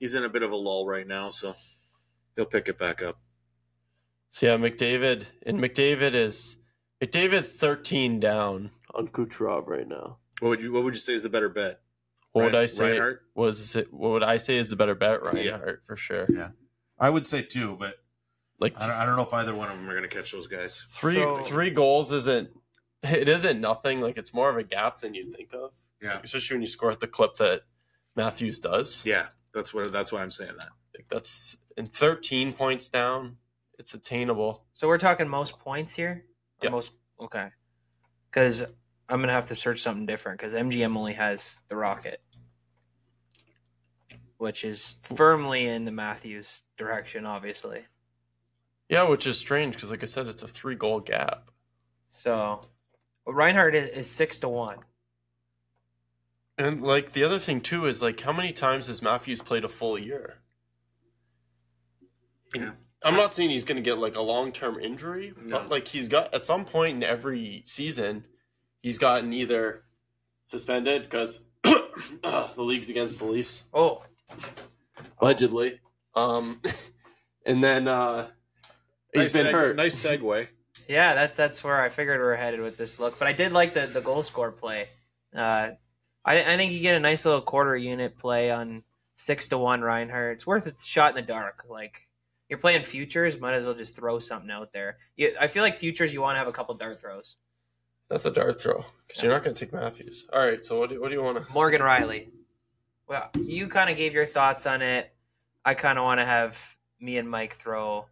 he's 0.00 0.14
in 0.14 0.24
a 0.24 0.28
bit 0.28 0.42
of 0.42 0.50
a 0.52 0.56
lull 0.56 0.86
right 0.86 1.06
now, 1.06 1.28
so 1.28 1.54
he'll 2.34 2.46
pick 2.46 2.68
it 2.68 2.78
back 2.78 3.00
up. 3.02 3.18
So 4.28 4.46
yeah, 4.46 4.56
McDavid 4.56 5.24
and 5.44 5.58
McDavid 5.60 6.14
is 6.14 6.56
McDavid's 7.02 7.56
thirteen 7.56 8.20
down 8.20 8.70
on 8.94 9.08
Kucherov 9.08 9.66
right 9.68 9.86
now. 9.88 10.18
What 10.40 10.48
would 10.50 10.62
you 10.62 10.72
What 10.72 10.84
would 10.84 10.94
you 10.94 11.00
say 11.00 11.14
is 11.14 11.22
the 11.22 11.28
better 11.28 11.48
bet? 11.48 11.80
What 12.32 12.44
would 12.46 12.54
I 12.54 12.66
say? 12.66 12.90
Reinhart? 12.92 13.22
Was 13.34 13.74
it? 13.76 13.92
What 13.92 14.10
would 14.10 14.22
I 14.22 14.36
say 14.36 14.58
is 14.58 14.68
the 14.68 14.76
better 14.76 14.94
bet? 14.94 15.20
Yeah. 15.32 15.52
Reinhart 15.52 15.84
for 15.86 15.96
sure. 15.96 16.26
Yeah, 16.28 16.50
I 16.98 17.08
would 17.08 17.26
say 17.26 17.42
two, 17.42 17.76
but 17.76 17.94
Like 18.60 18.78
I 18.80 18.86
don't, 18.86 18.96
I 18.96 19.06
don't 19.06 19.16
know 19.16 19.24
if 19.24 19.32
either 19.34 19.54
one 19.54 19.70
of 19.70 19.76
them 19.78 19.88
are 19.88 19.92
going 19.96 20.08
to 20.08 20.14
catch 20.14 20.32
those 20.32 20.46
guys. 20.46 20.86
three 20.90 21.14
So- 21.14 21.36
three 21.38 21.70
goals 21.70 22.12
isn't 22.12 22.50
it 23.02 23.28
isn't 23.28 23.60
nothing. 23.60 24.00
Like 24.00 24.18
it's 24.18 24.34
more 24.34 24.50
of 24.50 24.56
a 24.56 24.62
gap 24.64 24.98
than 24.98 25.14
you'd 25.14 25.34
think 25.34 25.54
of. 25.54 25.72
Yeah. 26.02 26.20
Especially 26.22 26.56
when 26.56 26.60
you 26.62 26.66
score 26.66 26.90
at 26.90 27.00
the 27.00 27.06
clip 27.06 27.36
that 27.36 27.62
Matthews 28.14 28.58
does. 28.58 29.02
Yeah, 29.06 29.28
that's 29.54 29.72
what 29.72 29.90
that's 29.92 30.12
why 30.12 30.22
I'm 30.22 30.30
saying 30.30 30.52
that. 30.58 30.68
Like 30.94 31.08
that's 31.08 31.56
in 31.78 31.86
13 31.86 32.52
points 32.52 32.88
down. 32.90 33.36
It's 33.78 33.92
attainable. 33.94 34.64
So 34.74 34.88
we're 34.88 34.98
talking 34.98 35.28
most 35.28 35.58
points 35.58 35.94
here. 35.94 36.24
Or 36.60 36.64
Yeah. 36.66 36.70
Most 36.70 36.92
okay. 37.20 37.48
Because 38.30 38.64
I'm 39.08 39.20
gonna 39.20 39.32
have 39.32 39.48
to 39.48 39.56
search 39.56 39.80
something 39.82 40.06
different 40.06 40.38
because 40.38 40.52
MGM 40.54 40.96
only 40.96 41.14
has 41.14 41.62
the 41.68 41.76
Rocket, 41.76 42.20
which 44.38 44.64
is 44.64 44.96
firmly 45.14 45.66
in 45.66 45.84
the 45.84 45.92
Matthews 45.92 46.62
direction, 46.76 47.24
obviously. 47.26 47.84
Yeah, 48.88 49.04
which 49.04 49.26
is 49.26 49.38
strange 49.38 49.74
because, 49.74 49.90
like 49.90 50.02
I 50.02 50.06
said, 50.06 50.26
it's 50.26 50.42
a 50.42 50.48
three 50.48 50.74
goal 50.76 51.00
gap. 51.00 51.50
So 52.08 52.60
well, 53.24 53.34
Reinhart 53.34 53.74
is, 53.74 53.90
is 53.90 54.10
six 54.10 54.38
to 54.40 54.48
one. 54.48 54.78
And 56.58 56.80
like 56.80 57.12
the 57.12 57.22
other 57.24 57.38
thing 57.38 57.60
too 57.60 57.86
is 57.86 58.00
like 58.02 58.20
how 58.20 58.32
many 58.32 58.52
times 58.52 58.86
has 58.86 59.02
Matthews 59.02 59.42
played 59.42 59.64
a 59.64 59.68
full 59.68 59.98
year? 59.98 60.38
Yeah. 62.54 62.72
I'm 63.02 63.14
not 63.14 63.34
saying 63.34 63.50
he's 63.50 63.64
going 63.64 63.76
to 63.76 63.82
get 63.82 63.98
like 63.98 64.16
a 64.16 64.22
long 64.22 64.52
term 64.52 64.80
injury, 64.80 65.32
No. 65.44 65.58
but 65.58 65.68
like 65.68 65.86
he's 65.88 66.08
got 66.08 66.32
at 66.34 66.44
some 66.44 66.64
point 66.64 66.96
in 66.96 67.02
every 67.02 67.62
season, 67.66 68.24
he's 68.86 68.98
gotten 68.98 69.32
either 69.32 69.82
suspended 70.44 71.02
because 71.02 71.44
the 71.64 72.52
league's 72.56 72.88
against 72.88 73.18
the 73.18 73.24
Leafs 73.24 73.64
Oh, 73.74 74.04
allegedly, 75.18 75.80
um, 76.14 76.60
and 77.46 77.62
then 77.62 77.88
uh, 77.88 78.28
he's 79.12 79.22
nice 79.22 79.32
been 79.32 79.46
seg- 79.46 79.52
hurt. 79.52 79.76
Nice 79.76 79.96
segue. 79.96 80.46
yeah, 80.88 81.14
that's 81.14 81.36
that's 81.36 81.64
where 81.64 81.82
I 81.82 81.88
figured 81.88 82.20
we 82.20 82.26
are 82.26 82.36
headed 82.36 82.60
with 82.60 82.76
this 82.76 83.00
look. 83.00 83.18
But 83.18 83.26
I 83.26 83.32
did 83.32 83.52
like 83.52 83.74
the 83.74 83.86
the 83.86 84.00
goal 84.00 84.22
score 84.22 84.52
play. 84.52 84.86
Uh, 85.34 85.70
I 86.24 86.40
I 86.40 86.56
think 86.56 86.70
you 86.70 86.78
get 86.78 86.96
a 86.96 87.00
nice 87.00 87.24
little 87.24 87.42
quarter 87.42 87.76
unit 87.76 88.16
play 88.18 88.52
on 88.52 88.84
six 89.16 89.48
to 89.48 89.58
one 89.58 89.80
Reinhart. 89.80 90.36
It's 90.36 90.46
worth 90.46 90.66
a 90.68 90.74
shot 90.80 91.10
in 91.10 91.16
the 91.16 91.22
dark. 91.22 91.64
Like 91.68 92.06
you're 92.48 92.60
playing 92.60 92.84
futures, 92.84 93.40
might 93.40 93.54
as 93.54 93.64
well 93.64 93.74
just 93.74 93.96
throw 93.96 94.20
something 94.20 94.50
out 94.50 94.72
there. 94.72 94.98
You, 95.16 95.34
I 95.40 95.48
feel 95.48 95.64
like 95.64 95.76
futures, 95.76 96.14
you 96.14 96.20
want 96.20 96.36
to 96.36 96.38
have 96.38 96.46
a 96.46 96.52
couple 96.52 96.74
dart 96.76 97.00
throws. 97.00 97.34
That's 98.08 98.24
a 98.24 98.30
dart 98.30 98.60
throw 98.60 98.84
because 99.06 99.22
you're 99.22 99.32
not 99.32 99.42
going 99.42 99.54
to 99.54 99.64
take 99.64 99.72
Matthews. 99.72 100.28
All 100.32 100.40
right, 100.40 100.64
so 100.64 100.78
what 100.78 100.90
do, 100.90 101.00
what 101.00 101.08
do 101.08 101.14
you 101.14 101.22
want 101.22 101.44
to? 101.44 101.52
Morgan 101.52 101.80
Rielly. 101.80 102.28
Well, 103.08 103.30
you 103.38 103.68
kind 103.68 103.90
of 103.90 103.96
gave 103.96 104.14
your 104.14 104.26
thoughts 104.26 104.66
on 104.66 104.82
it. 104.82 105.12
I 105.64 105.74
kind 105.74 105.98
of 105.98 106.04
want 106.04 106.20
to 106.20 106.24
have 106.24 106.58
me 107.00 107.18
and 107.18 107.28
Mike 107.28 107.54
throw 107.54 108.06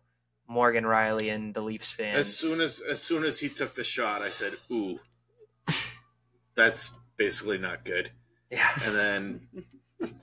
Morgan 0.48 0.84
Rielly 0.84 1.32
and 1.32 1.54
the 1.54 1.60
Leafs 1.60 1.90
fans. 1.90 2.16
As 2.18 2.36
soon 2.36 2.60
as 2.60 2.80
as 2.80 3.00
soon 3.00 3.24
as 3.24 3.38
he 3.38 3.48
took 3.48 3.74
the 3.74 3.84
shot, 3.84 4.22
I 4.22 4.30
said, 4.30 4.54
"Ooh, 4.70 4.98
that's 6.54 6.92
basically 7.16 7.58
not 7.58 7.84
good." 7.84 8.10
yeah, 8.50 8.70
And 8.84 8.94
then 8.94 9.48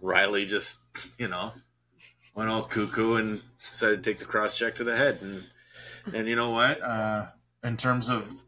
Rielly 0.02 0.48
just, 0.48 0.80
you 1.18 1.28
know, 1.28 1.54
went 2.36 2.50
all 2.50 2.64
cuckoo 2.64 3.16
and 3.16 3.42
decided 3.70 4.04
to 4.04 4.10
take 4.10 4.20
the 4.20 4.26
cross 4.26 4.58
check 4.58 4.76
to 4.76 4.84
the 4.84 4.96
head. 4.96 5.20
And 5.22 5.44
And 6.14 6.28
you 6.28 6.36
know 6.36 6.52
what? 6.52 6.82
Uh, 6.82 7.28
in 7.64 7.78
terms 7.78 8.10
of 8.10 8.44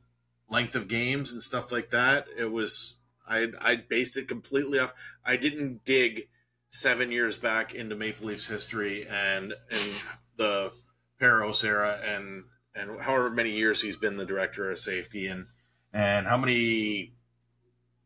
length 0.54 0.76
of 0.76 0.88
games 0.88 1.32
and 1.32 1.42
stuff 1.42 1.72
like 1.72 1.90
that, 1.90 2.28
it 2.38 2.52
was 2.52 2.96
I 3.28 3.48
I 3.60 3.76
based 3.76 4.18
it 4.18 4.28
completely 4.28 4.80
off. 4.80 4.94
I 5.26 5.36
didn't 5.36 5.84
dig 5.84 6.30
seven 6.70 7.12
years 7.12 7.38
back 7.38 7.74
into 7.74 7.96
Maple 7.96 8.28
Leafs 8.28 8.48
history 8.48 9.06
and 9.10 9.54
and 9.72 9.92
the 10.38 10.72
Parros 11.20 11.64
era 11.64 12.00
and 12.04 12.46
and 12.76 13.02
however 13.02 13.30
many 13.30 13.52
years 13.52 13.82
he's 13.82 13.98
been 13.98 14.18
the 14.18 14.26
director 14.26 14.72
of 14.72 14.80
safety 14.80 15.28
and 15.28 15.48
and 15.92 16.28
how 16.28 16.38
many 16.38 17.14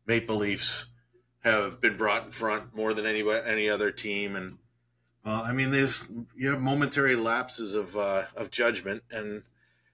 Maple 0.06 0.36
Leafs 0.36 0.88
have 1.44 1.80
been 1.80 1.96
brought 1.96 2.24
in 2.24 2.30
front 2.30 2.74
more 2.74 2.92
than 2.92 3.06
any 3.06 3.24
any 3.44 3.70
other 3.70 3.90
team 3.90 4.34
and 4.34 4.58
well, 5.28 5.42
I 5.44 5.52
mean, 5.52 5.72
there's 5.72 6.06
you 6.36 6.48
have 6.48 6.60
momentary 6.62 7.14
lapses 7.14 7.74
of 7.74 7.94
uh, 7.96 8.22
of 8.34 8.50
judgment, 8.50 9.02
and 9.10 9.42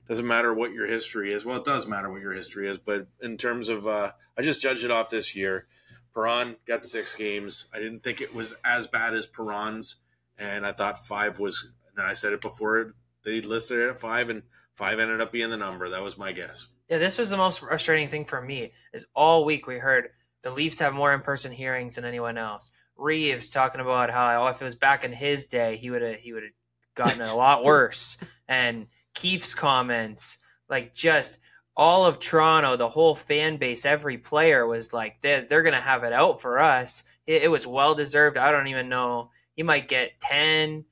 doesn't 0.09 0.27
matter 0.27 0.53
what 0.53 0.73
your 0.73 0.87
history 0.87 1.33
is. 1.33 1.45
Well, 1.45 1.57
it 1.59 1.65
does 1.65 1.87
matter 1.87 2.11
what 2.11 2.21
your 2.21 2.33
history 2.33 2.69
is, 2.69 2.79
but 2.79 3.07
in 3.23 3.37
terms 3.37 3.69
of, 3.69 3.87
uh, 3.87 4.13
I 4.37 4.43
just 4.43 4.61
judged 4.61 4.85
it 4.85 4.91
off 4.91 5.11
this 5.11 5.35
year. 5.35 5.67
Perron 6.15 6.57
got 6.67 6.87
six 6.87 7.15
games. 7.15 7.67
I 7.75 7.79
didn't 7.79 8.03
think 8.05 8.21
it 8.21 8.35
was 8.35 8.55
as 8.65 8.87
bad 8.87 9.15
as 9.15 9.27
Perron's, 9.27 9.97
and 10.39 10.65
I 10.65 10.73
thought 10.73 10.99
five 10.99 11.41
was. 11.41 11.69
And 11.97 12.05
I 12.07 12.15
said 12.15 12.33
it 12.33 12.41
before 12.41 12.95
they 13.25 13.41
listed 13.41 13.79
it 13.79 13.91
at 13.91 13.99
five, 13.99 14.31
and 14.31 14.43
five 14.75 14.99
ended 14.99 15.21
up 15.21 15.33
being 15.33 15.51
the 15.51 15.57
number. 15.57 15.89
That 15.89 16.03
was 16.03 16.19
my 16.19 16.33
guess. 16.33 16.69
yeah. 16.89 16.99
This 16.99 17.19
was 17.19 17.31
the 17.31 17.37
most 17.37 17.61
frustrating 17.61 18.09
thing 18.09 18.25
for 18.25 18.41
me. 18.41 18.73
Is 18.93 19.07
all 19.15 19.45
week 19.45 19.67
we 19.67 19.79
heard 19.79 20.09
the 20.43 20.51
Leafs 20.51 20.79
have 20.81 20.93
more 20.93 21.15
in-person 21.15 21.53
hearings 21.53 21.95
than 21.95 22.05
anyone 22.05 22.37
else. 22.37 22.71
Reaves 22.97 23.51
talking 23.51 23.81
about 23.81 24.11
how 24.11 24.47
if 24.49 24.61
it 24.61 24.65
was 24.65 24.75
back 24.75 25.05
in 25.05 25.13
his 25.13 25.47
day, 25.47 25.77
he 25.77 25.91
would 25.91 26.03
have 26.03 26.17
he 26.17 26.33
would 26.33 26.43
have 26.45 26.53
gotten 26.95 27.23
a 27.23 27.35
lot 27.35 27.65
worse. 27.65 28.19
And 28.47 28.87
Keefe's 29.15 29.55
comments, 29.55 30.39
like 30.69 30.95
just 30.95 31.39
all 31.77 32.05
of 32.07 32.19
Toronto, 32.19 32.77
the 32.77 32.89
whole 32.89 33.15
fan 33.15 33.57
base, 33.57 33.85
every 33.85 34.19
player 34.19 34.67
was 34.67 34.93
like, 34.93 35.17
they're, 35.23 35.43
they're 35.43 35.63
going 35.63 35.75
to 35.75 35.81
have 35.81 36.05
it 36.05 36.13
out 36.13 36.41
for 36.41 36.61
us. 36.61 37.03
It, 37.27 37.45
it 37.45 37.51
was 37.51 37.67
well 37.67 37.95
deserved. 37.95 38.37
I 38.37 38.53
don't 38.53 38.69
even 38.69 38.89
know. 38.89 39.31
He 39.57 39.63
might 39.63 39.89
get 39.89 40.21
10. 40.21 40.85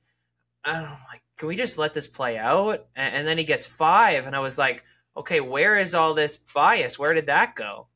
I 0.65 0.73
don't 0.73 0.83
know. 0.83 0.97
Like, 1.09 1.21
can 1.37 1.47
we 1.47 1.55
just 1.55 1.77
let 1.77 1.93
this 1.93 2.07
play 2.07 2.37
out? 2.37 2.85
And, 2.95 3.15
and 3.15 3.27
then 3.27 3.37
he 3.37 3.43
gets 3.43 3.65
five. 3.65 4.25
And 4.25 4.35
I 4.35 4.39
was 4.39 4.57
like, 4.57 4.83
okay, 5.15 5.39
where 5.39 5.77
is 5.77 5.93
all 5.93 6.13
this 6.13 6.37
bias? 6.37 6.99
Where 6.99 7.13
did 7.13 7.27
that 7.27 7.55
go? 7.55 7.87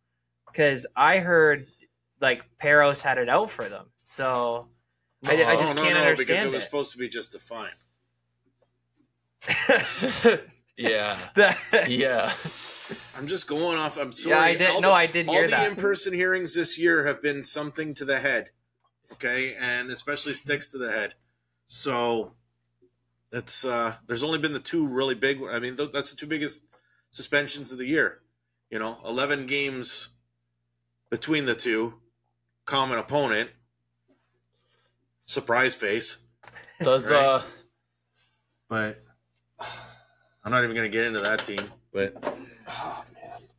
Because 0.47 0.85
I 0.95 1.19
heard 1.19 1.67
like 2.21 2.43
Parros 2.61 3.01
had 3.01 3.17
it 3.17 3.29
out 3.29 3.49
for 3.49 3.69
them. 3.69 3.87
So 3.99 4.67
I, 5.25 5.43
I 5.43 5.55
just 5.55 5.75
no, 5.75 5.83
can't 5.83 5.95
no, 5.95 6.01
understand 6.01 6.17
because 6.17 6.43
it 6.43 6.47
it. 6.47 6.51
was 6.51 6.63
supposed 6.63 6.91
to 6.93 6.97
be 6.97 7.09
just 7.09 7.35
a 7.35 7.39
fine. 7.39 7.69
Yeah, 10.77 11.17
That- 11.35 11.87
yeah. 11.89 12.33
I'm 13.17 13.27
just 13.27 13.47
going 13.47 13.77
off. 13.77 13.97
I'm 13.97 14.11
sorry. 14.13 14.35
yeah, 14.35 14.41
I 14.41 14.55
did. 14.55 14.69
All 14.69 14.81
No, 14.81 14.89
the- 14.89 14.93
I 14.95 15.05
did 15.07 15.27
all 15.27 15.33
hear 15.35 15.43
the 15.43 15.51
that. 15.51 15.69
in-person 15.71 16.13
hearings 16.13 16.53
this 16.53 16.77
year 16.77 17.05
have 17.05 17.21
been 17.21 17.43
something 17.43 17.93
to 17.95 18.05
the 18.05 18.19
head 18.19 18.49
okay 19.13 19.55
and 19.57 19.89
especially 19.89 20.33
sticks 20.33 20.69
to 20.73 20.77
the 20.77 20.91
head 20.91 21.13
so 21.65 22.33
it's 23.31 23.63
uh 23.63 23.95
there's 24.05 24.21
only 24.21 24.37
been 24.37 24.51
the 24.51 24.59
two 24.59 24.85
really 24.85 25.15
big 25.15 25.41
i 25.49 25.59
mean 25.59 25.77
th- 25.77 25.93
that's 25.93 26.11
the 26.11 26.17
two 26.17 26.27
biggest 26.27 26.65
suspensions 27.11 27.71
of 27.71 27.77
the 27.77 27.85
year 27.85 28.19
you 28.69 28.77
know 28.77 28.97
11 29.05 29.45
games 29.45 30.09
between 31.09 31.45
the 31.45 31.55
two 31.55 31.93
common 32.65 32.97
opponent 32.99 33.49
surprise 35.25 35.73
face 35.73 36.17
Does 36.81 37.09
Right. 37.09 37.23
uh 37.25 37.41
but 38.69 39.01
i'm 40.43 40.51
not 40.51 40.63
even 40.63 40.75
gonna 40.75 40.89
get 40.89 41.05
into 41.05 41.19
that 41.19 41.43
team 41.43 41.63
but 41.91 42.15
oh 42.67 43.03
man. 43.13 43.51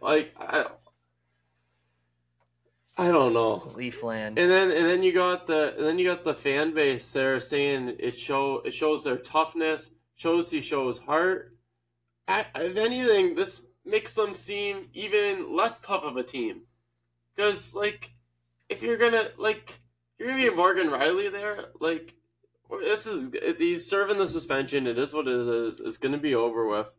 like 0.00 0.34
I 0.38 0.58
don't 0.58 0.72
I 2.98 3.08
don't 3.08 3.34
know. 3.34 3.58
Leafland. 3.74 4.38
And 4.38 4.50
then 4.50 4.70
and 4.70 4.86
then 4.86 5.02
you 5.02 5.12
got 5.12 5.46
the 5.46 5.74
and 5.76 5.84
then 5.84 5.98
you 5.98 6.06
got 6.06 6.24
the 6.24 6.34
fan 6.34 6.72
base 6.72 7.12
there 7.12 7.38
saying 7.40 7.96
it 7.98 8.18
show 8.18 8.62
it 8.64 8.72
shows 8.72 9.04
their 9.04 9.18
toughness, 9.18 9.90
shows 10.14 10.50
he 10.50 10.62
shows 10.62 10.98
heart. 10.98 11.54
I, 12.26 12.46
if 12.56 12.76
anything, 12.76 13.34
this 13.34 13.62
makes 13.84 14.14
them 14.14 14.34
seem 14.34 14.88
even 14.94 15.54
less 15.54 15.80
tough 15.80 16.04
of 16.04 16.16
a 16.16 16.22
team. 16.22 16.62
Because 17.34 17.74
like, 17.74 18.12
if 18.70 18.82
you're 18.82 18.96
gonna 18.96 19.28
like, 19.36 19.78
you're 20.18 20.30
gonna 20.30 20.50
be 20.50 20.56
Morgan 20.56 20.88
Rielly 20.88 21.30
there. 21.30 21.66
Like, 21.78 22.14
this 22.80 23.06
is 23.06 23.28
it, 23.34 23.58
he's 23.58 23.86
serving 23.86 24.18
the 24.18 24.28
suspension. 24.28 24.86
It 24.86 24.98
is 24.98 25.14
what 25.14 25.28
it 25.28 25.34
is. 25.34 25.80
It's 25.80 25.96
gonna 25.96 26.18
be 26.18 26.34
over 26.34 26.66
with. 26.66 26.94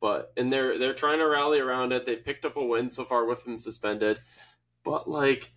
But 0.00 0.32
and 0.36 0.52
they're 0.52 0.78
they're 0.78 0.92
trying 0.92 1.18
to 1.18 1.28
rally 1.28 1.60
around 1.60 1.92
it. 1.92 2.04
They 2.04 2.16
picked 2.16 2.44
up 2.44 2.56
a 2.56 2.64
win 2.64 2.90
so 2.90 3.04
far 3.04 3.24
with 3.24 3.46
him 3.46 3.56
suspended. 3.56 4.20
But 4.84 5.08
like, 5.08 5.52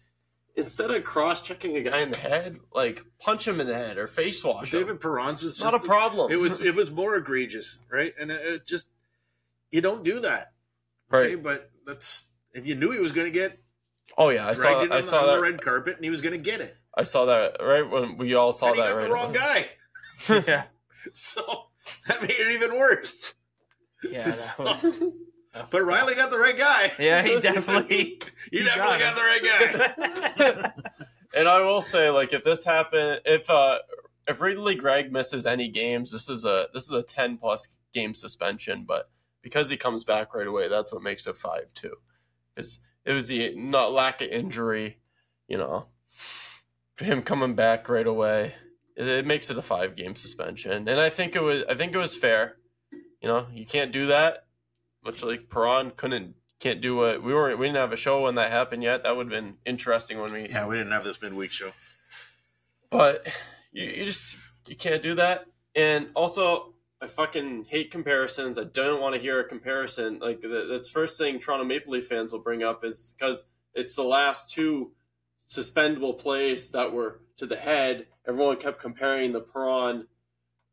instead 0.55 0.91
of 0.91 1.03
cross 1.03 1.41
checking 1.41 1.75
a 1.75 1.81
guy 1.81 2.01
in 2.01 2.11
the 2.11 2.17
head, 2.17 2.57
like 2.73 3.03
punch 3.19 3.47
him 3.47 3.59
in 3.59 3.67
the 3.67 3.75
head 3.75 3.97
or 3.97 4.07
face 4.07 4.43
wash 4.43 4.73
him. 4.73 4.79
david 4.79 4.99
perron's 4.99 5.43
was 5.43 5.59
not 5.59 5.73
a 5.73 5.85
problem. 5.85 6.31
it 6.31 6.37
was 6.37 6.59
it 6.61 6.73
was 6.73 6.89
more 6.89 7.15
egregious 7.15 7.79
right 7.91 8.13
and 8.19 8.31
it, 8.31 8.41
it 8.41 8.65
just 8.65 8.91
you 9.71 9.81
don't 9.81 10.03
do 10.03 10.19
that 10.19 10.53
okay 11.13 11.35
right. 11.35 11.43
but 11.43 11.69
that's 11.85 12.25
if 12.53 12.65
you 12.65 12.75
knew 12.75 12.91
he 12.91 12.99
was 12.99 13.11
going 13.11 13.27
to 13.27 13.31
get 13.31 13.59
Oh 14.17 14.29
yeah, 14.29 14.47
I 14.47 14.51
saw. 14.53 14.87
I 14.91 15.01
saw 15.01 15.21
on 15.21 15.31
the 15.31 15.41
red 15.41 15.61
carpet 15.61 15.95
and 15.95 16.03
he 16.03 16.09
was 16.09 16.21
going 16.21 16.33
to 16.33 16.39
get 16.39 16.61
it 16.61 16.75
I 16.97 17.03
saw 17.03 17.25
that 17.25 17.57
right 17.61 17.89
when 17.89 18.17
we 18.17 18.33
all 18.35 18.53
saw 18.53 18.67
and 18.67 18.75
he 18.75 18.81
that. 18.81 18.87
got 18.87 18.95
right 18.97 19.03
the 19.07 19.13
wrong 19.13 19.29
away. 19.29 19.67
guy 20.27 20.43
yeah, 20.47 20.63
so 21.13 21.65
that 22.07 22.21
made 22.21 22.31
it 22.31 22.51
even 22.53 22.77
worse 22.77 23.33
yeah, 24.03 24.23
that 24.23 24.31
So- 24.31 24.63
was. 24.63 25.11
but 25.53 25.81
Rielly 25.81 26.15
got 26.15 26.29
the 26.31 26.37
right 26.39 26.57
guy 26.57 26.91
Yeah, 26.99 27.21
he 27.23 27.39
definitely. 27.39 27.95
he, 28.51 28.57
he 28.59 28.63
definitely 28.63 28.99
got 28.99 29.15
got 29.15 29.15
the 29.15 29.21
right 29.21 30.73
guy 30.75 30.83
And 31.35 31.47
I 31.47 31.61
will 31.61 31.81
say, 31.83 32.09
like, 32.09 32.33
if 32.33 32.43
this 32.43 32.63
happened, 32.63 33.21
if 33.23 33.47
uh, 33.51 33.77
if 34.27 34.41
Ridly 34.41 34.73
Greig 34.75 35.11
misses 35.11 35.45
any 35.45 35.67
games, 35.67 36.11
this 36.11 36.27
is 36.27 36.43
a 36.43 36.67
this 36.73 36.85
is 36.85 36.91
a 36.91 37.03
ten 37.03 37.37
plus 37.37 37.67
game 37.93 38.15
suspension. 38.15 38.83
But 38.83 39.11
because 39.43 39.69
he 39.69 39.77
comes 39.77 40.03
back 40.03 40.33
right 40.33 40.47
away. 40.47 40.69
That's 40.69 40.91
what 40.91 41.03
makes 41.03 41.27
it 41.27 41.35
five 41.37 41.71
two. 41.75 41.95
It's 42.57 42.79
it 43.05 43.13
was 43.13 43.27
the 43.27 43.53
not 43.55 43.91
lack 43.93 44.21
of 44.21 44.29
injury, 44.29 44.97
you 45.47 45.57
know, 45.59 45.85
for 45.85 45.85
him 47.05 47.21
coming 47.21 47.55
back 47.55 47.89
right 47.89 48.07
away. 48.07 48.53
It, 48.95 49.07
it 49.07 49.25
makes 49.25 49.49
it 49.49 49.57
a 49.57 49.61
five 49.61 49.95
game 49.95 50.15
suspension, 50.15 50.87
and 50.87 50.99
I 50.99 51.09
think 51.09 51.35
it 51.35 51.41
was 51.41 51.63
I 51.69 51.75
think 51.75 51.93
it 51.93 51.97
was 51.97 52.15
fair. 52.15 52.57
You 53.21 53.27
know, 53.27 53.47
you 53.53 53.65
can't 53.65 53.91
do 53.91 54.07
that. 54.07 54.45
Much 55.05 55.23
like 55.23 55.49
Perron 55.49 55.91
couldn't 55.95 56.35
can't 56.59 56.81
do 56.81 56.95
what 56.95 57.23
we 57.23 57.33
weren't 57.33 57.57
we 57.57 57.67
didn't 57.67 57.77
have 57.77 57.93
a 57.93 57.97
show 57.97 58.23
when 58.23 58.35
that 58.35 58.51
happened 58.51 58.83
yet. 58.83 59.03
That 59.03 59.15
would 59.15 59.31
have 59.31 59.43
been 59.43 59.55
interesting 59.65 60.19
when 60.19 60.33
we 60.33 60.49
Yeah, 60.49 60.67
we 60.67 60.75
didn't 60.75 60.91
have 60.91 61.03
this 61.03 61.21
midweek 61.21 61.51
show. 61.51 61.71
but 62.89 63.25
you, 63.71 63.85
you 63.85 64.05
just 64.05 64.37
you 64.67 64.75
can't 64.75 65.01
do 65.01 65.15
that. 65.15 65.45
And 65.75 66.09
also, 66.15 66.73
I 67.01 67.07
fucking 67.07 67.65
hate 67.65 67.91
comparisons. 67.91 68.57
I 68.57 68.65
don't 68.65 69.01
want 69.01 69.15
to 69.15 69.21
hear 69.21 69.39
a 69.39 69.43
comparison. 69.43 70.19
Like 70.19 70.41
the, 70.41 70.67
that's 70.69 70.89
first 70.89 71.17
thing 71.17 71.39
Toronto 71.39 71.63
Maple 71.63 71.93
Leaf 71.93 72.07
fans 72.07 72.33
will 72.33 72.39
bring 72.39 72.63
up 72.63 72.83
is 72.83 73.15
because 73.17 73.47
it's 73.73 73.95
the 73.95 74.03
last 74.03 74.49
two 74.49 74.91
suspendable 75.49 76.13
plays 76.13 76.69
that 76.69 76.93
were 76.93 77.21
to 77.37 77.47
the 77.47 77.55
head. 77.55 78.05
Everyone 78.27 78.55
kept 78.55 78.79
comparing 78.79 79.31
the 79.31 79.41
Perron 79.41 80.05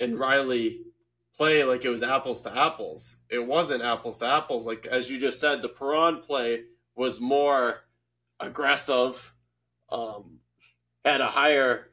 and 0.00 0.16
Rielly 0.16 0.80
play 1.34 1.64
like 1.64 1.86
it 1.86 1.88
was 1.88 2.02
apples 2.02 2.42
to 2.42 2.54
apples. 2.54 3.16
It 3.30 3.38
wasn't 3.38 3.82
apples 3.82 4.18
to 4.18 4.26
apples. 4.26 4.66
Like 4.66 4.84
as 4.84 5.10
you 5.10 5.18
just 5.18 5.40
said, 5.40 5.62
the 5.62 5.70
Perron 5.70 6.18
play 6.18 6.64
was 6.94 7.22
more 7.22 7.84
aggressive, 8.38 9.32
um, 9.88 10.40
had 11.06 11.22
a 11.22 11.26
higher 11.26 11.88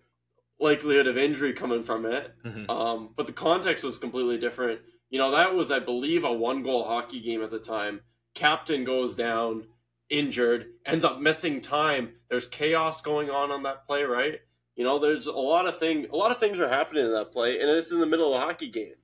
likelihood 0.60 1.08
of 1.08 1.18
injury 1.18 1.54
coming 1.54 1.84
from 1.86 2.06
it. 2.06 2.34
Mhm. 2.44 2.70
Um, 2.70 3.14
but 3.16 3.28
the 3.28 3.34
context 3.34 3.86
was 3.86 3.98
completely 3.98 4.38
different. 4.38 4.82
You 5.10 5.20
know, 5.20 5.32
that 5.32 5.56
was, 5.56 5.72
I 5.72 5.80
believe, 5.80 6.26
a 6.26 6.34
one 6.34 6.64
goal 6.64 6.84
hockey 6.84 7.22
game 7.22 7.44
at 7.44 7.50
the 7.50 7.60
time. 7.60 8.02
Captain 8.34 8.84
goes 8.84 9.16
down, 9.16 9.68
injured, 10.14 10.68
ends 10.86 11.04
up 11.04 11.20
missing 11.20 11.60
time. 11.60 12.14
There's 12.30 12.48
chaos 12.48 13.02
going 13.02 13.30
on 13.30 13.52
on 13.52 13.64
that 13.64 13.86
play, 13.86 14.04
right? 14.04 14.40
You 14.76 14.84
know, 14.84 15.00
there's 15.00 15.28
a 15.28 15.34
lot 15.34 15.68
of 15.68 15.78
thing, 15.80 16.08
a 16.12 16.16
lot 16.16 16.32
of 16.32 16.40
things 16.40 16.60
are 16.60 16.70
happening 16.70 17.06
in 17.06 17.14
that 17.14 17.32
play, 17.32 17.60
and 17.60 17.70
it's 17.70 17.92
in 17.92 18.00
the 18.00 18.06
middle 18.06 18.34
of 18.34 18.42
a 18.42 18.46
hockey 18.46 18.70
game. 18.70 18.96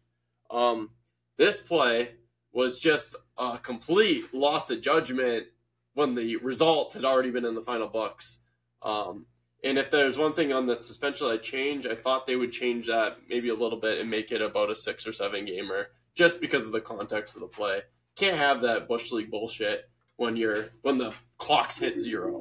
Um, 0.49 0.91
this 1.37 1.61
play 1.61 2.11
was 2.51 2.79
just 2.79 3.15
a 3.37 3.59
complete 3.61 4.33
loss 4.33 4.69
of 4.69 4.81
judgment 4.81 5.47
when 5.93 6.15
the 6.15 6.37
result 6.37 6.93
had 6.93 7.05
already 7.05 7.31
been 7.31 7.45
in 7.45 7.55
the 7.55 7.61
final 7.61 7.87
books. 7.87 8.39
Um, 8.81 9.25
and 9.63 9.77
if 9.77 9.91
there's 9.91 10.17
one 10.17 10.33
thing 10.33 10.53
on 10.53 10.65
the 10.65 10.81
suspension 10.81 11.27
I'd 11.27 11.43
change, 11.43 11.85
I 11.85 11.95
thought 11.95 12.25
they 12.25 12.35
would 12.35 12.51
change 12.51 12.87
that 12.87 13.17
maybe 13.27 13.49
a 13.49 13.55
little 13.55 13.79
bit 13.79 13.99
and 13.99 14.09
make 14.09 14.31
it 14.31 14.41
about 14.41 14.71
a 14.71 14.75
six 14.75 15.05
or 15.05 15.11
seven 15.11 15.45
gamer, 15.45 15.87
just 16.15 16.39
because 16.39 16.65
of 16.65 16.71
the 16.71 16.81
context 16.81 17.35
of 17.35 17.41
the 17.41 17.47
play. 17.47 17.81
Can't 18.15 18.37
have 18.37 18.61
that 18.61 18.87
bush 18.87 19.11
league 19.11 19.29
bullshit 19.29 19.89
when 20.19 20.35
you're 20.35 20.69
when 20.83 20.97
the 20.97 21.13
clocks 21.37 21.77
hit 21.77 21.99
zero. 21.99 22.39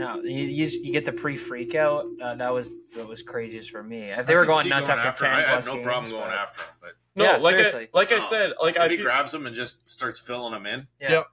No, 0.00 0.20
you 0.22 0.44
you, 0.44 0.64
just, 0.66 0.84
you 0.84 0.92
get 0.92 1.04
the 1.04 1.12
pre 1.12 1.36
freak 1.36 1.74
out. 1.74 2.06
Uh, 2.22 2.34
that 2.36 2.52
was 2.52 2.74
that 2.96 3.06
was 3.08 3.22
craziest 3.22 3.70
for 3.70 3.82
me. 3.82 4.02
If 4.10 4.20
I 4.20 4.22
they 4.22 4.36
were 4.36 4.46
going 4.46 4.68
nuts 4.68 4.86
going 4.86 4.98
after 5.00 5.24
him. 5.26 5.32
ten 5.34 5.44
I 5.44 5.48
had 5.48 5.66
no 5.66 5.74
games, 5.74 5.86
problem 5.86 6.10
going 6.12 6.22
but- 6.24 6.32
after 6.38 6.62
him, 6.62 6.68
but 6.80 6.92
No, 7.16 7.24
Yeah, 7.24 7.36
like 7.38 7.54
I, 7.54 7.58
seriously. 7.58 7.88
like 7.92 8.12
I 8.12 8.18
said, 8.20 8.52
like 8.62 8.76
I 8.78 8.88
he 8.88 8.96
feel, 8.96 9.04
grabs 9.06 9.34
him 9.34 9.44
and 9.46 9.54
just 9.56 9.88
starts 9.88 10.20
filling 10.20 10.54
him 10.54 10.66
in, 10.66 10.86
Yeah. 11.00 11.10
Yep. 11.12 11.26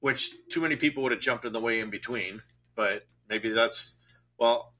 which 0.00 0.30
too 0.48 0.60
many 0.60 0.76
people 0.76 1.02
would 1.02 1.10
have 1.12 1.20
jumped 1.20 1.44
in 1.44 1.52
the 1.52 1.60
way 1.60 1.80
in 1.80 1.90
between. 1.90 2.40
But 2.76 3.04
maybe 3.28 3.48
that's 3.50 3.96
well. 4.38 4.72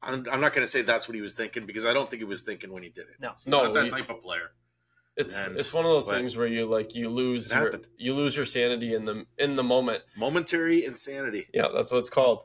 I'm, 0.00 0.24
I'm 0.30 0.40
not 0.40 0.52
going 0.52 0.62
to 0.64 0.70
say 0.70 0.82
that's 0.82 1.08
what 1.08 1.16
he 1.16 1.20
was 1.20 1.34
thinking 1.34 1.66
because 1.66 1.84
I 1.84 1.92
don't 1.92 2.08
think 2.08 2.20
he 2.20 2.24
was 2.24 2.42
thinking 2.42 2.70
when 2.72 2.84
he 2.84 2.88
did 2.88 3.06
it. 3.08 3.16
No. 3.20 3.30
He's 3.30 3.48
No, 3.48 3.64
not 3.64 3.74
that 3.74 3.84
he- 3.86 3.90
type 3.90 4.08
of 4.08 4.22
player. 4.22 4.52
It's 5.18 5.46
and- 5.46 5.56
it's 5.56 5.74
one 5.74 5.84
of 5.84 5.90
those 5.90 6.08
things 6.08 6.36
where 6.36 6.46
you 6.46 6.64
like 6.64 6.94
you 6.94 7.08
lose 7.08 7.50
your, 7.52 7.64
happened. 7.64 7.88
you 7.98 8.14
lose 8.14 8.36
your 8.36 8.46
sanity 8.46 8.94
in 8.94 9.04
the 9.04 9.26
in 9.36 9.56
the 9.56 9.64
moment. 9.64 10.02
Momentary 10.16 10.84
insanity. 10.84 11.46
Yeah, 11.52 11.68
that's 11.74 11.90
what 11.90 11.98
it's 11.98 12.08
called. 12.08 12.44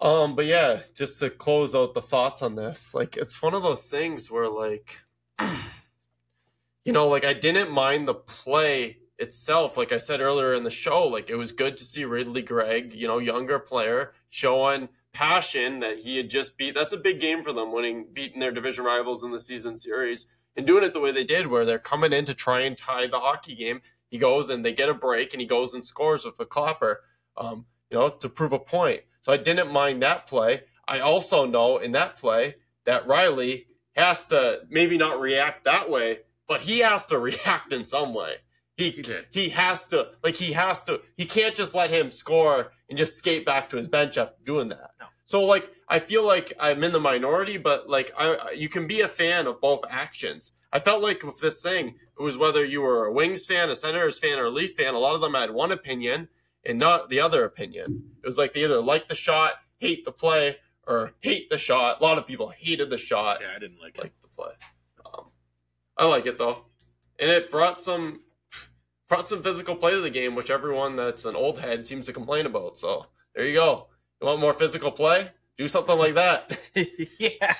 Um, 0.00 0.34
but 0.34 0.46
yeah, 0.46 0.80
just 0.94 1.18
to 1.20 1.28
close 1.28 1.74
out 1.74 1.92
the 1.92 2.02
thoughts 2.02 2.40
on 2.40 2.56
this, 2.56 2.94
like 2.94 3.18
it's 3.18 3.42
one 3.42 3.52
of 3.54 3.62
those 3.62 3.90
things 3.90 4.30
where 4.30 4.48
like 4.48 4.98
you 6.84 6.92
know, 6.92 7.08
like 7.08 7.24
I 7.26 7.34
didn't 7.34 7.70
mind 7.70 8.08
the 8.08 8.14
play 8.14 8.98
itself, 9.18 9.76
like 9.76 9.92
I 9.92 9.98
said 9.98 10.20
earlier 10.20 10.54
in 10.54 10.64
the 10.64 10.70
show, 10.70 11.06
like 11.06 11.28
it 11.28 11.36
was 11.36 11.52
good 11.52 11.76
to 11.76 11.84
see 11.84 12.06
Ridly 12.06 12.42
Greig, 12.42 12.94
you 12.94 13.06
know, 13.06 13.18
younger 13.18 13.58
player, 13.58 14.12
showing 14.30 14.88
passion 15.12 15.80
that 15.80 15.98
he 15.98 16.16
had 16.16 16.28
just 16.28 16.56
beat 16.58 16.74
that's 16.74 16.92
a 16.92 16.96
big 16.96 17.20
game 17.20 17.42
for 17.42 17.52
them, 17.52 17.70
winning 17.70 18.06
beating 18.14 18.40
their 18.40 18.50
division 18.50 18.84
rivals 18.84 19.22
in 19.22 19.30
the 19.30 19.40
season 19.40 19.76
series 19.76 20.26
and 20.56 20.66
doing 20.66 20.84
it 20.84 20.92
the 20.92 21.00
way 21.00 21.12
they 21.12 21.24
did, 21.24 21.46
where 21.46 21.64
they're 21.64 21.78
coming 21.78 22.12
in 22.12 22.24
to 22.26 22.34
try 22.34 22.60
and 22.60 22.76
tie 22.76 23.06
the 23.06 23.20
hockey 23.20 23.54
game. 23.54 23.80
He 24.10 24.18
goes 24.18 24.48
and 24.48 24.64
they 24.64 24.72
get 24.72 24.88
a 24.88 24.94
break 24.94 25.32
and 25.32 25.40
he 25.40 25.46
goes 25.46 25.74
and 25.74 25.84
scores 25.84 26.24
with 26.24 26.38
a 26.38 26.46
clapper. 26.46 27.00
Um, 27.36 27.66
you 27.90 27.98
know, 27.98 28.08
to 28.10 28.28
prove 28.28 28.52
a 28.52 28.58
point. 28.58 29.02
So 29.20 29.32
I 29.32 29.36
didn't 29.36 29.72
mind 29.72 30.02
that 30.02 30.26
play. 30.26 30.62
I 30.86 31.00
also 31.00 31.46
know 31.46 31.78
in 31.78 31.92
that 31.92 32.16
play 32.16 32.56
that 32.84 33.06
Rielly 33.06 33.66
has 33.96 34.26
to 34.26 34.62
maybe 34.68 34.98
not 34.98 35.20
react 35.20 35.64
that 35.64 35.88
way, 35.88 36.20
but 36.48 36.60
he 36.60 36.80
has 36.80 37.06
to 37.06 37.18
react 37.30 37.72
in 37.72 37.84
some 37.84 38.12
way. 38.12 38.34
He, 38.76 38.90
He. 38.90 39.04
He 39.30 39.48
has 39.50 39.86
to 39.88 40.10
like 40.24 40.34
he 40.34 40.52
has 40.52 40.82
to. 40.84 41.00
He 41.16 41.26
can't 41.26 41.54
just 41.54 41.74
let 41.76 41.90
him 41.90 42.10
score 42.10 42.72
and 42.88 42.98
just 42.98 43.16
skate 43.16 43.46
back 43.46 43.70
to 43.70 43.76
his 43.76 43.86
bench 43.86 44.18
after 44.18 44.34
doing 44.44 44.68
that. 44.70 44.90
No. 44.98 45.06
So 45.26 45.42
like 45.44 45.70
I 45.88 45.98
feel 45.98 46.26
like 46.26 46.52
I'm 46.58 46.82
in 46.84 46.92
the 46.92 47.00
minority, 47.00 47.56
but 47.56 47.88
like 47.88 48.12
I, 48.16 48.52
you 48.56 48.68
can 48.68 48.86
be 48.86 49.00
a 49.00 49.08
fan 49.08 49.46
of 49.46 49.60
both 49.60 49.80
actions. 49.88 50.52
I 50.72 50.80
felt 50.80 51.02
like 51.02 51.22
with 51.22 51.40
this 51.40 51.62
thing, 51.62 51.88
it 52.18 52.22
was 52.22 52.36
whether 52.36 52.64
you 52.64 52.82
were 52.82 53.06
a 53.06 53.12
Wings 53.12 53.46
fan, 53.46 53.70
a 53.70 53.74
Senators 53.74 54.18
fan, 54.18 54.38
or 54.38 54.46
a 54.46 54.50
Leaf 54.50 54.76
fan. 54.76 54.94
A 54.94 54.98
lot 54.98 55.14
of 55.14 55.20
them 55.20 55.34
had 55.34 55.50
one 55.50 55.72
opinion 55.72 56.28
and 56.64 56.78
not 56.78 57.08
the 57.10 57.20
other 57.20 57.44
opinion. 57.44 58.04
It 58.22 58.26
was 58.26 58.38
like 58.38 58.52
they 58.52 58.64
either 58.64 58.80
like 58.80 59.08
the 59.08 59.14
shot, 59.14 59.54
hate 59.78 60.04
the 60.04 60.12
play, 60.12 60.56
or 60.86 61.12
hate 61.20 61.50
the 61.50 61.58
shot. 61.58 62.00
A 62.00 62.02
lot 62.02 62.18
of 62.18 62.26
people 62.26 62.52
hated 62.56 62.90
the 62.90 62.98
shot, 62.98 63.38
Yeah, 63.40 63.52
I 63.54 63.58
didn't 63.58 63.80
like 63.80 63.98
like 63.98 64.18
the 64.20 64.28
play. 64.28 64.52
Um, 65.06 65.26
I 65.96 66.06
like 66.06 66.26
it 66.26 66.38
though, 66.38 66.66
and 67.18 67.30
it 67.30 67.50
brought 67.50 67.80
some 67.80 68.20
brought 69.08 69.28
some 69.28 69.42
physical 69.42 69.76
play 69.76 69.92
to 69.92 70.00
the 70.00 70.10
game, 70.10 70.34
which 70.34 70.50
everyone 70.50 70.96
that's 70.96 71.24
an 71.24 71.36
old 71.36 71.58
head 71.58 71.86
seems 71.86 72.06
to 72.06 72.12
complain 72.12 72.46
about. 72.46 72.78
So 72.78 73.06
there 73.34 73.46
you 73.46 73.54
go. 73.54 73.88
You 74.20 74.26
want 74.28 74.40
more 74.40 74.52
physical 74.54 74.90
play? 74.90 75.30
Do 75.58 75.68
something 75.68 75.96
like 75.98 76.14
that. 76.14 76.58
yeah. 77.18 77.54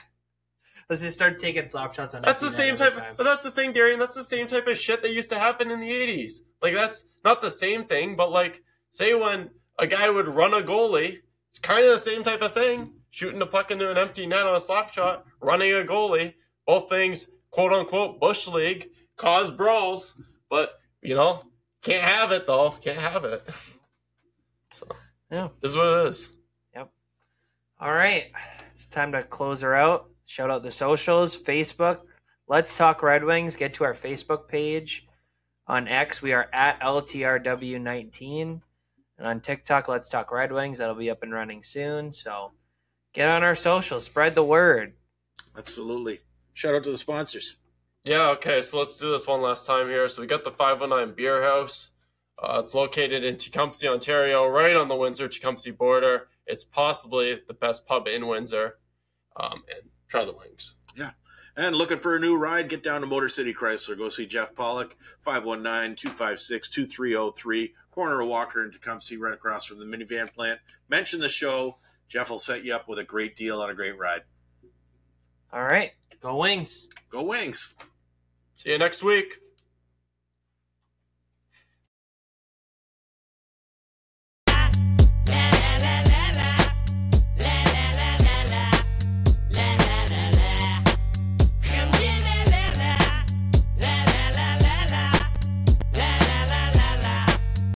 Let's 0.88 1.00
just 1.00 1.16
start 1.16 1.38
taking 1.38 1.66
slap 1.66 1.94
shots 1.94 2.14
on. 2.14 2.22
That's 2.22 2.42
the 2.42 2.50
same 2.50 2.76
type. 2.76 2.92
time. 2.94 3.14
But 3.16 3.24
that's 3.24 3.42
the 3.44 3.50
thing, 3.50 3.72
Darian. 3.72 3.98
That's 3.98 4.14
the 4.14 4.22
same 4.24 4.46
type 4.46 4.66
of 4.66 4.76
shit 4.76 5.02
that 5.02 5.12
used 5.12 5.30
to 5.32 5.38
happen 5.38 5.70
in 5.70 5.80
the 5.80 5.90
'80s. 5.90 6.40
Like 6.60 6.74
that's 6.74 7.04
not 7.24 7.40
the 7.40 7.50
same 7.50 7.84
thing, 7.84 8.16
but 8.16 8.30
like 8.30 8.62
say 8.90 9.14
when 9.14 9.50
a 9.78 9.86
guy 9.86 10.10
would 10.10 10.28
run 10.28 10.52
a 10.52 10.60
goalie, 10.60 11.18
it's 11.50 11.58
kind 11.58 11.84
of 11.84 11.92
the 11.92 11.98
same 11.98 12.22
type 12.22 12.42
of 12.42 12.52
thing. 12.52 12.92
Shooting 13.10 13.38
the 13.38 13.46
puck 13.46 13.70
into 13.70 13.90
an 13.90 13.96
empty 13.96 14.26
net 14.26 14.46
on 14.46 14.56
a 14.56 14.60
slap 14.60 14.92
shot, 14.92 15.24
running 15.40 15.72
a 15.72 15.84
goalie. 15.84 16.34
Both 16.66 16.88
things, 16.90 17.30
quote 17.50 17.72
unquote, 17.72 18.20
bush 18.20 18.46
league, 18.46 18.88
cause 19.16 19.50
brawls. 19.50 20.20
But 20.50 20.78
you 21.00 21.14
know, 21.14 21.44
can't 21.82 22.04
have 22.04 22.30
it 22.32 22.46
though. 22.46 22.70
Can't 22.72 22.98
have 22.98 23.24
it. 23.24 23.48
So 24.72 24.88
Yeah. 25.30 25.48
this 25.62 25.70
is 25.70 25.76
what 25.76 25.86
it 26.00 26.06
is. 26.08 26.32
All 27.80 27.92
right, 27.92 28.30
it's 28.72 28.86
time 28.86 29.12
to 29.12 29.24
close 29.24 29.60
her 29.62 29.74
out. 29.74 30.08
Shout 30.24 30.48
out 30.48 30.62
the 30.62 30.70
socials, 30.70 31.36
Facebook. 31.36 32.00
Let's 32.46 32.76
talk 32.76 33.02
Red 33.02 33.24
Wings. 33.24 33.56
Get 33.56 33.74
to 33.74 33.84
our 33.84 33.94
Facebook 33.94 34.46
page. 34.46 35.06
On 35.66 35.88
X, 35.88 36.22
we 36.22 36.32
are 36.32 36.48
at 36.52 36.78
LTRW19. 36.80 38.60
And 39.18 39.26
on 39.26 39.40
TikTok, 39.40 39.88
Let's 39.88 40.08
Talk 40.08 40.30
Red 40.30 40.52
Wings. 40.52 40.78
That'll 40.78 40.94
be 40.94 41.10
up 41.10 41.22
and 41.24 41.32
running 41.32 41.64
soon. 41.64 42.12
So 42.12 42.52
get 43.12 43.28
on 43.28 43.42
our 43.42 43.56
socials, 43.56 44.04
spread 44.04 44.36
the 44.36 44.44
word. 44.44 44.94
Absolutely. 45.56 46.20
Shout 46.52 46.76
out 46.76 46.84
to 46.84 46.90
the 46.92 46.98
sponsors. 46.98 47.56
Yeah, 48.04 48.28
okay, 48.30 48.62
so 48.62 48.78
let's 48.78 48.98
do 48.98 49.10
this 49.10 49.26
one 49.26 49.40
last 49.40 49.66
time 49.66 49.88
here. 49.88 50.08
So 50.08 50.22
we 50.22 50.28
got 50.28 50.44
the 50.44 50.50
519 50.52 51.16
Beer 51.16 51.42
House. 51.42 51.90
Uh, 52.38 52.60
it's 52.62 52.74
located 52.74 53.24
in 53.24 53.36
Tecumseh, 53.36 53.88
Ontario, 53.88 54.46
right 54.46 54.76
on 54.76 54.88
the 54.88 54.96
Windsor 54.96 55.26
Tecumseh 55.28 55.72
border. 55.72 56.28
It's 56.46 56.64
possibly 56.64 57.40
the 57.46 57.54
best 57.54 57.86
pub 57.86 58.06
in 58.08 58.26
Windsor. 58.26 58.78
Um, 59.36 59.64
and 59.74 59.90
try 60.08 60.24
the 60.24 60.32
wings. 60.32 60.76
Yeah. 60.96 61.10
And 61.56 61.76
looking 61.76 61.98
for 61.98 62.16
a 62.16 62.20
new 62.20 62.36
ride, 62.36 62.68
get 62.68 62.82
down 62.82 63.00
to 63.00 63.06
Motor 63.06 63.28
City 63.28 63.54
Chrysler. 63.54 63.96
Go 63.96 64.08
see 64.08 64.26
Jeff 64.26 64.54
Pollock, 64.54 64.96
519 65.20 65.96
256 65.96 66.70
2303, 66.70 67.74
corner 67.90 68.20
of 68.20 68.28
Walker 68.28 68.62
and 68.62 68.72
Tecumseh, 68.72 69.18
right 69.18 69.34
across 69.34 69.64
from 69.64 69.78
the 69.78 69.84
minivan 69.84 70.32
plant. 70.32 70.58
Mention 70.88 71.20
the 71.20 71.28
show. 71.28 71.78
Jeff 72.08 72.30
will 72.30 72.38
set 72.38 72.64
you 72.64 72.74
up 72.74 72.88
with 72.88 72.98
a 72.98 73.04
great 73.04 73.36
deal 73.36 73.60
on 73.60 73.70
a 73.70 73.74
great 73.74 73.96
ride. 73.96 74.22
All 75.52 75.62
right, 75.62 75.92
go 76.20 76.36
Wings. 76.36 76.88
Go 77.08 77.22
Wings. 77.22 77.72
See 78.54 78.72
you 78.72 78.78
next 78.78 79.04
week. 79.04 79.40